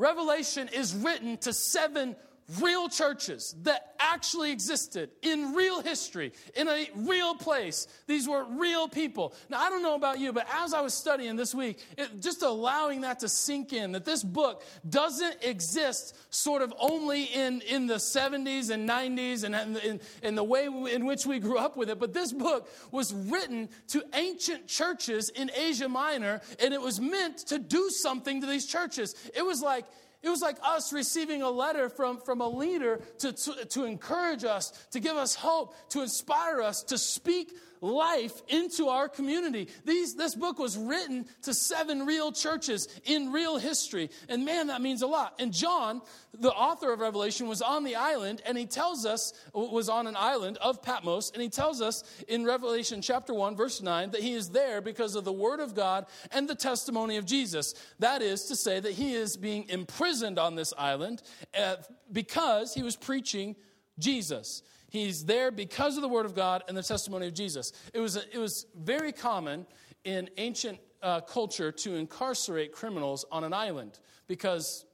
Revelation 0.00 0.70
is 0.72 0.94
written 0.94 1.36
to 1.36 1.52
seven 1.52 2.16
real 2.60 2.88
churches 2.88 3.54
that 3.62 3.94
actually 4.00 4.50
existed 4.50 5.10
in 5.22 5.54
real 5.54 5.82
history, 5.82 6.32
in 6.56 6.68
a 6.68 6.88
real 6.96 7.34
place. 7.34 7.86
These 8.06 8.28
were 8.28 8.44
real 8.44 8.88
people. 8.88 9.34
Now, 9.48 9.60
I 9.60 9.70
don't 9.70 9.82
know 9.82 9.94
about 9.94 10.18
you, 10.18 10.32
but 10.32 10.46
as 10.52 10.74
I 10.74 10.80
was 10.80 10.94
studying 10.94 11.36
this 11.36 11.54
week, 11.54 11.78
it, 11.96 12.20
just 12.20 12.42
allowing 12.42 13.02
that 13.02 13.20
to 13.20 13.28
sink 13.28 13.72
in, 13.72 13.92
that 13.92 14.04
this 14.04 14.24
book 14.24 14.64
doesn't 14.88 15.36
exist 15.42 16.16
sort 16.30 16.62
of 16.62 16.72
only 16.78 17.24
in, 17.24 17.60
in 17.62 17.86
the 17.86 17.96
70s 17.96 18.70
and 18.70 18.88
90s 18.88 19.44
and 19.44 19.76
in, 19.78 20.00
in 20.22 20.34
the 20.34 20.44
way 20.44 20.64
in 20.66 21.06
which 21.06 21.26
we 21.26 21.38
grew 21.38 21.58
up 21.58 21.76
with 21.76 21.90
it, 21.90 21.98
but 21.98 22.12
this 22.12 22.32
book 22.32 22.68
was 22.90 23.12
written 23.12 23.68
to 23.88 24.02
ancient 24.14 24.66
churches 24.66 25.28
in 25.30 25.50
Asia 25.54 25.88
Minor, 25.88 26.40
and 26.58 26.74
it 26.74 26.80
was 26.80 27.00
meant 27.00 27.38
to 27.38 27.58
do 27.58 27.90
something 27.90 28.40
to 28.40 28.46
these 28.46 28.66
churches. 28.66 29.14
It 29.34 29.44
was 29.44 29.62
like, 29.62 29.84
it 30.22 30.28
was 30.28 30.42
like 30.42 30.58
us 30.62 30.92
receiving 30.92 31.42
a 31.42 31.50
letter 31.50 31.88
from, 31.88 32.20
from 32.20 32.40
a 32.40 32.48
leader 32.48 33.00
to, 33.18 33.32
to, 33.32 33.64
to 33.66 33.84
encourage 33.84 34.44
us, 34.44 34.70
to 34.90 35.00
give 35.00 35.16
us 35.16 35.34
hope, 35.34 35.74
to 35.90 36.02
inspire 36.02 36.60
us, 36.60 36.82
to 36.84 36.98
speak 36.98 37.52
life 37.80 38.42
into 38.48 38.88
our 38.88 39.08
community. 39.08 39.68
These, 39.84 40.14
this 40.14 40.34
book 40.34 40.58
was 40.58 40.76
written 40.76 41.26
to 41.42 41.54
seven 41.54 42.06
real 42.06 42.32
churches 42.32 42.88
in 43.04 43.32
real 43.32 43.58
history. 43.58 44.10
And 44.28 44.44
man, 44.44 44.68
that 44.68 44.82
means 44.82 45.02
a 45.02 45.06
lot. 45.06 45.34
And 45.38 45.52
John, 45.52 46.02
the 46.38 46.52
author 46.52 46.92
of 46.92 47.00
Revelation, 47.00 47.48
was 47.48 47.62
on 47.62 47.84
the 47.84 47.96
island 47.96 48.42
and 48.46 48.56
he 48.56 48.66
tells 48.66 49.06
us, 49.06 49.32
was 49.54 49.88
on 49.88 50.06
an 50.06 50.16
island 50.16 50.58
of 50.58 50.82
Patmos, 50.82 51.30
and 51.32 51.42
he 51.42 51.48
tells 51.48 51.80
us 51.80 52.04
in 52.28 52.44
Revelation 52.44 53.02
chapter 53.02 53.32
1, 53.34 53.56
verse 53.56 53.80
9, 53.80 54.10
that 54.10 54.20
he 54.20 54.34
is 54.34 54.50
there 54.50 54.80
because 54.80 55.14
of 55.14 55.24
the 55.24 55.32
word 55.32 55.60
of 55.60 55.74
God 55.74 56.06
and 56.32 56.48
the 56.48 56.54
testimony 56.54 57.16
of 57.16 57.24
Jesus. 57.24 57.74
That 57.98 58.22
is 58.22 58.44
to 58.46 58.56
say 58.56 58.80
that 58.80 58.92
he 58.92 59.14
is 59.14 59.36
being 59.36 59.68
imprisoned 59.68 60.38
on 60.38 60.54
this 60.54 60.72
island 60.76 61.22
uh, 61.58 61.76
because 62.12 62.74
he 62.74 62.82
was 62.82 62.96
preaching 62.96 63.56
Jesus. 63.98 64.62
He's 64.90 65.24
there 65.24 65.50
because 65.50 65.96
of 65.96 66.02
the 66.02 66.08
Word 66.08 66.26
of 66.26 66.34
God 66.34 66.62
and 66.68 66.76
the 66.76 66.82
testimony 66.82 67.26
of 67.26 67.34
Jesus. 67.34 67.72
It 67.94 68.00
was, 68.00 68.16
it 68.16 68.38
was 68.38 68.66
very 68.76 69.12
common 69.12 69.66
in 70.04 70.28
ancient 70.36 70.78
uh, 71.02 71.20
culture 71.22 71.72
to 71.72 71.94
incarcerate 71.94 72.72
criminals 72.72 73.24
on 73.32 73.44
an 73.44 73.54
island 73.54 73.98
because 74.26 74.84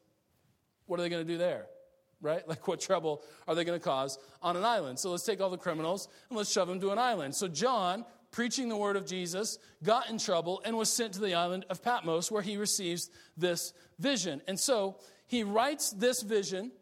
what 0.86 1.00
are 1.00 1.02
they 1.02 1.08
going 1.08 1.26
to 1.26 1.32
do 1.32 1.38
there? 1.38 1.66
right? 2.20 2.46
Like, 2.48 2.68
what 2.68 2.80
trouble 2.80 3.22
are 3.46 3.54
they 3.54 3.64
going 3.64 3.78
to 3.78 3.84
cause 3.84 4.18
on 4.42 4.56
an 4.56 4.64
island? 4.64 4.98
So 4.98 5.10
let's 5.10 5.24
take 5.24 5.40
all 5.40 5.50
the 5.50 5.58
criminals 5.58 6.08
and 6.28 6.36
let's 6.36 6.50
shove 6.50 6.68
them 6.68 6.80
to 6.80 6.90
an 6.90 6.98
island. 6.98 7.34
So 7.34 7.48
John, 7.48 8.04
preaching 8.30 8.68
the 8.68 8.76
word 8.76 8.96
of 8.96 9.06
Jesus, 9.06 9.58
got 9.82 10.10
in 10.10 10.18
trouble 10.18 10.62
and 10.64 10.76
was 10.76 10.92
sent 10.92 11.14
to 11.14 11.20
the 11.20 11.34
island 11.34 11.64
of 11.70 11.82
Patmos 11.82 12.30
where 12.30 12.42
he 12.42 12.56
receives 12.56 13.10
this 13.36 13.72
vision. 13.98 14.42
And 14.46 14.58
so 14.58 14.98
he 15.26 15.42
writes 15.42 15.90
this 15.90 16.22
vision, 16.22 16.72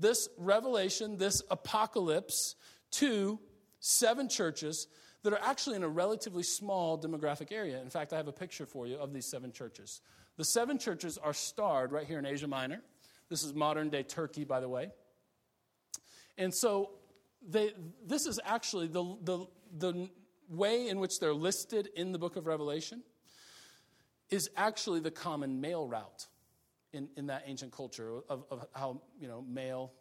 this 0.00 0.28
revelation, 0.38 1.18
this 1.18 1.42
apocalypse 1.50 2.56
to 2.92 3.38
seven 3.78 4.28
churches 4.28 4.88
that 5.22 5.32
are 5.32 5.40
actually 5.42 5.76
in 5.76 5.82
a 5.82 5.88
relatively 5.88 6.42
small 6.42 6.98
demographic 6.98 7.52
area. 7.52 7.80
In 7.80 7.90
fact, 7.90 8.12
I 8.12 8.16
have 8.16 8.28
a 8.28 8.32
picture 8.32 8.66
for 8.66 8.86
you 8.86 8.96
of 8.96 9.12
these 9.12 9.26
seven 9.26 9.52
churches. 9.52 10.00
The 10.36 10.44
seven 10.44 10.78
churches 10.78 11.18
are 11.18 11.34
starred 11.34 11.92
right 11.92 12.06
here 12.06 12.18
in 12.18 12.24
Asia 12.24 12.48
Minor. 12.48 12.80
This 13.28 13.44
is 13.44 13.54
modern 13.54 13.90
day 13.90 14.02
Turkey, 14.02 14.44
by 14.44 14.60
the 14.60 14.68
way. 14.68 14.90
And 16.38 16.54
so 16.54 16.92
they, 17.46 17.72
this 18.06 18.26
is 18.26 18.40
actually 18.44 18.88
the, 18.88 19.16
the, 19.22 19.46
the 19.76 20.08
way 20.48 20.88
in 20.88 20.98
which 20.98 21.20
they're 21.20 21.34
listed 21.34 21.90
in 21.94 22.12
the 22.12 22.18
book 22.18 22.36
of 22.36 22.46
Revelation 22.46 23.02
is 24.30 24.48
actually 24.56 25.00
the 25.00 25.10
common 25.10 25.60
mail 25.60 25.86
route 25.86 26.26
in, 26.92 27.08
in 27.16 27.26
that 27.26 27.44
ancient 27.46 27.72
culture 27.72 28.20
of, 28.28 28.44
of 28.50 28.66
how, 28.74 29.00
you 29.20 29.28
know, 29.28 29.44
mail 29.48 29.92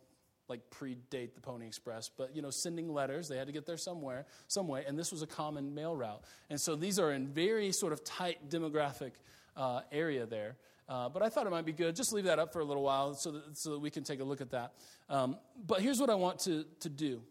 like 0.50 0.62
predate 0.72 1.36
the 1.36 1.42
Pony 1.42 1.68
Express, 1.68 2.10
but 2.10 2.36
you 2.36 2.42
know, 2.42 2.50
sending 2.50 2.92
letters, 2.92 3.28
they 3.28 3.38
had 3.38 3.48
to 3.48 3.54
get 3.54 3.66
there 3.66 3.78
somewhere, 3.78 4.26
some 4.48 4.68
way, 4.68 4.84
and 4.88 4.98
this 4.98 5.12
was 5.12 5.22
a 5.22 5.28
common 5.28 5.76
mail 5.76 5.96
route. 5.96 6.24
And 6.50 6.60
so 6.60 6.76
these 6.76 6.98
are 6.98 7.14
in 7.14 7.28
very 7.28 7.72
sort 7.72 7.94
of 7.94 8.04
tight 8.04 8.50
demographic 8.50 9.12
uh, 9.56 9.82
area 9.92 10.26
there. 10.26 10.58
Uh, 10.88 11.08
but 11.08 11.22
I 11.22 11.30
thought 11.30 11.46
it 11.46 11.52
might 11.52 11.66
be 11.66 11.72
good. 11.72 11.96
Just 11.96 12.12
leave 12.14 12.24
that 12.24 12.40
up 12.40 12.52
for 12.52 12.62
a 12.62 12.66
little 12.66 12.82
while 12.82 13.14
so 13.14 13.32
that, 13.32 13.56
so 13.56 13.72
that 13.72 13.80
we 13.80 13.92
can 13.92 14.04
take 14.04 14.22
a 14.22 14.24
look 14.24 14.42
at 14.42 14.50
that. 14.50 14.74
Um, 15.08 15.38
but 15.68 15.82
here's 15.82 16.00
what 16.00 16.10
I 16.10 16.16
want 16.16 16.40
to, 16.40 16.66
to 16.80 16.90
do. 16.90 17.22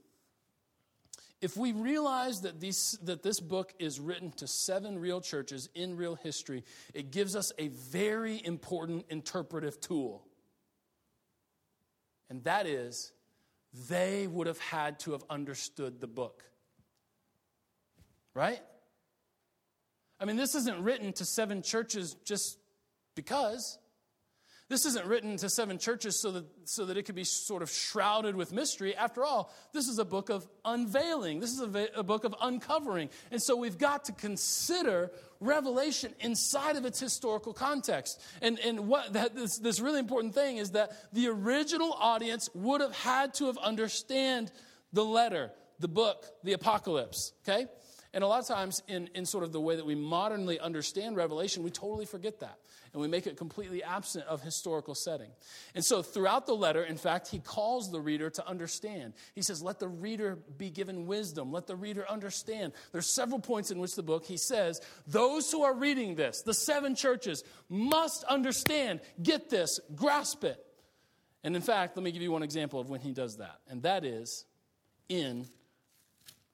If 1.41 1.57
we 1.57 1.72
realize 1.72 2.41
that, 2.41 2.61
these, 2.61 2.99
that 3.03 3.22
this 3.22 3.39
book 3.39 3.72
is 3.78 4.01
written 4.01 4.32
to 4.32 4.47
seven 4.47 4.99
real 4.99 5.20
churches 5.20 5.68
in 5.74 5.97
real 5.97 6.16
history, 6.16 6.64
it 6.95 7.12
gives 7.12 7.36
us 7.36 7.53
a 7.59 7.68
very 7.68 8.45
important 8.45 9.07
interpretive 9.09 9.80
tool. 9.80 10.24
And 12.28 12.43
that 12.45 12.66
is, 12.66 13.12
they 13.89 14.26
would 14.26 14.49
have 14.49 14.59
had 14.59 14.99
to 15.01 15.12
have 15.12 15.22
understood 15.30 16.01
the 16.01 16.09
book. 16.09 16.43
Right? 18.34 18.61
I 20.20 20.24
mean, 20.24 20.36
this 20.36 20.57
isn't 20.57 20.82
written 20.82 21.12
to 21.14 21.24
seven 21.24 21.62
churches 21.62 22.16
just 22.24 22.59
because. 23.14 23.78
This 24.69 24.85
isn't 24.85 25.07
written 25.07 25.39
to 25.39 25.49
seven 25.49 25.79
churches 25.79 26.21
so 26.21 26.31
that, 26.33 26.45
so 26.64 26.85
that 26.85 26.99
it 26.99 27.05
could 27.05 27.14
be 27.14 27.25
sort 27.25 27.62
of 27.62 27.71
shrouded 27.71 28.37
with 28.37 28.53
mystery. 28.53 28.95
After 28.95 29.25
all, 29.25 29.51
this 29.73 29.89
is 29.89 29.99
a 29.99 30.05
book 30.05 30.29
of 30.29 30.47
unveiling, 30.62 31.41
this 31.41 31.53
is 31.53 31.61
a, 31.61 31.89
a 31.97 32.03
book 32.03 32.25
of 32.25 32.35
uncovering. 32.43 33.09
And 33.31 33.41
so 33.41 33.57
we've 33.57 33.79
got 33.79 34.05
to 34.07 34.12
consider 34.12 35.11
Revelation 35.41 36.12
inside 36.21 36.77
of 36.77 36.85
its 36.85 37.01
historical 37.01 37.55
context. 37.55 38.21
And, 38.43 38.59
and 38.59 38.89
what 38.89 39.14
that, 39.14 39.35
this, 39.35 39.57
this 39.57 39.81
really 39.81 40.01
important 40.01 40.35
thing 40.35 40.59
is 40.59 40.73
that 40.73 40.93
the 41.14 41.29
original 41.29 41.95
audience 41.95 42.51
would 42.55 42.83
have 42.83 42.95
had 42.95 43.33
to 43.35 43.47
have 43.47 43.57
understand 43.57 44.53
the 44.93 45.05
letter, 45.05 45.51
the 45.79 45.89
book, 45.89 46.27
the 46.45 46.53
apocalypse, 46.53 47.33
okay? 47.47 47.69
And 48.12 48.25
a 48.25 48.27
lot 48.27 48.41
of 48.41 48.49
times, 48.49 48.83
in, 48.89 49.09
in 49.14 49.27
sort 49.27 49.45
of 49.45 49.53
the 49.53 49.61
way 49.61 49.77
that 49.77 49.85
we 49.85 49.95
modernly 49.95 50.59
understand 50.59 51.16
Revelation, 51.16 51.62
we 51.62 51.71
totally 51.71 52.07
forget 52.07 52.41
that. 52.41 52.59
And 52.93 53.03
we 53.03 53.09
make 53.09 53.26
it 53.26 53.36
completely 53.36 53.82
absent 53.82 54.26
of 54.26 54.43
historical 54.43 54.95
setting. 54.95 55.30
And 55.74 55.84
so, 55.84 56.03
throughout 56.03 56.47
the 56.47 56.55
letter, 56.55 56.82
in 56.82 56.97
fact, 56.97 57.28
he 57.28 57.39
calls 57.39 57.91
the 57.91 58.01
reader 58.01 58.30
to 58.30 58.47
understand. 58.47 59.14
He 59.34 59.43
says, 59.43 59.62
Let 59.62 59.78
the 59.78 59.89
reader 59.89 60.39
be 60.57 60.70
given 60.70 61.07
wisdom. 61.07 61.53
Let 61.53 61.66
the 61.66 61.76
reader 61.76 62.09
understand. 62.09 62.72
There's 62.93 63.09
several 63.09 63.41
points 63.41 63.70
in 63.70 63.78
which 63.78 63.95
the 63.95 64.03
book, 64.03 64.24
he 64.24 64.36
says, 64.36 64.80
Those 65.07 65.51
who 65.51 65.62
are 65.62 65.74
reading 65.74 66.14
this, 66.14 66.43
the 66.43 66.55
seven 66.55 66.95
churches, 66.95 67.45
must 67.68 68.24
understand, 68.24 69.01
get 69.22 69.51
this, 69.51 69.80
grasp 69.95 70.45
it. 70.45 70.64
And 71.45 71.55
in 71.55 71.62
fact, 71.62 71.97
let 71.97 72.03
me 72.03 72.12
give 72.12 72.22
you 72.22 72.32
one 72.32 72.43
example 72.43 72.80
of 72.80 72.91
when 72.91 73.01
he 73.01 73.12
does 73.12 73.36
that. 73.36 73.61
And 73.68 73.82
that 73.82 74.05
is 74.05 74.45
in 75.09 75.47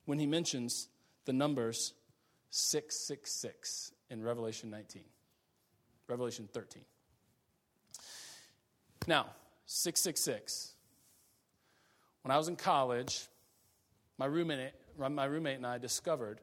when 0.04 0.18
he 0.18 0.26
mentions 0.26 0.88
the 1.24 1.32
numbers 1.32 1.94
666 2.50 3.92
in 4.10 4.22
Revelation 4.22 4.70
19, 4.70 5.02
Revelation 6.08 6.48
13. 6.52 6.82
Now, 9.06 9.26
666. 9.66 10.72
When 12.22 12.32
I 12.32 12.38
was 12.38 12.48
in 12.48 12.56
college, 12.56 13.26
my 14.18 14.26
roommate, 14.26 14.72
my 14.98 15.24
roommate 15.24 15.56
and 15.56 15.66
I 15.66 15.78
discovered 15.78 16.40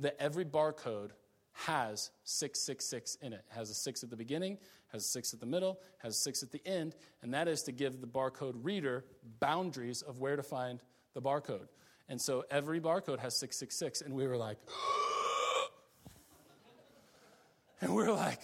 that 0.00 0.16
every 0.20 0.44
barcode 0.44 1.10
has 1.52 2.10
666 2.24 3.16
in 3.22 3.32
it. 3.32 3.36
it. 3.36 3.44
Has 3.48 3.70
a 3.70 3.74
6 3.74 4.04
at 4.04 4.10
the 4.10 4.16
beginning, 4.16 4.58
has 4.92 5.04
a 5.04 5.08
6 5.08 5.32
at 5.32 5.40
the 5.40 5.46
middle, 5.46 5.80
has 5.98 6.14
a 6.14 6.18
6 6.18 6.42
at 6.42 6.52
the 6.52 6.60
end, 6.66 6.94
and 7.22 7.32
that 7.32 7.48
is 7.48 7.62
to 7.62 7.72
give 7.72 8.00
the 8.00 8.06
barcode 8.06 8.54
reader 8.62 9.04
boundaries 9.40 10.02
of 10.02 10.20
where 10.20 10.36
to 10.36 10.42
find 10.42 10.82
the 11.14 11.22
barcode. 11.22 11.68
And 12.08 12.20
so 12.20 12.44
every 12.50 12.80
barcode 12.80 13.20
has 13.20 13.36
666. 13.36 14.02
And 14.02 14.14
we 14.14 14.26
were 14.26 14.36
like, 14.36 14.58
and 17.80 17.94
we 17.94 18.04
we're 18.04 18.12
like, 18.12 18.40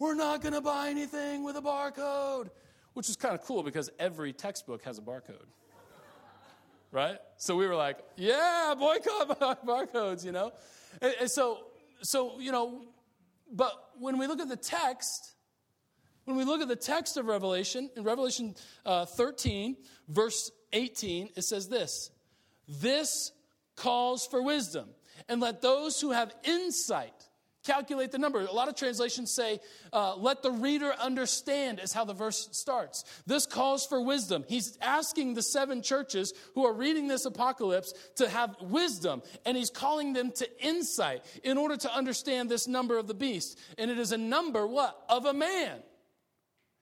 we're 0.00 0.14
not 0.14 0.40
going 0.40 0.54
to 0.54 0.60
buy 0.60 0.88
anything 0.88 1.44
with 1.44 1.56
a 1.56 1.60
barcode, 1.60 2.48
which 2.94 3.08
is 3.08 3.16
kind 3.16 3.34
of 3.34 3.42
cool 3.42 3.62
because 3.62 3.90
every 3.98 4.32
textbook 4.32 4.82
has 4.82 4.98
a 4.98 5.02
barcode. 5.02 5.46
right? 6.90 7.18
So 7.36 7.54
we 7.54 7.66
were 7.66 7.76
like, 7.76 7.98
yeah, 8.16 8.74
boycott 8.76 9.38
barcodes, 9.66 10.24
you 10.24 10.32
know? 10.32 10.52
And, 11.00 11.14
and 11.20 11.30
so, 11.30 11.66
so, 12.02 12.40
you 12.40 12.50
know, 12.50 12.86
but 13.52 13.72
when 13.98 14.18
we 14.18 14.26
look 14.26 14.40
at 14.40 14.48
the 14.48 14.56
text, 14.56 15.34
when 16.24 16.36
we 16.36 16.44
look 16.44 16.62
at 16.62 16.68
the 16.68 16.76
text 16.76 17.18
of 17.18 17.26
Revelation, 17.26 17.90
in 17.94 18.02
Revelation 18.02 18.54
uh, 18.86 19.04
13, 19.04 19.76
verse 20.08 20.50
18, 20.72 21.28
it 21.36 21.42
says 21.42 21.68
this 21.68 22.10
this 22.66 23.32
calls 23.76 24.26
for 24.26 24.42
wisdom. 24.42 24.88
And 25.28 25.40
let 25.40 25.60
those 25.60 26.00
who 26.00 26.12
have 26.12 26.32
insight 26.44 27.28
calculate 27.64 28.12
the 28.12 28.18
number. 28.18 28.40
A 28.40 28.52
lot 28.52 28.68
of 28.68 28.74
translations 28.74 29.30
say, 29.30 29.60
uh, 29.92 30.16
let 30.16 30.42
the 30.42 30.50
reader 30.50 30.92
understand, 31.00 31.80
is 31.80 31.92
how 31.92 32.04
the 32.04 32.14
verse 32.14 32.48
starts. 32.52 33.04
This 33.26 33.46
calls 33.46 33.86
for 33.86 34.00
wisdom. 34.00 34.44
He's 34.48 34.78
asking 34.80 35.34
the 35.34 35.42
seven 35.42 35.82
churches 35.82 36.32
who 36.54 36.64
are 36.64 36.72
reading 36.72 37.08
this 37.08 37.24
apocalypse 37.24 37.92
to 38.16 38.28
have 38.28 38.56
wisdom, 38.60 39.22
and 39.44 39.56
he's 39.56 39.70
calling 39.70 40.12
them 40.12 40.32
to 40.32 40.48
insight 40.64 41.24
in 41.42 41.58
order 41.58 41.76
to 41.76 41.92
understand 41.92 42.48
this 42.48 42.66
number 42.66 42.98
of 42.98 43.06
the 43.06 43.14
beast. 43.14 43.58
And 43.78 43.90
it 43.90 43.98
is 43.98 44.12
a 44.12 44.18
number, 44.18 44.66
what? 44.66 45.02
Of 45.08 45.26
a 45.26 45.34
man. 45.34 45.80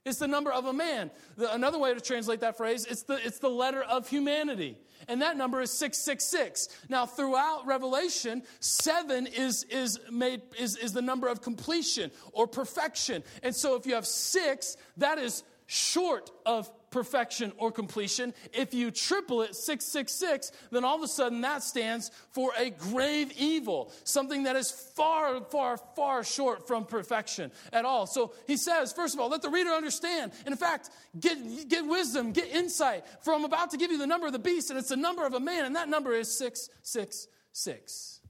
It's 0.09 0.19
the 0.19 0.29
number 0.29 0.53
of 0.53 0.65
a 0.65 0.73
man. 0.73 1.11
The, 1.37 1.53
another 1.55 1.79
way 1.79 1.95
to 1.95 2.01
translate 2.01 2.41
that 2.41 2.57
phrase, 2.57 2.87
it's 2.87 3.03
the, 3.03 3.25
it's 3.25 3.39
the 3.39 3.51
letter 3.51 3.83
of 3.83 4.09
humanity 4.09 4.79
and 5.07 5.23
that 5.23 5.37
number 5.37 5.61
is 5.61 5.71
666. 5.71 6.69
Now, 6.89 7.07
throughout 7.07 7.67
Revelation, 7.67 8.43
seven 8.61 9.27
is, 9.27 9.65
is, 9.65 10.01
made, 10.11 10.43
is, 10.59 10.77
is 10.77 10.93
the 10.93 11.03
number 11.03 11.29
of 11.29 11.41
completion 11.41 12.11
or 12.33 12.47
perfection. 12.47 13.23
And 13.43 13.55
so 13.55 13.77
if 13.77 13.87
you 13.87 13.95
have 13.95 14.07
six, 14.07 14.77
that 14.97 15.19
is 15.19 15.45
short 15.67 16.31
of 16.45 16.71
perfection 16.91 17.53
or 17.59 17.71
completion. 17.71 18.35
If 18.53 18.75
you 18.75 18.91
triple 18.91 19.43
it, 19.43 19.55
666, 19.55 20.53
then 20.71 20.85
all 20.85 20.97
of 20.97 21.03
a 21.03 21.09
sudden 21.09 21.41
that 21.43 21.63
stands 21.63 22.11
for 22.33 22.53
a 22.59 22.71
grave 22.71 23.33
evil, 23.37 23.93
something 24.05 24.45
that 24.45 24.57
is 24.57 24.71
far, 24.71 25.41
far, 25.41 25.77
far 25.97 26.25
short 26.25 26.67
from 26.67 26.85
perfection 26.85 27.51
at 27.73 27.85
all. 27.85 28.07
So 28.07 28.33
he 28.47 28.57
says, 28.57 28.93
first 28.93 29.15
of 29.15 29.21
all, 29.21 29.29
let 29.29 29.43
the 29.43 29.51
reader 29.51 29.71
understand. 29.71 30.33
And 30.45 30.53
in 30.53 30.59
fact, 30.59 30.91
get, 31.19 31.69
get 31.69 31.87
wisdom, 31.87 32.33
get 32.33 32.49
insight. 32.49 33.05
For 33.23 33.35
I'm 33.35 33.45
about 33.45 33.71
to 33.73 33.77
give 33.77 33.91
you 33.91 33.99
the 33.99 34.07
number 34.07 34.27
of 34.27 34.33
the 34.33 34.39
beast, 34.39 34.71
and 34.71 34.79
it's 34.79 34.89
the 34.89 34.97
number 34.97 35.27
of 35.27 35.35
a 35.35 35.41
man, 35.41 35.65
and 35.65 35.77
that 35.77 35.89
number 35.89 36.13
is 36.13 36.31
666. 36.37 38.21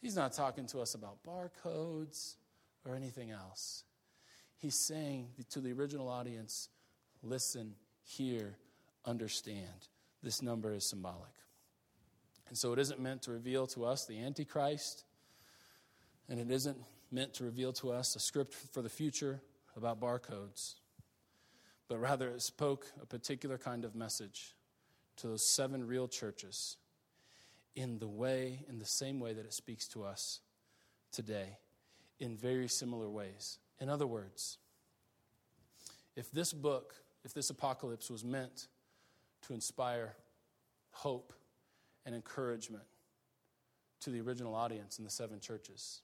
He's 0.00 0.16
not 0.16 0.32
talking 0.32 0.66
to 0.68 0.80
us 0.80 0.94
about 0.94 1.18
barcodes 1.26 2.36
or 2.84 2.94
anything 2.94 3.30
else. 3.30 3.84
He's 4.58 4.78
saying 4.78 5.28
to 5.50 5.60
the 5.60 5.72
original 5.72 6.08
audience, 6.08 6.68
listen, 7.22 7.74
hear, 8.02 8.56
understand. 9.04 9.88
This 10.22 10.42
number 10.42 10.72
is 10.72 10.84
symbolic. 10.84 11.32
And 12.48 12.56
so 12.56 12.72
it 12.72 12.78
isn't 12.78 13.00
meant 13.00 13.22
to 13.22 13.32
reveal 13.32 13.66
to 13.68 13.84
us 13.84 14.06
the 14.06 14.22
Antichrist, 14.22 15.04
and 16.28 16.38
it 16.38 16.50
isn't 16.50 16.78
meant 17.10 17.34
to 17.34 17.44
reveal 17.44 17.72
to 17.74 17.90
us 17.90 18.16
a 18.16 18.20
script 18.20 18.54
for 18.54 18.82
the 18.82 18.88
future 18.88 19.40
about 19.76 20.00
barcodes, 20.00 20.74
but 21.88 21.98
rather 21.98 22.28
it 22.28 22.42
spoke 22.42 22.86
a 23.02 23.06
particular 23.06 23.58
kind 23.58 23.84
of 23.84 23.94
message 23.94 24.54
to 25.16 25.28
those 25.28 25.46
seven 25.46 25.86
real 25.86 26.08
churches 26.08 26.76
in 27.74 27.98
the 27.98 28.08
way, 28.08 28.64
in 28.68 28.78
the 28.78 28.86
same 28.86 29.20
way 29.20 29.32
that 29.32 29.44
it 29.44 29.52
speaks 29.52 29.86
to 29.88 30.04
us 30.04 30.40
today, 31.12 31.58
in 32.18 32.36
very 32.36 32.68
similar 32.68 33.08
ways. 33.08 33.58
In 33.80 33.88
other 33.88 34.06
words, 34.06 34.58
if 36.16 36.30
this 36.30 36.52
book 36.52 36.94
if 37.26 37.34
this 37.34 37.50
apocalypse 37.50 38.08
was 38.08 38.24
meant 38.24 38.68
to 39.42 39.52
inspire 39.52 40.14
hope 40.92 41.32
and 42.06 42.14
encouragement 42.14 42.84
to 44.00 44.10
the 44.10 44.20
original 44.20 44.54
audience 44.54 44.98
in 44.98 45.04
the 45.04 45.10
seven 45.10 45.40
churches. 45.40 46.02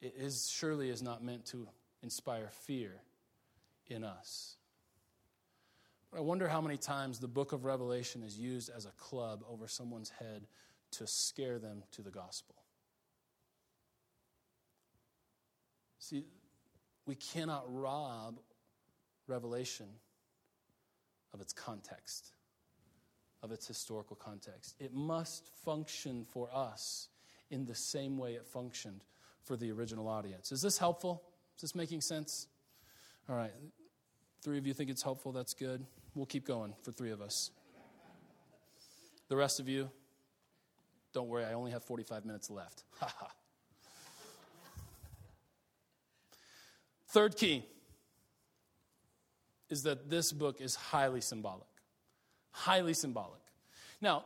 It 0.00 0.14
is, 0.18 0.50
surely 0.50 0.90
is 0.90 1.02
not 1.02 1.22
meant 1.22 1.46
to 1.46 1.68
inspire 2.02 2.48
fear 2.50 3.00
in 3.86 4.02
us. 4.02 4.56
But 6.10 6.18
I 6.18 6.22
wonder 6.22 6.48
how 6.48 6.60
many 6.60 6.78
times 6.78 7.20
the 7.20 7.28
book 7.28 7.52
of 7.52 7.64
Revelation 7.64 8.24
is 8.24 8.36
used 8.36 8.70
as 8.76 8.86
a 8.86 8.92
club 8.98 9.44
over 9.48 9.68
someone's 9.68 10.10
head 10.10 10.48
to 10.92 11.06
scare 11.06 11.60
them 11.60 11.84
to 11.92 12.02
the 12.02 12.10
gospel. 12.10 12.56
See, 16.00 16.24
we 17.06 17.14
cannot 17.14 17.64
rob 17.68 18.40
Revelation 19.26 19.86
of 21.32 21.40
its 21.40 21.52
context, 21.52 22.32
of 23.42 23.52
its 23.52 23.66
historical 23.66 24.16
context. 24.16 24.74
It 24.78 24.92
must 24.92 25.48
function 25.64 26.24
for 26.24 26.48
us 26.52 27.08
in 27.50 27.64
the 27.64 27.74
same 27.74 28.18
way 28.18 28.34
it 28.34 28.46
functioned 28.46 29.02
for 29.42 29.56
the 29.56 29.70
original 29.72 30.08
audience. 30.08 30.52
Is 30.52 30.62
this 30.62 30.78
helpful? 30.78 31.22
Is 31.56 31.62
this 31.62 31.74
making 31.74 32.00
sense? 32.00 32.46
All 33.28 33.36
right. 33.36 33.52
Three 34.42 34.58
of 34.58 34.66
you 34.66 34.74
think 34.74 34.90
it's 34.90 35.02
helpful. 35.02 35.32
That's 35.32 35.54
good. 35.54 35.84
We'll 36.14 36.26
keep 36.26 36.46
going 36.46 36.74
for 36.82 36.92
three 36.92 37.10
of 37.10 37.20
us. 37.20 37.50
The 39.28 39.36
rest 39.36 39.60
of 39.60 39.68
you, 39.68 39.88
don't 41.14 41.28
worry, 41.28 41.44
I 41.44 41.52
only 41.54 41.70
have 41.70 41.84
45 41.84 42.24
minutes 42.24 42.50
left. 42.50 42.84
Third 47.08 47.36
key 47.36 47.64
is 49.72 49.82
that 49.84 50.10
this 50.10 50.32
book 50.32 50.60
is 50.60 50.76
highly 50.76 51.22
symbolic. 51.22 51.66
Highly 52.50 52.92
symbolic. 52.92 53.40
Now, 54.02 54.24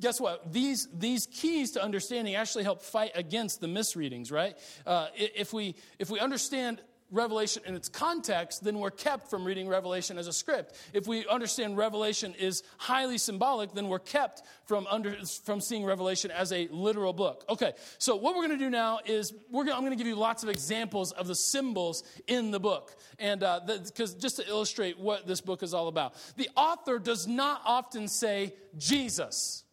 guess 0.00 0.20
what? 0.20 0.52
These, 0.52 0.88
these 0.92 1.26
keys 1.26 1.70
to 1.72 1.82
understanding 1.82 2.34
actually 2.34 2.64
help 2.64 2.82
fight 2.82 3.12
against 3.14 3.60
the 3.60 3.68
misreadings, 3.68 4.32
right? 4.32 4.58
Uh, 4.84 5.06
if, 5.14 5.52
we, 5.52 5.76
if 5.98 6.10
we 6.10 6.18
understand 6.18 6.80
Revelation 7.10 7.62
in 7.66 7.74
its 7.74 7.88
context, 7.88 8.62
then 8.62 8.78
we're 8.78 8.90
kept 8.90 9.28
from 9.28 9.44
reading 9.44 9.68
Revelation 9.68 10.18
as 10.18 10.26
a 10.26 10.32
script. 10.32 10.76
If 10.92 11.06
we 11.06 11.26
understand 11.26 11.76
Revelation 11.76 12.34
is 12.38 12.62
highly 12.78 13.18
symbolic, 13.18 13.72
then 13.72 13.88
we're 13.88 13.98
kept 13.98 14.42
from, 14.66 14.86
under, 14.88 15.16
from 15.44 15.60
seeing 15.60 15.84
Revelation 15.84 16.30
as 16.30 16.52
a 16.52 16.68
literal 16.70 17.12
book. 17.12 17.44
Okay, 17.48 17.72
so 17.98 18.16
what 18.16 18.34
we're 18.34 18.46
going 18.46 18.58
to 18.58 18.64
do 18.64 18.70
now 18.70 19.00
is 19.04 19.32
we're 19.50 19.64
gonna, 19.64 19.76
I'm 19.76 19.82
going 19.82 19.92
to 19.92 19.96
give 19.96 20.06
you 20.06 20.16
lots 20.16 20.42
of 20.42 20.48
examples 20.48 21.12
of 21.12 21.26
the 21.26 21.34
symbols 21.34 22.04
in 22.26 22.50
the 22.50 22.60
book. 22.60 22.96
And 23.18 23.40
because 23.40 24.14
uh, 24.14 24.18
just 24.18 24.36
to 24.36 24.48
illustrate 24.48 24.98
what 24.98 25.26
this 25.26 25.40
book 25.40 25.62
is 25.62 25.74
all 25.74 25.88
about, 25.88 26.14
the 26.36 26.48
author 26.56 26.98
does 26.98 27.26
not 27.26 27.62
often 27.64 28.08
say 28.08 28.54
Jesus. 28.78 29.64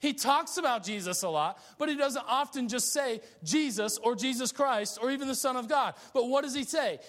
He 0.00 0.12
talks 0.12 0.58
about 0.58 0.84
Jesus 0.84 1.24
a 1.24 1.28
lot, 1.28 1.58
but 1.76 1.88
he 1.88 1.96
doesn't 1.96 2.24
often 2.28 2.68
just 2.68 2.92
say 2.92 3.20
Jesus 3.42 3.98
or 3.98 4.14
Jesus 4.14 4.52
Christ 4.52 5.00
or 5.02 5.10
even 5.10 5.26
the 5.26 5.34
Son 5.34 5.56
of 5.56 5.68
God. 5.68 5.94
But 6.14 6.28
what 6.28 6.44
does 6.44 6.54
he 6.54 6.62
say? 6.62 7.00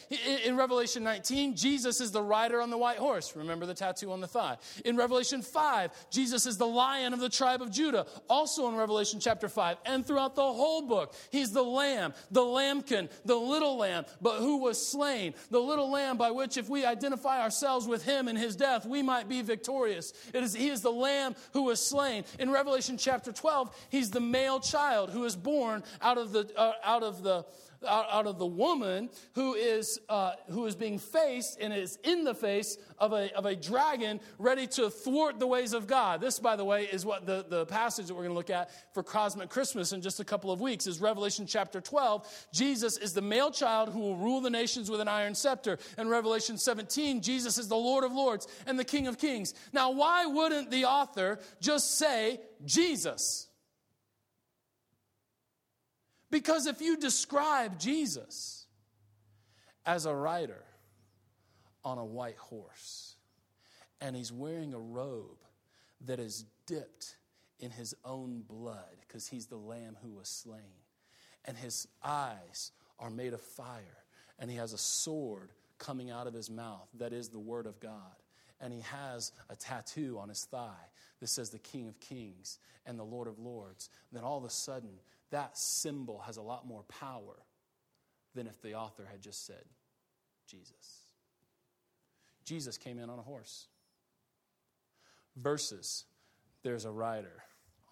In 0.43 0.57
Revelation 0.57 1.03
19, 1.03 1.55
Jesus 1.55 2.01
is 2.01 2.11
the 2.11 2.23
rider 2.23 2.59
on 2.59 2.71
the 2.71 2.79
white 2.79 2.97
horse. 2.97 3.35
Remember 3.35 3.67
the 3.67 3.75
tattoo 3.75 4.11
on 4.11 4.21
the 4.21 4.27
thigh. 4.27 4.57
In 4.85 4.97
Revelation 4.97 5.43
5, 5.43 5.91
Jesus 6.09 6.47
is 6.47 6.57
the 6.57 6.65
lion 6.65 7.13
of 7.13 7.19
the 7.19 7.29
tribe 7.29 7.61
of 7.61 7.69
Judah. 7.69 8.07
Also 8.27 8.67
in 8.67 8.75
Revelation 8.75 9.19
chapter 9.19 9.49
5, 9.49 9.77
and 9.85 10.03
throughout 10.03 10.35
the 10.35 10.41
whole 10.41 10.81
book, 10.81 11.13
he's 11.31 11.51
the 11.51 11.61
lamb, 11.61 12.15
the 12.31 12.43
lambkin, 12.43 13.07
the 13.23 13.35
little 13.35 13.77
lamb, 13.77 14.05
but 14.19 14.39
who 14.39 14.57
was 14.57 14.83
slain. 14.83 15.35
The 15.51 15.59
little 15.59 15.91
lamb 15.91 16.17
by 16.17 16.31
which, 16.31 16.57
if 16.57 16.69
we 16.69 16.85
identify 16.85 17.39
ourselves 17.39 17.87
with 17.87 18.03
him 18.03 18.27
and 18.27 18.37
his 18.37 18.55
death, 18.55 18.87
we 18.87 19.03
might 19.03 19.29
be 19.29 19.43
victorious. 19.43 20.11
It 20.33 20.41
is, 20.41 20.55
he 20.55 20.69
is 20.69 20.81
the 20.81 20.91
lamb 20.91 21.35
who 21.53 21.63
was 21.63 21.79
slain. 21.79 22.23
In 22.39 22.49
Revelation 22.49 22.78
Revelation 22.79 22.97
chapter 22.97 23.33
12, 23.33 23.87
he's 23.89 24.09
the 24.09 24.21
male 24.21 24.61
child 24.61 25.09
who 25.09 25.25
is 25.25 25.35
born 25.35 25.83
out 26.01 26.17
of 26.17 26.31
the, 26.31 26.49
uh, 26.55 26.71
out 26.81 27.03
of 27.03 27.23
the, 27.23 27.43
out, 27.87 28.27
of 28.27 28.37
the 28.37 28.45
woman 28.45 29.09
who 29.33 29.53
is, 29.53 29.99
uh, 30.09 30.33
who 30.49 30.65
is 30.65 30.75
being 30.75 30.99
faced 30.99 31.59
and 31.59 31.73
is 31.73 31.97
in 32.03 32.23
the 32.23 32.33
face 32.33 32.77
of 32.97 33.13
a, 33.13 33.35
of 33.35 33.45
a 33.45 33.55
dragon 33.55 34.19
ready 34.37 34.67
to 34.67 34.89
thwart 34.89 35.39
the 35.39 35.47
ways 35.47 35.73
of 35.73 35.87
God. 35.87 36.21
This, 36.21 36.39
by 36.39 36.55
the 36.55 36.65
way, 36.65 36.83
is 36.85 37.05
what 37.05 37.25
the, 37.25 37.45
the 37.47 37.65
passage 37.65 38.07
that 38.07 38.13
we're 38.13 38.23
going 38.23 38.31
to 38.31 38.37
look 38.37 38.49
at 38.49 38.69
for 38.93 39.03
Cosmic 39.03 39.49
Christmas 39.49 39.93
in 39.93 40.01
just 40.01 40.19
a 40.19 40.25
couple 40.25 40.51
of 40.51 40.61
weeks 40.61 40.87
is 40.87 40.99
Revelation 40.99 41.45
chapter 41.45 41.81
12. 41.81 42.47
Jesus 42.53 42.97
is 42.97 43.13
the 43.13 43.21
male 43.21 43.51
child 43.51 43.89
who 43.89 43.99
will 43.99 44.17
rule 44.17 44.41
the 44.41 44.49
nations 44.49 44.89
with 44.89 45.01
an 45.01 45.07
iron 45.07 45.35
scepter. 45.35 45.77
In 45.97 46.07
Revelation 46.07 46.57
17, 46.57 47.21
Jesus 47.21 47.57
is 47.57 47.67
the 47.67 47.75
Lord 47.75 48.03
of 48.03 48.11
lords 48.11 48.47
and 48.65 48.77
the 48.77 48.83
King 48.83 49.07
of 49.07 49.17
kings. 49.17 49.53
Now, 49.73 49.91
why 49.91 50.25
wouldn't 50.25 50.71
the 50.71 50.85
author 50.85 51.39
just 51.61 51.97
say 51.97 52.39
Jesus? 52.65 53.48
Because 56.31 56.67
if 56.67 56.81
you 56.81 56.97
describe 56.97 57.79
Jesus 57.79 58.65
as 59.85 60.05
a 60.05 60.13
rider 60.13 60.63
on 61.83 61.97
a 61.97 62.05
white 62.05 62.37
horse, 62.37 63.15
and 64.01 64.15
he's 64.15 64.31
wearing 64.31 64.73
a 64.73 64.79
robe 64.79 65.39
that 66.05 66.19
is 66.19 66.45
dipped 66.65 67.15
in 67.59 67.71
his 67.71 67.95
own 68.05 68.43
blood, 68.47 68.95
because 69.01 69.27
he's 69.27 69.47
the 69.47 69.57
lamb 69.57 69.97
who 70.01 70.11
was 70.11 70.29
slain, 70.29 70.83
and 71.45 71.57
his 71.57 71.87
eyes 72.03 72.71
are 72.99 73.09
made 73.09 73.33
of 73.33 73.41
fire, 73.41 74.03
and 74.37 74.49
he 74.49 74.57
has 74.57 74.73
a 74.73 74.77
sword 74.77 75.51
coming 75.77 76.11
out 76.11 76.27
of 76.27 76.33
his 76.33 76.49
mouth 76.49 76.87
that 76.97 77.13
is 77.13 77.29
the 77.29 77.39
word 77.39 77.65
of 77.65 77.79
God. 77.79 78.13
And 78.61 78.73
he 78.73 78.81
has 78.81 79.31
a 79.49 79.55
tattoo 79.55 80.19
on 80.19 80.27
his 80.27 80.43
thigh 80.43 80.89
that 81.21 81.27
says 81.27 81.49
the 81.49 81.59
King 81.59 81.87
of 81.87 81.99
Kings 81.99 82.59
and 82.85 82.99
the 82.99 83.03
Lord 83.03 83.27
of 83.27 83.39
Lords. 83.39 83.89
then 84.11 84.23
all 84.23 84.37
of 84.37 84.43
a 84.43 84.49
sudden, 84.49 84.99
that 85.31 85.57
symbol 85.57 86.19
has 86.25 86.37
a 86.37 86.41
lot 86.41 86.67
more 86.67 86.83
power 86.83 87.45
than 88.35 88.47
if 88.47 88.61
the 88.61 88.75
author 88.75 89.07
had 89.09 89.21
just 89.21 89.45
said 89.45 89.63
Jesus. 90.47 91.03
Jesus 92.45 92.77
came 92.77 92.97
in 92.97 93.09
on 93.09 93.19
a 93.19 93.23
horse. 93.23 93.67
Versus, 95.35 96.05
there's 96.63 96.85
a 96.85 96.91
rider 96.91 97.43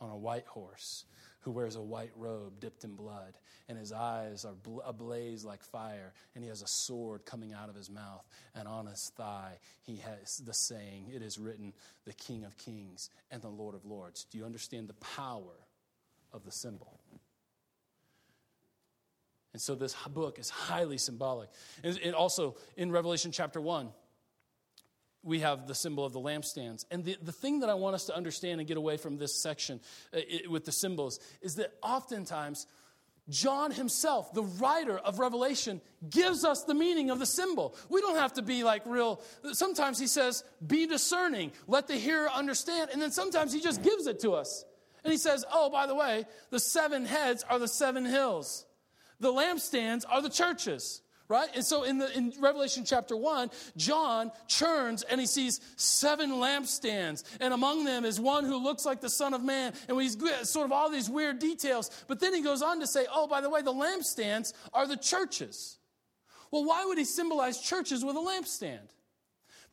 on 0.02 0.10
a 0.10 0.18
white 0.18 0.48
horse 0.48 1.06
who 1.42 1.52
wears 1.52 1.76
a 1.76 1.82
white 1.82 2.12
robe 2.16 2.60
dipped 2.60 2.84
in 2.84 2.96
blood, 2.96 3.38
and 3.70 3.78
his 3.78 3.92
eyes 3.92 4.46
are 4.46 4.56
ablaze 4.86 5.46
like 5.46 5.64
fire, 5.64 6.14
and 6.36 6.44
he 6.44 6.50
has 6.50 6.62
a 6.62 6.68
sword 6.68 7.26
coming 7.26 7.54
out 7.54 7.70
of 7.70 7.76
his 7.76 7.90
mouth, 7.90 8.28
and 8.56 8.68
on 8.68 8.86
his 8.86 9.12
thigh 9.16 9.58
he 9.84 9.98
has 9.98 10.38
the 10.46 10.54
saying, 10.54 11.12
It 11.14 11.22
is 11.22 11.38
written, 11.38 11.74
the 12.06 12.14
King 12.14 12.44
of 12.44 12.58
Kings 12.58 13.10
and 13.32 13.42
the 13.42 13.48
Lord 13.48 13.76
of 13.76 13.86
Lords. 13.86 14.26
Do 14.26 14.38
you 14.38 14.46
understand 14.46 14.90
the 14.90 14.94
power 14.96 15.68
of 16.34 16.44
the 16.44 16.52
symbol? 16.52 16.97
And 19.58 19.62
so 19.64 19.74
this 19.74 19.96
book 20.12 20.38
is 20.38 20.52
highly 20.52 21.00
symbolic. 21.00 21.50
And, 21.84 22.00
and 22.06 22.14
also 22.14 22.58
in 22.76 22.92
Revelation 22.92 23.32
chapter 23.32 23.60
1, 23.60 23.90
we 25.24 25.40
have 25.40 25.66
the 25.66 25.74
symbol 25.74 26.06
of 26.06 26.14
the 26.14 26.20
lampstands. 26.20 26.86
And 26.92 27.04
the, 27.04 27.18
the 27.24 27.32
thing 27.32 27.62
that 27.62 27.70
I 27.72 27.74
want 27.74 27.96
us 27.96 28.06
to 28.06 28.16
understand 28.16 28.62
and 28.62 28.68
get 28.68 28.78
away 28.78 28.98
from 28.98 29.18
this 29.18 29.34
section 29.34 29.80
uh, 30.14 30.20
it, 30.20 30.52
with 30.52 30.66
the 30.66 30.72
symbols 30.72 31.20
is 31.42 31.56
that 31.56 31.74
oftentimes, 31.82 32.68
John 33.30 33.72
himself, 33.72 34.32
the 34.32 34.44
writer 34.44 35.00
of 35.00 35.18
Revelation, 35.18 35.82
gives 36.08 36.46
us 36.46 36.64
the 36.66 36.76
meaning 36.76 37.10
of 37.10 37.18
the 37.18 37.26
symbol. 37.26 37.76
We 37.90 38.00
don't 38.02 38.18
have 38.18 38.34
to 38.34 38.44
be 38.44 38.64
like 38.64 38.84
real. 38.86 39.24
Sometimes 39.54 39.98
he 39.98 40.06
says, 40.06 40.44
be 40.68 40.86
discerning, 40.86 41.52
let 41.68 41.88
the 41.88 41.96
hearer 41.96 42.30
understand. 42.30 42.92
And 42.94 43.02
then 43.02 43.10
sometimes 43.10 43.52
he 43.52 43.60
just 43.60 43.82
gives 43.82 44.06
it 44.06 44.20
to 44.20 44.34
us. 44.34 44.66
And 45.04 45.12
he 45.12 45.18
says, 45.18 45.44
oh, 45.52 45.72
by 45.72 45.88
the 45.88 45.96
way, 45.96 46.26
the 46.52 46.60
seven 46.60 47.08
heads 47.08 47.44
are 47.50 47.58
the 47.58 47.68
seven 47.68 48.06
hills. 48.06 48.68
The 49.20 49.32
lampstands 49.32 50.04
are 50.10 50.22
the 50.22 50.30
churches 50.30 51.02
right? 51.30 51.50
And 51.56 51.64
so 51.64 51.84
in, 51.84 51.98
the, 51.98 52.16
in 52.18 52.34
Revelation 52.40 52.84
chapter 52.86 53.16
1, 53.16 53.52
John 53.76 54.32
turns 54.48 55.04
and 55.04 55.20
he 55.20 55.28
sees 55.28 55.60
seven 55.76 56.32
lampstands. 56.32 57.24
And 57.40 57.54
among 57.54 57.86
them 57.86 58.06
is 58.06 58.20
one 58.20 58.46
who 58.46 58.58
looks 58.58 58.86
like 58.86 59.02
the 59.02 59.10
Son 59.10 59.34
of 59.34 59.44
Man. 59.44 59.74
And 59.88 60.00
he's 60.02 60.18
sort 60.44 60.66
of 60.66 60.72
all 60.72 60.90
these 60.90 61.10
weird 61.10 61.40
details. 61.40 61.92
But 62.08 62.20
then 62.20 62.34
he 62.34 62.42
goes 62.42 62.62
on 62.62 62.80
to 62.80 62.88
say, 62.88 63.06
oh, 63.14 63.28
by 63.28 63.42
the 63.42 63.50
way, 63.50 63.62
the 63.62 63.74
lampstands 63.74 64.54
are 64.74 64.88
the 64.88 64.98
churches. 64.98 65.78
Well, 66.52 66.64
why 66.64 66.86
would 66.86 66.98
he 66.98 67.06
symbolize 67.06 67.60
churches 67.60 68.06
with 68.06 68.16
a 68.16 68.20
lampstand? 68.20 68.90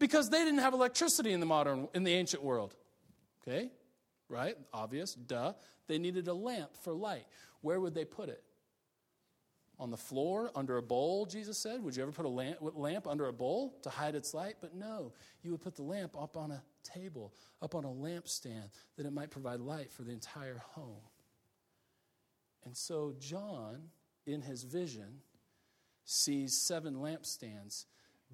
Because 0.01 0.30
they 0.30 0.45
didn't 0.45 0.59
have 0.59 0.74
electricity 0.74 1.32
in 1.32 1.38
the 1.38 1.47
modern, 1.47 1.88
in 1.95 2.03
the 2.03 2.14
ancient 2.14 2.42
world. 2.42 2.74
Okay? 3.47 3.70
Right? 4.28 4.57
Obvious. 4.72 5.14
Duh. 5.14 5.53
They 5.86 5.99
needed 5.99 6.26
a 6.26 6.34
lamp 6.34 6.70
for 6.82 6.92
light. 6.92 7.26
Where 7.61 7.78
would 7.78 7.95
they 7.95 8.05
put 8.05 8.28
it? 8.28 8.42
On 9.79 9.91
the 9.91 9.97
floor 9.97 10.51
under 10.55 10.77
a 10.77 10.83
bowl, 10.83 11.27
Jesus 11.27 11.59
said. 11.59 11.83
Would 11.83 11.97
you 11.97 12.03
ever 12.03 12.12
put 12.12 12.25
a 12.25 12.29
lamp, 12.29 12.59
lamp, 12.61 13.07
under 13.07 13.27
a 13.27 13.33
bowl 13.33 13.79
to 13.83 13.91
hide 13.91 14.14
its 14.14 14.35
light? 14.35 14.57
But 14.61 14.75
no, 14.75 15.12
you 15.43 15.51
would 15.51 15.61
put 15.61 15.77
the 15.77 15.83
lamp 15.83 16.16
up 16.20 16.37
on 16.37 16.51
a 16.51 16.62
table, 16.83 17.35
up 17.61 17.75
on 17.75 17.85
a 17.85 17.89
lampstand, 17.89 18.68
that 18.97 19.07
it 19.07 19.12
might 19.12 19.31
provide 19.31 19.61
light 19.61 19.91
for 19.93 20.03
the 20.03 20.12
entire 20.12 20.62
home. 20.75 21.03
And 22.64 22.77
so 22.77 23.14
John, 23.18 23.91
in 24.27 24.43
his 24.43 24.62
vision, 24.62 25.20
sees 26.05 26.57
seven 26.57 26.95
lampstands 26.95 27.87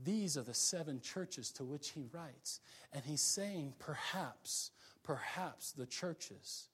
these 0.03 0.37
are 0.37 0.43
the 0.43 0.55
seven 0.55 1.01
churches 1.01 1.51
to 1.53 1.65
which 1.65 1.91
he 1.91 2.07
writes. 2.13 2.61
And 2.93 3.05
he's 3.05 3.21
saying, 3.21 3.75
perhaps, 3.79 4.71
perhaps 5.03 5.73
the 5.73 5.87
churches 5.87 6.69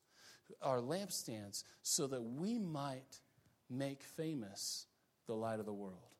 are 0.63 0.79
lampstands 0.79 1.65
so 1.83 2.07
that 2.07 2.23
we 2.23 2.59
might 2.59 3.21
make 3.71 4.03
famous 4.03 4.87
the 5.27 5.35
light 5.35 5.61
of 5.61 5.67
the 5.67 5.73
world, 5.73 6.15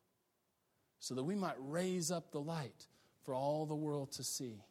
so 0.99 1.15
that 1.15 1.25
we 1.25 1.35
might 1.35 1.57
raise 1.59 2.11
up 2.11 2.33
the 2.33 2.41
light 2.41 2.87
for 3.25 3.35
all 3.35 3.67
the 3.67 3.75
world 3.75 4.13
to 4.13 4.25
see. 4.25 4.63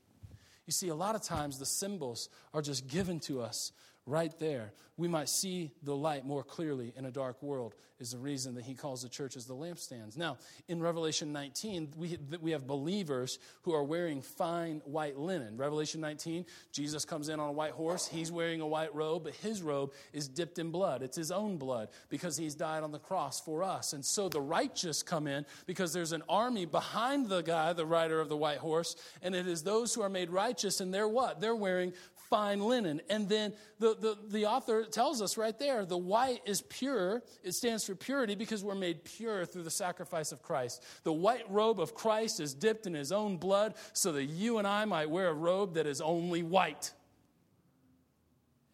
You 0.65 0.71
see, 0.71 0.89
a 0.89 0.95
lot 0.95 1.15
of 1.15 1.21
times 1.21 1.59
the 1.59 1.65
symbols 1.65 2.29
are 2.53 2.61
just 2.61 2.87
given 2.87 3.19
to 3.21 3.41
us 3.41 3.71
right 4.05 4.37
there. 4.39 4.73
We 4.97 5.07
might 5.07 5.27
see 5.27 5.71
the 5.83 5.95
light 5.95 6.25
more 6.25 6.43
clearly 6.43 6.93
in 6.95 7.05
a 7.05 7.11
dark 7.11 7.43
world, 7.43 7.75
is 7.99 8.11
the 8.11 8.17
reason 8.17 8.55
that 8.55 8.63
he 8.63 8.73
calls 8.73 9.01
the 9.01 9.09
churches 9.09 9.45
the 9.45 9.53
lampstands. 9.53 10.17
Now, 10.17 10.37
in 10.67 10.81
Revelation 10.81 11.33
19, 11.33 11.93
we, 11.97 12.17
we 12.41 12.51
have 12.51 12.65
believers 12.67 13.39
who 13.63 13.73
are 13.73 13.83
wearing 13.83 14.21
fine 14.21 14.81
white 14.85 15.17
linen. 15.17 15.57
Revelation 15.57 15.99
19, 15.99 16.45
Jesus 16.71 17.03
comes 17.03 17.29
in 17.29 17.39
on 17.39 17.49
a 17.49 17.53
white 17.53 17.71
horse. 17.71 18.07
He's 18.07 18.31
wearing 18.31 18.61
a 18.61 18.67
white 18.67 18.93
robe, 18.95 19.23
but 19.25 19.35
his 19.35 19.61
robe 19.61 19.93
is 20.13 20.27
dipped 20.27 20.59
in 20.59 20.71
blood. 20.71 21.01
It's 21.01 21.17
his 21.17 21.31
own 21.31 21.57
blood 21.57 21.89
because 22.09 22.37
he's 22.37 22.55
died 22.55 22.83
on 22.83 22.91
the 22.91 22.99
cross 22.99 23.41
for 23.41 23.63
us. 23.63 23.93
And 23.93 24.03
so 24.03 24.29
the 24.29 24.41
righteous 24.41 25.03
come 25.03 25.27
in 25.27 25.45
because 25.65 25.91
there's 25.91 26.13
an 26.13 26.23
army 26.29 26.65
behind 26.65 27.27
the 27.27 27.41
guy, 27.41 27.73
the 27.73 27.85
rider 27.85 28.21
of 28.21 28.29
the 28.29 28.37
white 28.37 28.59
horse, 28.59 28.95
and 29.21 29.35
it 29.35 29.47
is 29.47 29.63
those 29.63 29.93
who 29.93 30.01
are 30.01 30.09
made 30.09 30.29
righteous, 30.29 30.79
and 30.79 30.93
they're 30.93 31.07
what? 31.07 31.41
They're 31.41 31.55
wearing 31.55 31.93
fine 32.29 32.59
linen. 32.59 33.01
And 33.09 33.29
then 33.29 33.53
the, 33.79 33.95
the, 33.95 34.17
the 34.29 34.45
author 34.45 34.83
tells 34.83 35.21
us 35.21 35.37
right 35.37 35.57
there 35.57 35.85
the 35.85 35.97
white 35.97 36.41
is 36.45 36.61
pure. 36.61 37.23
It 37.43 37.53
stands 37.53 37.85
for 37.85 37.95
purity 37.95 38.35
because 38.35 38.63
we're 38.63 38.75
made 38.75 39.03
pure 39.03 39.45
through 39.45 39.63
the 39.63 39.71
sacrifice 39.71 40.31
of 40.31 40.41
Christ. 40.41 40.83
The 41.03 41.13
white 41.13 41.49
robe 41.49 41.79
of 41.79 41.95
Christ 41.95 42.39
is 42.39 42.53
dipped 42.53 42.87
in 42.87 42.93
his 42.93 43.11
own 43.11 43.37
blood 43.37 43.75
so 43.93 44.11
that 44.13 44.25
you 44.25 44.57
and 44.57 44.67
I 44.67 44.85
might 44.85 45.09
wear 45.09 45.29
a 45.29 45.33
robe 45.33 45.75
that 45.75 45.87
is 45.87 46.01
only 46.01 46.43
white. 46.43 46.93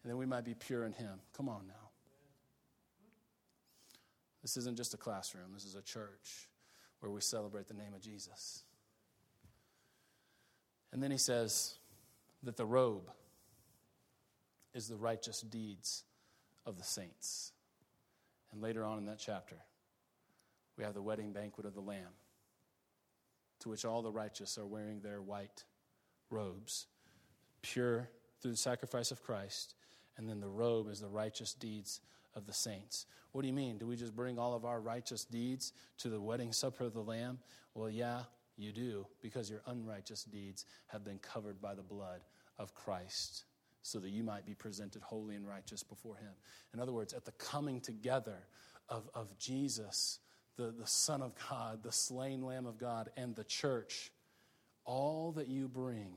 And 0.02 0.10
then 0.10 0.18
we 0.18 0.26
might 0.26 0.44
be 0.44 0.54
pure 0.54 0.84
in 0.84 0.92
him. 0.92 1.20
Come 1.36 1.48
on 1.48 1.66
now. 1.66 1.74
This 4.42 4.56
isn't 4.56 4.76
just 4.76 4.92
a 4.92 4.96
classroom, 4.96 5.52
this 5.54 5.64
is 5.64 5.76
a 5.76 5.82
church 5.82 6.48
where 6.98 7.10
we 7.10 7.20
celebrate 7.20 7.68
the 7.68 7.74
name 7.74 7.94
of 7.94 8.00
Jesus. 8.00 8.64
And 10.92 11.02
then 11.02 11.10
he 11.10 11.16
says 11.16 11.78
that 12.42 12.56
the 12.56 12.66
robe 12.66 13.08
is 14.74 14.88
the 14.88 14.96
righteous 14.96 15.40
deeds 15.40 16.04
of 16.66 16.76
the 16.76 16.84
saints. 16.84 17.52
And 18.52 18.62
later 18.62 18.84
on 18.84 18.98
in 18.98 19.06
that 19.06 19.18
chapter, 19.18 19.56
we 20.76 20.84
have 20.84 20.94
the 20.94 21.02
wedding 21.02 21.32
banquet 21.32 21.66
of 21.66 21.74
the 21.74 21.80
Lamb, 21.80 22.14
to 23.60 23.68
which 23.68 23.84
all 23.84 24.02
the 24.02 24.12
righteous 24.12 24.58
are 24.58 24.66
wearing 24.66 25.00
their 25.00 25.20
white 25.20 25.64
robes, 26.30 26.86
pure 27.60 28.08
through 28.40 28.52
the 28.52 28.56
sacrifice 28.56 29.10
of 29.10 29.22
Christ. 29.22 29.74
And 30.16 30.28
then 30.28 30.40
the 30.40 30.48
robe 30.48 30.90
is 30.90 31.00
the 31.00 31.08
righteous 31.08 31.54
deeds 31.54 32.00
of 32.34 32.46
the 32.46 32.52
saints. 32.52 33.06
What 33.32 33.42
do 33.42 33.48
you 33.48 33.54
mean? 33.54 33.78
Do 33.78 33.86
we 33.86 33.96
just 33.96 34.14
bring 34.14 34.38
all 34.38 34.54
of 34.54 34.64
our 34.64 34.80
righteous 34.80 35.24
deeds 35.24 35.72
to 35.98 36.08
the 36.08 36.20
wedding 36.20 36.52
supper 36.52 36.84
of 36.84 36.92
the 36.92 37.00
Lamb? 37.00 37.38
Well, 37.74 37.88
yeah, 37.88 38.22
you 38.56 38.72
do, 38.72 39.06
because 39.22 39.50
your 39.50 39.62
unrighteous 39.66 40.24
deeds 40.24 40.66
have 40.88 41.04
been 41.04 41.18
covered 41.18 41.60
by 41.60 41.74
the 41.74 41.82
blood 41.82 42.20
of 42.58 42.74
Christ 42.74 43.44
so 43.82 43.98
that 43.98 44.10
you 44.10 44.22
might 44.22 44.46
be 44.46 44.54
presented 44.54 45.02
holy 45.02 45.34
and 45.34 45.46
righteous 45.46 45.82
before 45.82 46.16
him. 46.16 46.32
In 46.72 46.80
other 46.80 46.92
words, 46.92 47.12
at 47.12 47.24
the 47.24 47.32
coming 47.32 47.80
together 47.80 48.38
of, 48.88 49.08
of 49.14 49.36
Jesus, 49.38 50.20
the, 50.56 50.72
the 50.78 50.86
Son 50.86 51.22
of 51.22 51.32
God, 51.48 51.82
the 51.82 51.92
slain 51.92 52.42
Lamb 52.42 52.66
of 52.66 52.78
God, 52.78 53.10
and 53.16 53.34
the 53.34 53.44
church, 53.44 54.12
all 54.84 55.32
that 55.32 55.48
you 55.48 55.68
bring 55.68 56.16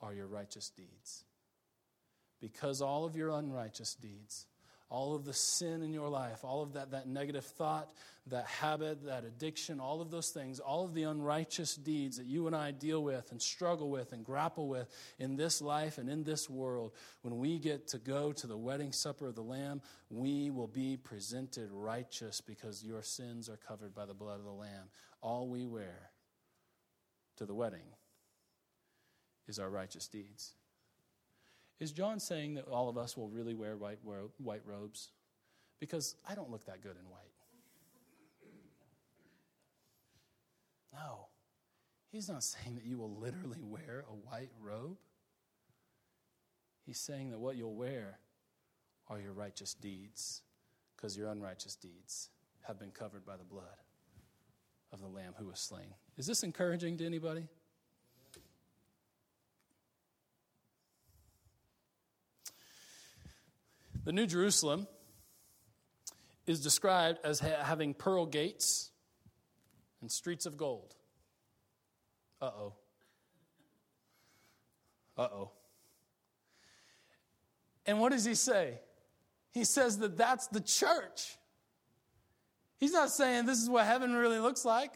are 0.00 0.12
your 0.12 0.26
righteous 0.26 0.70
deeds. 0.70 1.24
Because 2.40 2.80
all 2.80 3.04
of 3.04 3.16
your 3.16 3.30
unrighteous 3.30 3.94
deeds 3.94 4.46
all 4.90 5.14
of 5.14 5.24
the 5.24 5.32
sin 5.32 5.82
in 5.82 5.92
your 5.92 6.08
life, 6.08 6.44
all 6.44 6.62
of 6.62 6.72
that, 6.72 6.90
that 6.90 7.06
negative 7.06 7.44
thought, 7.44 7.92
that 8.26 8.44
habit, 8.46 9.04
that 9.06 9.24
addiction, 9.24 9.78
all 9.78 10.00
of 10.00 10.10
those 10.10 10.30
things, 10.30 10.58
all 10.58 10.84
of 10.84 10.94
the 10.94 11.04
unrighteous 11.04 11.76
deeds 11.76 12.16
that 12.16 12.26
you 12.26 12.48
and 12.48 12.56
I 12.56 12.72
deal 12.72 13.02
with 13.02 13.30
and 13.30 13.40
struggle 13.40 13.88
with 13.88 14.12
and 14.12 14.24
grapple 14.24 14.68
with 14.68 14.88
in 15.18 15.36
this 15.36 15.62
life 15.62 15.98
and 15.98 16.10
in 16.10 16.24
this 16.24 16.50
world, 16.50 16.92
when 17.22 17.38
we 17.38 17.58
get 17.60 17.88
to 17.88 17.98
go 17.98 18.32
to 18.32 18.46
the 18.48 18.56
wedding 18.56 18.90
supper 18.90 19.28
of 19.28 19.36
the 19.36 19.42
Lamb, 19.42 19.80
we 20.10 20.50
will 20.50 20.66
be 20.66 20.96
presented 20.96 21.70
righteous 21.70 22.40
because 22.40 22.82
your 22.82 23.02
sins 23.02 23.48
are 23.48 23.56
covered 23.56 23.94
by 23.94 24.06
the 24.06 24.14
blood 24.14 24.40
of 24.40 24.44
the 24.44 24.50
Lamb. 24.50 24.88
All 25.22 25.48
we 25.48 25.66
wear 25.66 26.10
to 27.36 27.46
the 27.46 27.54
wedding 27.54 27.94
is 29.46 29.60
our 29.60 29.70
righteous 29.70 30.08
deeds. 30.08 30.54
Is 31.80 31.92
John 31.92 32.20
saying 32.20 32.54
that 32.54 32.68
all 32.68 32.90
of 32.90 32.98
us 32.98 33.16
will 33.16 33.28
really 33.28 33.54
wear 33.54 33.76
white, 33.76 33.98
white 34.36 34.62
robes? 34.66 35.12
Because 35.80 36.14
I 36.28 36.34
don't 36.34 36.50
look 36.50 36.66
that 36.66 36.82
good 36.82 36.96
in 37.02 37.08
white. 37.08 37.32
No. 40.92 41.28
He's 42.12 42.28
not 42.28 42.42
saying 42.42 42.74
that 42.74 42.84
you 42.84 42.98
will 42.98 43.16
literally 43.16 43.62
wear 43.62 44.04
a 44.10 44.12
white 44.12 44.50
robe. 44.60 44.98
He's 46.84 46.98
saying 46.98 47.30
that 47.30 47.38
what 47.38 47.56
you'll 47.56 47.74
wear 47.74 48.18
are 49.08 49.18
your 49.18 49.32
righteous 49.32 49.74
deeds, 49.74 50.42
because 50.96 51.16
your 51.16 51.28
unrighteous 51.28 51.76
deeds 51.76 52.28
have 52.62 52.78
been 52.78 52.90
covered 52.90 53.24
by 53.24 53.36
the 53.36 53.44
blood 53.44 53.64
of 54.92 55.00
the 55.00 55.06
Lamb 55.06 55.34
who 55.38 55.46
was 55.46 55.60
slain. 55.60 55.94
Is 56.18 56.26
this 56.26 56.42
encouraging 56.42 56.98
to 56.98 57.06
anybody? 57.06 57.46
The 64.04 64.12
New 64.12 64.26
Jerusalem 64.26 64.86
is 66.46 66.60
described 66.60 67.18
as 67.24 67.40
ha- 67.40 67.62
having 67.62 67.94
pearl 67.94 68.26
gates 68.26 68.90
and 70.00 70.10
streets 70.10 70.46
of 70.46 70.56
gold. 70.56 70.94
Uh 72.40 72.46
oh. 72.46 72.72
Uh 75.18 75.22
oh. 75.22 75.50
And 77.86 78.00
what 78.00 78.12
does 78.12 78.24
he 78.24 78.34
say? 78.34 78.80
He 79.52 79.64
says 79.64 79.98
that 79.98 80.16
that's 80.16 80.46
the 80.48 80.60
church. 80.60 81.36
He's 82.78 82.92
not 82.92 83.10
saying 83.10 83.46
this 83.46 83.58
is 83.58 83.68
what 83.68 83.84
heaven 83.84 84.14
really 84.14 84.38
looks 84.38 84.64
like. 84.64 84.92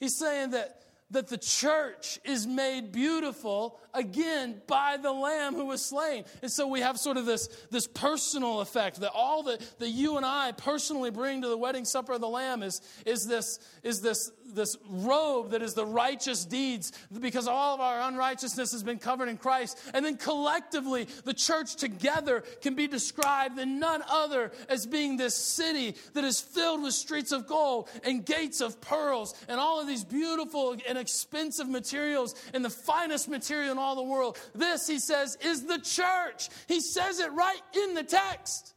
He's 0.00 0.16
saying 0.16 0.50
that 0.50 0.80
that 1.10 1.28
the 1.28 1.38
church 1.38 2.18
is 2.24 2.46
made 2.46 2.90
beautiful 2.90 3.78
again 3.94 4.60
by 4.66 4.96
the 5.00 5.12
lamb 5.12 5.54
who 5.54 5.66
was 5.66 5.84
slain. 5.84 6.24
And 6.42 6.50
so 6.50 6.66
we 6.66 6.80
have 6.80 6.98
sort 6.98 7.16
of 7.16 7.26
this, 7.26 7.48
this 7.70 7.86
personal 7.86 8.60
effect 8.60 9.00
that 9.00 9.12
all 9.14 9.44
that, 9.44 9.60
that 9.78 9.88
you 9.88 10.16
and 10.16 10.26
i 10.26 10.52
personally 10.52 11.10
bring 11.10 11.42
to 11.42 11.48
the 11.48 11.56
wedding 11.56 11.84
supper 11.84 12.14
of 12.14 12.20
the 12.20 12.28
lamb 12.28 12.62
is, 12.62 12.80
is, 13.04 13.26
this, 13.26 13.60
is 13.84 14.00
this, 14.00 14.32
this 14.54 14.76
robe 14.88 15.50
that 15.50 15.62
is 15.62 15.74
the 15.74 15.86
righteous 15.86 16.44
deeds 16.44 16.92
because 17.20 17.46
all 17.46 17.74
of 17.74 17.80
our 17.80 18.08
unrighteousness 18.08 18.72
has 18.72 18.82
been 18.82 18.98
covered 18.98 19.28
in 19.28 19.36
christ 19.36 19.78
and 19.94 20.04
then 20.04 20.16
collectively 20.16 21.06
the 21.24 21.34
church 21.34 21.76
together 21.76 22.42
can 22.60 22.74
be 22.74 22.86
described 22.86 23.58
in 23.58 23.78
none 23.78 24.02
other 24.08 24.52
as 24.68 24.86
being 24.86 25.16
this 25.16 25.34
city 25.34 25.94
that 26.14 26.24
is 26.24 26.40
filled 26.40 26.82
with 26.82 26.94
streets 26.94 27.32
of 27.32 27.46
gold 27.46 27.88
and 28.04 28.24
gates 28.24 28.60
of 28.60 28.80
pearls 28.80 29.34
and 29.48 29.58
all 29.60 29.80
of 29.80 29.86
these 29.86 30.04
beautiful 30.04 30.76
and 30.88 30.98
expensive 30.98 31.68
materials 31.68 32.34
and 32.54 32.64
the 32.64 32.70
finest 32.70 33.28
material 33.28 33.72
in 33.72 33.78
all 33.78 33.96
the 33.96 34.02
world. 34.02 34.38
This, 34.54 34.86
he 34.86 34.98
says, 34.98 35.36
is 35.42 35.64
the 35.64 35.78
church. 35.78 36.48
He 36.68 36.80
says 36.80 37.20
it 37.20 37.32
right 37.32 37.60
in 37.74 37.94
the 37.94 38.02
text, 38.02 38.74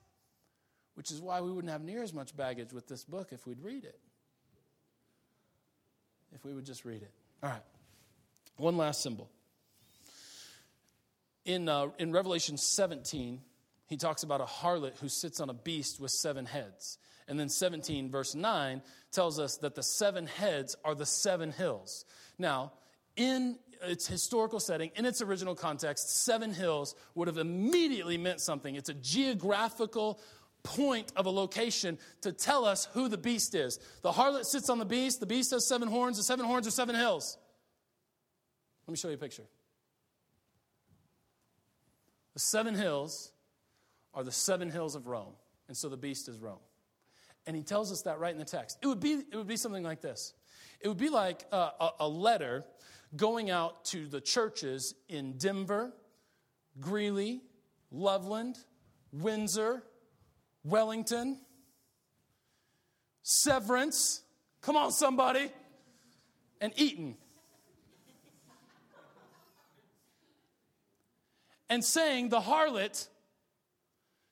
which 0.96 1.12
is 1.12 1.22
why 1.22 1.42
we 1.42 1.52
wouldn't 1.52 1.72
have 1.72 1.82
near 1.82 2.04
as 2.04 2.14
much 2.14 2.36
baggage 2.36 2.74
with 2.74 2.88
this 2.88 3.04
book 3.04 3.30
if 3.32 3.46
we'd 3.46 3.62
read 3.62 3.84
it. 3.84 4.00
If 6.34 6.46
we 6.46 6.54
would 6.54 6.66
just 6.66 6.86
read 6.86 7.02
it. 7.02 7.12
All 7.44 7.50
right. 7.50 7.62
One 8.58 8.78
last 8.78 9.02
symbol. 9.02 9.30
In, 11.46 11.68
uh, 11.68 11.88
in 11.98 12.12
Revelation 12.12 12.58
17, 12.58 13.42
he 13.88 13.98
talks 13.98 14.24
about 14.24 14.42
a 14.42 14.46
harlot 14.46 14.98
who 15.00 15.10
sits 15.10 15.40
on 15.40 15.50
a 15.50 15.54
beast 15.54 16.00
with 16.00 16.12
seven 16.12 16.46
heads. 16.46 16.98
And 17.28 17.40
then 17.40 17.50
17, 17.50 18.12
verse 18.12 18.36
9, 18.36 18.82
tells 19.12 19.40
us 19.40 19.58
that 19.58 19.76
the 19.76 19.84
seven 19.84 20.28
heads 20.28 20.76
are 20.84 20.96
the 20.96 21.06
seven 21.06 21.52
hills. 21.52 22.06
Now, 22.38 22.74
in 23.16 23.58
its 23.84 24.08
historical 24.08 24.60
setting, 24.60 24.92
in 24.96 25.06
its 25.06 25.22
original 25.22 25.56
context, 25.56 26.24
seven 26.24 26.54
hills 26.54 26.96
would 27.16 27.28
have 27.28 27.38
immediately 27.38 28.18
meant 28.18 28.42
something. 28.42 28.76
It's 28.76 28.90
a 28.90 28.94
geographical 28.94 30.20
point 30.64 31.12
of 31.16 31.26
a 31.26 31.30
location 31.30 31.98
to 32.22 32.32
tell 32.32 32.66
us 32.66 32.88
who 32.94 33.08
the 33.08 33.18
beast 33.18 33.56
is. 33.56 33.80
The 34.02 34.12
harlot 34.12 34.46
sits 34.46 34.70
on 34.70 34.78
the 34.78 34.86
beast, 34.86 35.20
the 35.20 35.26
beast 35.26 35.52
has 35.52 35.68
seven 35.68 35.88
horns, 35.88 36.18
the 36.18 36.24
seven 36.24 36.46
horns 36.46 36.68
are 36.68 36.72
seven 36.72 36.96
hills. 36.96 37.38
Let 38.88 38.92
me 38.92 38.98
show 38.98 39.10
you 39.10 39.16
a 39.16 39.18
picture. 39.18 39.44
The 42.34 42.40
seven 42.40 42.76
hills 42.76 43.32
are 44.14 44.24
the 44.24 44.32
seven 44.32 44.70
hills 44.70 44.96
of 44.96 45.08
Rome, 45.08 45.34
and 45.68 45.76
so 45.76 45.90
the 45.90 45.98
beast 45.98 46.28
is 46.28 46.40
Rome. 46.40 46.60
And 47.46 47.56
he 47.56 47.64
tells 47.64 47.92
us 47.92 48.04
that 48.04 48.20
right 48.20 48.32
in 48.32 48.38
the 48.38 48.46
text. 48.46 48.78
It 48.82 48.88
would 48.88 49.00
be, 49.00 49.24
it 49.32 49.36
would 49.36 49.48
be 49.48 49.58
something 49.58 49.84
like 49.84 50.02
this 50.02 50.34
It 50.82 50.88
would 50.88 50.98
be 50.98 51.10
like 51.10 51.46
a, 51.52 51.56
a, 51.80 51.92
a 52.02 52.08
letter 52.08 52.66
going 53.16 53.50
out 53.50 53.86
to 53.86 54.08
the 54.08 54.22
churches 54.22 54.94
in 55.08 55.38
Denver, 55.38 55.94
Greeley, 56.80 57.42
Loveland, 57.92 58.58
Windsor, 59.12 59.84
Wellington, 60.64 61.40
Severance, 63.22 64.22
come 64.62 64.76
on, 64.76 64.92
somebody, 64.92 65.52
and 66.62 66.74
Eaton. 66.76 67.16
and 71.70 71.86
saying 71.86 72.30
the 72.30 72.42
harlot 72.42 73.08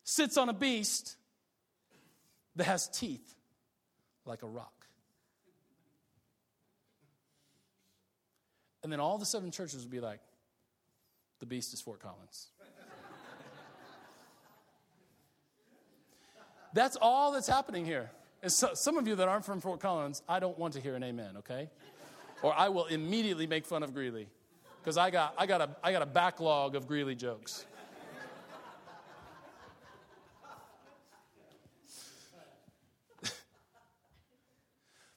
sits 0.03 0.37
on 0.37 0.49
a 0.49 0.53
beast 0.53 1.15
that 2.55 2.65
has 2.65 2.89
teeth 2.89 3.35
like 4.25 4.41
a 4.41 4.47
rock. 4.47 4.73
And 8.83 8.91
then 8.91 8.99
all 8.99 9.17
the 9.17 9.25
seven 9.25 9.51
churches 9.51 9.83
would 9.83 9.91
be 9.91 9.99
like, 9.99 10.19
the 11.39 11.45
beast 11.45 11.73
is 11.73 11.81
Fort 11.81 11.99
Collins. 11.99 12.47
That's 16.73 16.97
all 17.01 17.31
that's 17.31 17.47
happening 17.47 17.85
here. 17.85 18.11
So, 18.45 18.73
some 18.73 18.97
of 18.97 19.07
you 19.07 19.15
that 19.15 19.27
aren't 19.27 19.45
from 19.45 19.61
Fort 19.61 19.79
Collins, 19.79 20.21
I 20.29 20.39
don't 20.39 20.57
want 20.57 20.73
to 20.73 20.81
hear 20.81 20.95
an 20.95 21.03
amen, 21.03 21.37
okay? 21.37 21.69
Or 22.43 22.53
I 22.55 22.69
will 22.69 22.85
immediately 22.85 23.47
make 23.47 23.65
fun 23.65 23.81
of 23.83 23.93
Greeley 23.93 24.27
because 24.81 24.97
I 24.97 25.09
got, 25.09 25.33
I, 25.37 25.47
got 25.47 25.61
a, 25.61 25.69
I 25.83 25.91
got 25.91 26.01
a 26.01 26.05
backlog 26.05 26.75
of 26.75 26.87
Greeley 26.87 27.15
jokes. 27.15 27.65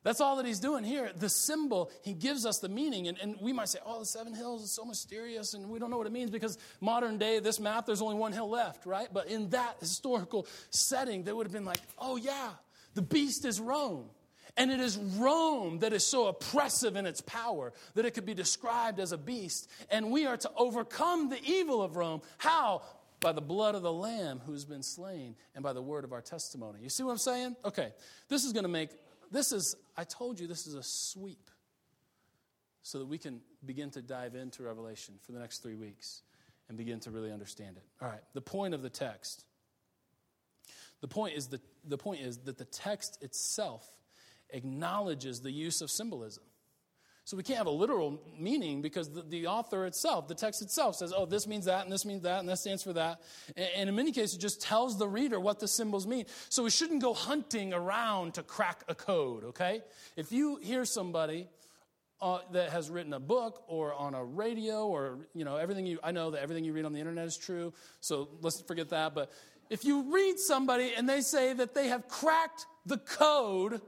That's 0.03 0.21
all 0.21 0.37
that 0.37 0.47
he's 0.47 0.61
doing 0.61 0.83
here. 0.83 1.11
The 1.15 1.29
symbol, 1.29 1.91
he 2.03 2.15
gives 2.15 2.47
us 2.47 2.59
the 2.59 2.71
meaning. 2.71 3.09
And, 3.09 3.19
and 3.19 3.37
we 3.41 3.53
might 3.53 3.69
say, 3.69 3.81
oh, 3.85 4.01
the 4.01 4.07
seven 4.07 4.35
hills 4.35 4.63
is 4.63 4.73
so 4.73 4.85
mysterious, 4.85 5.53
and 5.53 5.69
we 5.69 5.79
don't 5.79 5.91
know 5.91 5.99
what 5.99 6.07
it 6.07 6.13
means 6.13 6.31
because 6.31 6.57
modern 6.81 7.19
day, 7.19 7.39
this 7.39 7.61
map, 7.61 7.85
there's 7.85 8.01
only 8.01 8.17
one 8.17 8.33
hill 8.33 8.49
left, 8.49 8.87
right? 8.87 9.09
But 9.13 9.29
in 9.29 9.51
that 9.51 9.77
historical 9.81 10.47
setting, 10.71 11.25
they 11.25 11.33
would 11.33 11.47
have 11.47 11.53
been 11.53 11.67
like, 11.67 11.81
oh, 11.99 12.17
yeah, 12.17 12.51
the 12.95 13.03
beast 13.03 13.45
is 13.45 13.61
Rome. 13.61 14.09
And 14.57 14.71
it 14.71 14.81
is 14.81 14.97
Rome 14.97 15.79
that 15.81 15.93
is 15.93 16.05
so 16.05 16.27
oppressive 16.27 16.97
in 16.97 17.07
its 17.07 17.21
power 17.21 17.73
that 17.95 18.05
it 18.05 18.15
could 18.15 18.27
be 18.27 18.35
described 18.35 18.99
as 18.99 19.13
a 19.13 19.19
beast. 19.19 19.71
And 19.91 20.11
we 20.11 20.27
are 20.27 20.37
to 20.39 20.51
overcome 20.57 21.29
the 21.29 21.39
evil 21.45 21.83
of 21.83 21.97
Rome. 21.97 22.23
How? 22.39 22.83
By 23.21 23.33
the 23.33 23.41
blood 23.41 23.75
of 23.75 23.83
the 23.83 23.93
Lamb 23.93 24.41
who's 24.45 24.65
been 24.65 24.83
slain 24.83 25.37
and 25.55 25.63
by 25.63 25.73
the 25.73 25.83
word 25.83 26.05
of 26.05 26.13
our 26.13 26.23
testimony. 26.23 26.81
You 26.83 26.89
see 26.89 27.03
what 27.03 27.13
I'm 27.13 27.19
saying? 27.19 27.57
Okay, 27.65 27.93
this 28.29 28.45
is 28.45 28.53
going 28.53 28.65
to 28.65 28.69
make 28.69 28.91
this 29.31 29.53
is, 29.53 29.77
I 29.97 30.05
told 30.05 30.41
you, 30.41 30.47
this 30.47 30.67
is 30.67 30.75
a 30.75 30.83
sweep 30.83 31.51
so 32.83 32.99
that 32.99 33.07
we 33.07 33.19
can 33.19 33.41
begin 33.65 33.91
to 33.91 34.03
dive 34.03 34.35
into 34.35 34.63
Revelation 34.63 35.15
for 35.25 35.33
the 35.33 35.39
next 35.39 35.59
three 35.59 35.77
weeks 35.77 36.23
and 36.69 36.79
begin 36.79 37.01
to 37.01 37.11
really 37.11 37.33
understand 37.33 37.77
it. 37.77 37.85
All 38.01 38.09
right, 38.09 38.23
the 38.33 38.41
point 38.41 38.75
of 38.75 38.83
the 38.83 38.91
text. 38.91 39.45
The 41.01 41.09
point 41.09 41.37
is, 41.37 41.49
the, 41.49 41.61
the 41.85 41.99
point 41.99 42.21
is 42.21 42.39
that 42.39 42.59
the 42.59 42.65
text 42.65 43.23
itself 43.23 43.87
acknowledges 44.51 45.41
the 45.41 45.51
use 45.51 45.81
of 45.81 45.91
symbolism. 45.91 46.45
So 47.31 47.37
we 47.37 47.45
can't 47.45 47.59
have 47.59 47.69
a 47.69 47.71
literal 47.71 48.21
meaning 48.37 48.83
because 48.83 49.09
the, 49.09 49.23
the, 49.23 49.47
author 49.47 49.87
itself, 49.87 50.27
the 50.27 50.35
text 50.35 50.63
itself 50.63 50.97
says, 50.97 51.13
oh, 51.17 51.27
this 51.27 51.47
means 51.47 51.67
that, 51.67 51.85
and 51.85 51.93
this 51.93 52.05
means 52.05 52.23
that, 52.23 52.41
and 52.41 52.49
this 52.49 52.63
stands 52.63 52.83
for 52.83 52.93
that. 52.95 53.21
And, 53.57 53.69
and 53.77 53.89
in 53.89 53.95
many 53.95 54.11
cases, 54.11 54.35
it 54.35 54.41
just 54.41 54.61
tells 54.61 54.99
the 54.99 55.07
reader 55.07 55.39
what 55.39 55.61
the 55.61 55.69
symbols 55.69 56.09
mean. 56.09 56.25
So 56.49 56.65
we 56.65 56.71
shouldn't 56.71 57.01
go 57.01 57.15
hunting 57.15 57.73
around 57.73 58.35
to 58.35 58.43
crack 58.43 58.83
a 58.89 58.97
code, 58.97 59.45
okay? 59.45 59.83
If 60.17 60.33
you 60.33 60.57
hear 60.57 60.85
somebody 60.85 61.47
uh, 62.21 62.41
that 62.51 62.71
has 62.71 62.91
written 62.91 63.13
a 63.13 63.21
book 63.21 63.63
or 63.69 63.95
on 63.95 64.15
a 64.15 64.25
radio 64.25 64.89
or, 64.89 65.21
you 65.33 65.45
know, 65.45 65.55
everything 65.55 65.87
you, 65.87 66.01
I 66.03 66.11
know 66.11 66.33
that 66.33 66.43
everything 66.43 66.65
you 66.65 66.73
read 66.73 66.85
on 66.85 66.93
the 66.93 66.99
internet 66.99 67.27
is 67.29 67.37
true, 67.37 67.73
so 68.01 68.29
let's 68.41 68.61
forget 68.61 68.89
that. 68.89 69.15
But 69.15 69.31
if 69.71 69.85
you 69.85 70.13
read 70.13 70.41
somebody 70.41 70.95
and 70.97 71.09
they 71.09 71.21
say 71.21 71.53
that 71.53 71.77
they 71.77 71.91
have 71.91 72.09
cracked 72.09 72.67
the 72.87 72.99
code 72.99 73.81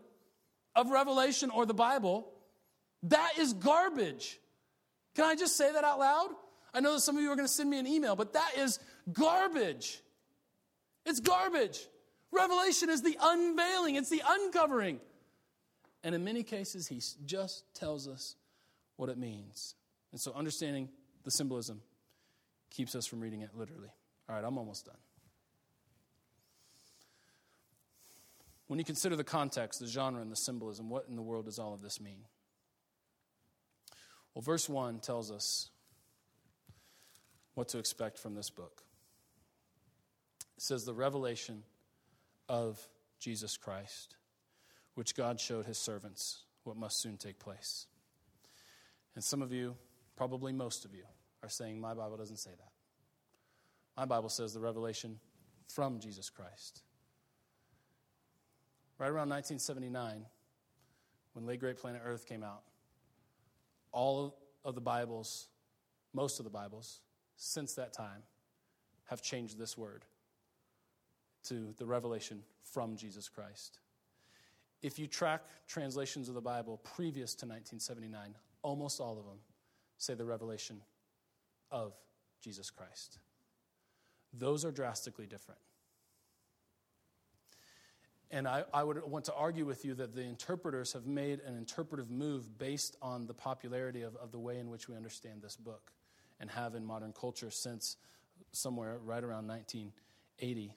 of 0.76 0.90
Revelation 0.90 1.51
or 1.51 1.66
the 1.66 1.74
Bible, 1.74 2.32
that 3.05 3.32
is 3.38 3.53
garbage. 3.53 4.38
Can 5.14 5.24
I 5.24 5.34
just 5.34 5.57
say 5.57 5.72
that 5.72 5.84
out 5.84 5.98
loud? 5.98 6.30
I 6.74 6.80
know 6.80 6.94
that 6.94 7.00
some 7.00 7.16
of 7.16 7.22
you 7.22 7.30
are 7.30 7.36
going 7.36 7.46
to 7.46 7.53
send 7.53 7.68
me 7.68 7.78
an 7.78 7.86
email, 7.86 8.16
but 8.16 8.32
that 8.32 8.53
is 8.57 8.78
garbage. 9.12 10.00
It's 11.05 11.20
garbage. 11.20 11.86
Revelation 12.30 12.88
is 12.88 13.03
the 13.03 13.16
unveiling, 13.20 13.96
it's 13.96 14.09
the 14.09 14.22
uncovering. 14.26 15.00
And 16.03 16.14
in 16.14 16.24
many 16.24 16.42
cases, 16.42 16.88
he 16.88 17.00
just 17.26 17.64
tells 17.74 18.09
us 18.09 18.36
what 18.96 19.09
it 19.09 19.18
means. 19.18 19.74
And 20.12 20.20
so 20.20 20.32
understanding 20.32 20.88
the 21.24 21.30
symbolism 21.30 21.82
keeps 22.70 22.94
us 22.94 23.07
from 23.07 23.20
reading 23.20 23.42
it 23.42 23.50
literally. 23.55 23.90
All 24.28 24.34
right, 24.34 24.44
I'm 24.44 24.57
almost 24.59 24.86
done. 24.86 24.96
When 28.66 28.78
you 28.78 28.84
consider 28.84 29.16
the 29.16 29.24
context, 29.24 29.80
the 29.80 29.86
genre, 29.86 30.22
and 30.22 30.32
the 30.32 30.36
symbolism, 30.36 30.88
what 30.88 31.05
in 31.09 31.16
the 31.16 31.22
world 31.22 31.44
does 31.44 31.59
all 31.59 31.74
of 31.74 31.82
this 31.82 32.00
mean? 32.00 32.24
Well, 34.35 34.43
verse 34.43 34.68
1 34.68 35.01
tells 35.01 35.30
us 35.30 35.70
what 37.55 37.68
to 37.68 37.78
expect 37.78 38.18
from 38.18 38.35
this 38.35 38.51
book. 38.51 38.83
It 40.57 40.62
says, 40.62 40.85
The 40.85 40.95
revelation 40.95 41.62
of 42.49 42.80
Jesus 43.18 43.57
Christ, 43.57 44.16
which 44.95 45.14
God 45.14 45.39
showed 45.39 45.66
his 45.66 45.78
servants 45.78 46.45
what 46.64 46.76
must 46.76 47.01
soon 47.01 47.16
take 47.16 47.39
place. 47.39 47.87
And 49.14 49.22
some 49.22 49.43
of 49.43 49.53
you, 49.53 49.76
probably 50.16 50.53
most 50.53 50.85
of 50.85 50.95
you, 50.95 51.05
are 51.43 51.49
saying, 51.49 51.80
My 51.80 51.95
Bible 51.95 52.16
doesn't 52.16 52.39
say 52.39 52.51
that. 52.51 52.72
My 53.97 54.07
Bible 54.07 54.30
says 54.30 54.55
the 54.55 54.61
revelation 54.61 55.18
from 55.68 56.01
Jesus 56.01 56.30
Christ. 56.30 56.83
Right 58.99 59.09
around 59.09 59.28
1979, 59.30 60.24
when 61.35 61.47
Late 61.47 61.61
Great 61.61 61.76
Planet 61.76 62.03
Earth 62.05 62.26
came 62.26 62.43
out, 62.43 62.62
all 63.93 64.38
of 64.64 64.74
the 64.74 64.80
Bibles, 64.80 65.49
most 66.12 66.38
of 66.38 66.45
the 66.45 66.51
Bibles, 66.51 67.01
since 67.36 67.74
that 67.74 67.93
time, 67.93 68.22
have 69.05 69.22
changed 69.22 69.59
this 69.59 69.76
word 69.76 70.05
to 71.45 71.74
the 71.78 71.86
revelation 71.86 72.43
from 72.62 72.97
Jesus 72.97 73.28
Christ. 73.28 73.80
If 74.80 74.99
you 74.99 75.07
track 75.07 75.43
translations 75.68 76.28
of 76.28 76.34
the 76.34 76.40
Bible 76.40 76.80
previous 76.82 77.34
to 77.36 77.47
1979, 77.47 78.34
almost 78.62 79.01
all 79.01 79.18
of 79.18 79.24
them 79.24 79.38
say 79.99 80.14
the 80.14 80.24
revelation 80.24 80.80
of 81.70 81.95
Jesus 82.40 82.70
Christ. 82.70 83.18
Those 84.32 84.64
are 84.64 84.72
drastically 84.72 85.26
different. 85.26 85.61
And 88.33 88.49
I, 88.49 88.64
I, 88.72 88.83
would 88.83 89.05
want 89.05 89.26
to 89.26 89.35
argue 89.35 89.66
with 89.66 89.85
you 89.85 89.93
that 89.97 90.14
the 90.14 90.22
interpreters 90.22 90.95
have 90.95 91.07
made 91.07 91.41
an 91.41 91.55
interpretive 91.55 92.11
move 92.11 92.59
based 92.59 92.97
on 93.03 93.26
the 93.26 93.35
popularity 93.35 94.01
of, 94.03 94.16
of 94.16 94.33
the 94.33 94.39
way 94.39 94.59
in 94.59 94.70
which 94.70 94.89
we 94.89 94.97
understand 94.97 95.43
this 95.43 95.55
book 95.55 95.93
and 96.41 96.51
have 96.51 96.74
in 96.74 96.83
modern 96.83 97.12
culture 97.12 97.51
since 97.51 97.99
somewhere 98.53 98.97
right 99.05 99.22
around 99.22 99.47
1980. 99.49 100.74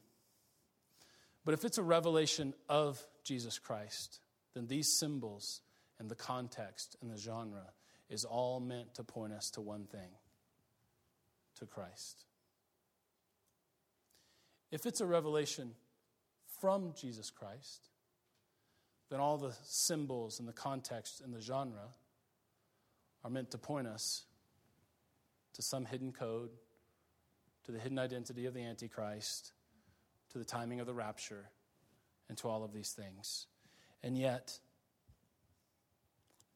But 1.46 1.54
if 1.54 1.64
it's 1.64 1.78
a 1.78 1.84
revelation 1.84 2.54
of 2.68 3.02
Jesus 3.24 3.58
Christ, 3.58 4.20
then 4.54 4.68
these 4.68 5.00
symbols 5.00 5.62
and 5.98 6.12
the 6.12 6.16
context 6.16 6.98
and 7.02 7.10
the 7.10 7.18
genre 7.18 7.72
is 8.10 8.26
all 8.26 8.60
meant 8.60 8.96
to 8.96 9.04
point 9.06 9.32
us 9.32 9.50
to 9.52 9.62
one 9.62 9.86
thing 9.86 10.10
to 11.60 11.66
Christ. 11.66 12.26
If 14.72 14.86
it's 14.86 15.00
a 15.00 15.06
revelation 15.06 15.72
from 16.60 16.94
Jesus 17.00 17.30
Christ, 17.30 17.90
then 19.10 19.20
all 19.20 19.38
the 19.38 19.54
symbols 19.64 20.40
and 20.40 20.48
the 20.48 20.54
context 20.54 21.22
and 21.22 21.34
the 21.34 21.42
genre 21.42 21.94
are 23.24 23.30
meant 23.30 23.52
to 23.52 23.58
point 23.58 23.88
us 23.88 24.24
to 25.54 25.62
some 25.62 25.86
hidden 25.86 26.12
code, 26.12 26.50
to 27.66 27.72
the 27.72 27.80
hidden 27.80 27.98
identity 27.98 28.46
of 28.46 28.54
the 28.54 28.64
Antichrist, 28.64 29.54
to 30.32 30.38
the 30.38 30.46
timing 30.46 30.80
of 30.80 30.86
the 30.86 30.94
rapture, 30.94 31.50
and 32.30 32.38
to 32.38 32.48
all 32.48 32.64
of 32.64 32.74
these 32.74 32.92
things. 32.92 33.48
And 34.04 34.18
yet, 34.18 34.60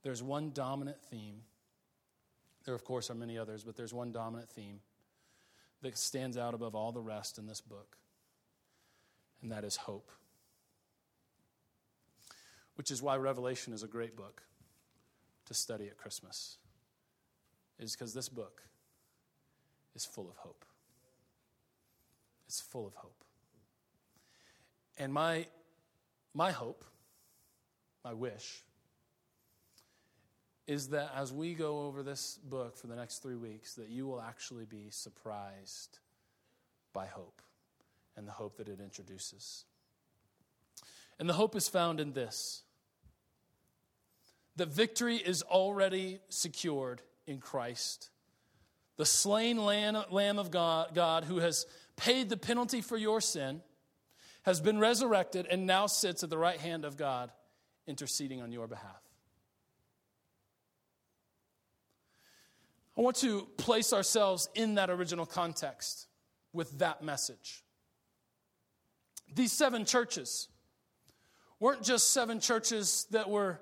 there's 0.03 0.21
one 0.21 0.51
dominant 0.53 1.01
theme. 1.09 1.41
There, 2.65 2.75
of 2.75 2.83
course, 2.83 3.09
are 3.09 3.15
many 3.15 3.37
others, 3.37 3.63
but 3.63 3.75
there's 3.75 3.93
one 3.93 4.11
dominant 4.11 4.49
theme 4.49 4.81
that 5.81 5.97
stands 5.97 6.37
out 6.37 6.53
above 6.53 6.75
all 6.75 6.91
the 6.91 7.01
rest 7.01 7.37
in 7.37 7.47
this 7.47 7.61
book 7.61 7.97
and 9.41 9.51
that 9.51 9.63
is 9.63 9.75
hope. 9.75 10.11
Which 12.75 12.91
is 12.91 13.01
why 13.01 13.17
Revelation 13.17 13.73
is 13.73 13.83
a 13.83 13.87
great 13.87 14.15
book 14.15 14.43
to 15.45 15.53
study 15.53 15.87
at 15.87 15.97
Christmas, 15.97 16.57
is 17.79 17.93
because 17.93 18.13
this 18.13 18.29
book 18.29 18.61
is 19.95 20.05
full 20.05 20.29
of 20.29 20.37
hope. 20.37 20.65
It's 22.47 22.61
full 22.61 22.87
of 22.87 22.93
hope. 22.95 23.23
And 24.97 25.13
my, 25.13 25.47
my 26.33 26.51
hope, 26.51 26.83
my 28.03 28.13
wish, 28.13 28.63
is 30.67 30.89
that 30.89 31.11
as 31.15 31.33
we 31.33 31.53
go 31.55 31.87
over 31.87 32.03
this 32.03 32.37
book 32.43 32.77
for 32.77 32.87
the 32.87 32.95
next 32.95 33.19
three 33.23 33.35
weeks, 33.35 33.73
that 33.75 33.89
you 33.89 34.05
will 34.05 34.21
actually 34.21 34.65
be 34.65 34.87
surprised 34.89 35.99
by 36.93 37.07
hope 37.07 37.41
and 38.19 38.27
the 38.27 38.33
hope 38.33 38.57
that 38.57 38.67
it 38.67 38.81
introduces. 38.81 39.63
And 41.17 41.27
the 41.27 41.33
hope 41.33 41.55
is 41.55 41.69
found 41.69 41.99
in 41.99 42.11
this 42.11 42.63
that 44.57 44.67
victory 44.67 45.15
is 45.15 45.41
already 45.41 46.19
secured 46.27 47.01
in 47.25 47.39
Christ. 47.39 48.09
The 48.97 49.05
slain 49.05 49.57
Lamb 49.57 50.37
of 50.37 50.51
God, 50.51 50.93
God, 50.93 51.23
who 51.23 51.37
has 51.37 51.65
paid 51.95 52.27
the 52.27 52.35
penalty 52.35 52.81
for 52.81 52.97
your 52.97 53.21
sin, 53.21 53.61
has 54.43 54.59
been 54.59 54.79
resurrected 54.79 55.47
and 55.49 55.65
now 55.65 55.87
sits 55.87 56.23
at 56.23 56.29
the 56.29 56.37
right 56.37 56.59
hand 56.59 56.83
of 56.83 56.97
God, 56.97 57.31
interceding 57.87 58.41
on 58.41 58.51
your 58.51 58.67
behalf. 58.67 59.01
I 62.97 63.01
want 63.01 63.15
to 63.17 63.47
place 63.55 63.93
ourselves 63.93 64.49
in 64.55 64.75
that 64.75 64.89
original 64.89 65.25
context 65.25 66.07
with 66.51 66.79
that 66.79 67.01
message. 67.01 67.63
These 69.35 69.51
seven 69.51 69.85
churches 69.85 70.47
weren't 71.59 71.83
just 71.83 72.11
seven 72.11 72.39
churches 72.39 73.05
that 73.11 73.29
were 73.29 73.59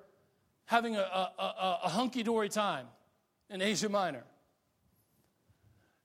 having 0.65 0.95
a, 0.95 0.99
a, 0.99 1.31
a, 1.39 1.79
a 1.85 1.89
hunky 1.89 2.23
dory 2.23 2.49
time 2.49 2.87
in 3.49 3.61
Asia 3.61 3.89
Minor. 3.89 4.23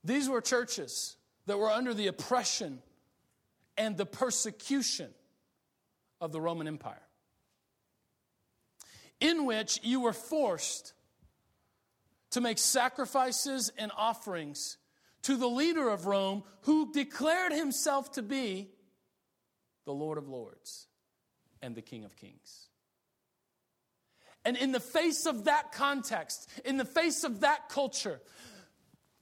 These 0.04 0.28
were 0.28 0.40
churches 0.40 1.16
that 1.46 1.58
were 1.58 1.70
under 1.70 1.94
the 1.94 2.06
oppression 2.06 2.80
and 3.76 3.96
the 3.96 4.06
persecution 4.06 5.10
of 6.20 6.32
the 6.32 6.40
Roman 6.40 6.68
Empire, 6.68 7.02
in 9.20 9.44
which 9.44 9.80
you 9.82 10.00
were 10.00 10.12
forced 10.12 10.92
to 12.30 12.40
make 12.40 12.58
sacrifices 12.58 13.72
and 13.76 13.92
offerings 13.96 14.78
to 15.22 15.36
the 15.36 15.48
leader 15.48 15.88
of 15.88 16.06
Rome 16.06 16.42
who 16.62 16.92
declared 16.92 17.52
himself 17.52 18.12
to 18.12 18.22
be 18.22 18.70
the 19.84 19.92
Lord 19.92 20.18
of 20.18 20.28
Lords 20.28 20.86
and 21.60 21.74
the 21.74 21.82
King 21.82 22.04
of 22.04 22.16
Kings. 22.16 22.68
And 24.44 24.56
in 24.56 24.72
the 24.72 24.80
face 24.80 25.26
of 25.26 25.44
that 25.44 25.72
context, 25.72 26.48
in 26.64 26.76
the 26.76 26.84
face 26.84 27.22
of 27.24 27.40
that 27.40 27.68
culture, 27.68 28.20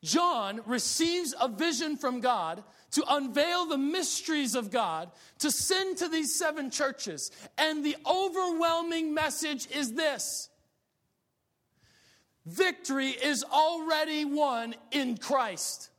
John 0.03 0.63
receives 0.65 1.35
a 1.39 1.49
vision 1.49 1.97
from 1.97 2.21
God 2.21 2.63
to 2.93 3.05
unveil 3.09 3.67
the 3.67 3.79
mysteries 3.79 4.55
of 4.55 4.71
God, 4.71 5.11
to 5.41 5.51
send 5.51 5.99
to 5.99 6.09
these 6.09 6.35
seven 6.35 6.71
churches. 6.71 7.31
And 7.59 7.85
the 7.85 7.97
overwhelming 8.07 9.15
message 9.15 9.69
is 9.71 9.93
this 9.93 10.49
Victory 12.47 13.11
is 13.11 13.45
already 13.45 14.25
won 14.25 14.75
in 14.91 15.19
Christ. 15.19 15.91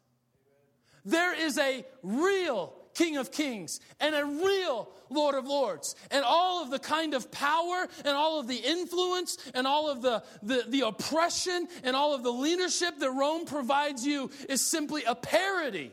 There 1.06 1.34
is 1.34 1.58
a 1.58 1.86
real 2.04 2.74
King 2.94 3.18
of 3.18 3.32
Kings 3.32 3.80
and 4.00 4.16
a 4.16 4.26
real 4.26 4.90
Lord 5.10 5.36
of 5.36 5.46
Lords. 5.46 5.96
And 6.10 6.24
all 6.24 6.64
of 6.64 6.72
the 6.72 6.80
kind 6.80 7.14
of 7.14 7.32
power 7.32 7.88
and 8.06 8.16
all 8.16 8.40
of 8.40 8.48
the 8.48 8.56
influence 8.56 9.38
and 9.54 9.68
all 9.68 9.90
of 9.90 10.02
the, 10.02 10.24
the, 10.44 10.66
the, 10.68 10.82
oppression 10.88 11.68
and 11.84 11.96
all 11.96 12.14
of 12.14 12.24
the 12.24 12.32
leadership 12.32 13.00
that 13.00 13.12
Rome 13.12 13.46
provides 13.46 14.06
you 14.06 14.32
is 14.50 14.66
simply 14.66 15.04
a 15.04 15.16
parody 15.16 15.92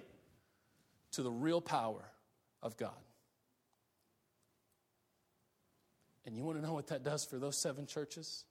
to 1.12 1.22
the 1.22 1.30
real 1.30 1.60
power 1.60 2.04
of 2.62 2.76
God. 2.76 2.90
And 6.26 6.36
you 6.36 6.44
want 6.44 6.58
to 6.58 6.62
know 6.62 6.74
what 6.74 6.88
that 6.88 7.04
does 7.04 7.24
for 7.24 7.38
those 7.38 7.56
seven 7.56 7.86
churches? 7.86 8.44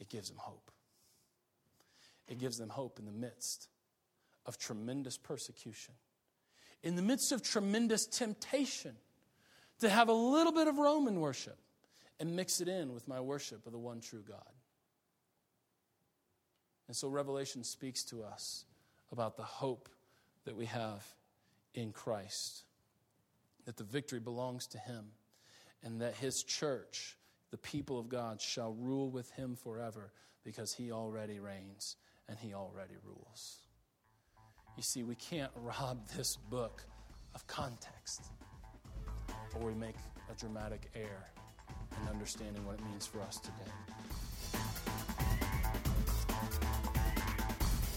it 0.00 0.08
gives 0.08 0.28
them 0.28 0.38
hope. 0.38 0.70
It 2.26 2.38
gives 2.38 2.58
them 2.58 2.70
hope 2.70 2.98
in 2.98 3.04
the 3.04 3.12
midst 3.12 3.68
of 4.46 4.58
tremendous 4.58 5.16
persecution, 5.16 5.94
in 6.82 6.96
the 6.96 7.02
midst 7.02 7.32
of 7.32 7.42
tremendous 7.42 8.06
temptation 8.06 8.94
to 9.80 9.88
have 9.88 10.08
a 10.08 10.12
little 10.12 10.52
bit 10.52 10.68
of 10.68 10.78
Roman 10.78 11.20
worship 11.20 11.58
and 12.18 12.36
mix 12.36 12.60
it 12.60 12.68
in 12.68 12.92
with 12.92 13.08
my 13.08 13.20
worship 13.20 13.66
of 13.66 13.72
the 13.72 13.78
one 13.78 14.00
true 14.00 14.22
God. 14.26 14.38
And 16.88 16.96
so 16.96 17.08
Revelation 17.08 17.64
speaks 17.64 18.04
to 18.04 18.22
us 18.22 18.64
about 19.12 19.36
the 19.36 19.42
hope 19.42 19.88
that 20.44 20.56
we 20.56 20.66
have 20.66 21.04
in 21.74 21.92
Christ, 21.92 22.64
that 23.64 23.76
the 23.76 23.84
victory 23.84 24.20
belongs 24.20 24.66
to 24.68 24.78
Him, 24.78 25.06
and 25.82 26.00
that 26.00 26.16
His 26.16 26.42
church 26.42 27.16
the 27.50 27.58
people 27.58 27.98
of 27.98 28.08
God 28.08 28.40
shall 28.40 28.72
rule 28.72 29.10
with 29.10 29.30
him 29.32 29.56
forever 29.56 30.12
because 30.44 30.72
he 30.72 30.92
already 30.92 31.40
reigns 31.40 31.96
and 32.28 32.38
he 32.38 32.54
already 32.54 32.94
rules. 33.04 33.58
You 34.76 34.82
see, 34.82 35.02
we 35.02 35.14
can't 35.14 35.50
rob 35.56 36.06
this 36.16 36.36
book 36.36 36.84
of 37.34 37.46
context 37.46 38.22
or 39.54 39.66
we 39.66 39.74
make 39.74 39.96
a 40.30 40.38
dramatic 40.38 40.90
error 40.94 41.30
in 42.02 42.08
understanding 42.08 42.64
what 42.64 42.76
it 42.78 42.84
means 42.84 43.06
for 43.06 43.20
us 43.20 43.38
today. 43.38 43.54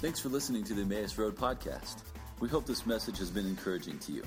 Thanks 0.02 0.20
for 0.20 0.30
listening 0.30 0.64
to 0.66 0.74
the 0.74 0.82
Emmaus 0.82 1.18
Road 1.18 1.36
podcast. 1.36 2.02
We 2.40 2.50
hope 2.50 2.66
this 2.66 2.86
message 2.86 3.18
has 3.20 3.30
been 3.30 3.48
encouraging 3.48 4.00
to 4.00 4.12
you. 4.12 4.24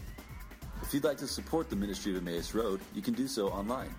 If 0.82 0.94
you'd 0.94 1.04
like 1.04 1.18
to 1.18 1.26
support 1.26 1.68
the 1.68 1.76
ministry 1.76 2.16
of 2.16 2.26
Emmaus 2.26 2.54
Road, 2.54 2.80
you 2.94 3.02
can 3.02 3.14
do 3.14 3.28
so 3.28 3.48
online 3.48 3.94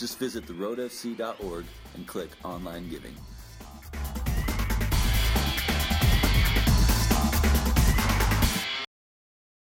just 0.00 0.18
visit 0.18 0.46
theroadfc.org 0.46 1.64
and 1.94 2.06
click 2.06 2.30
Online 2.42 2.88
Giving. 2.88 3.14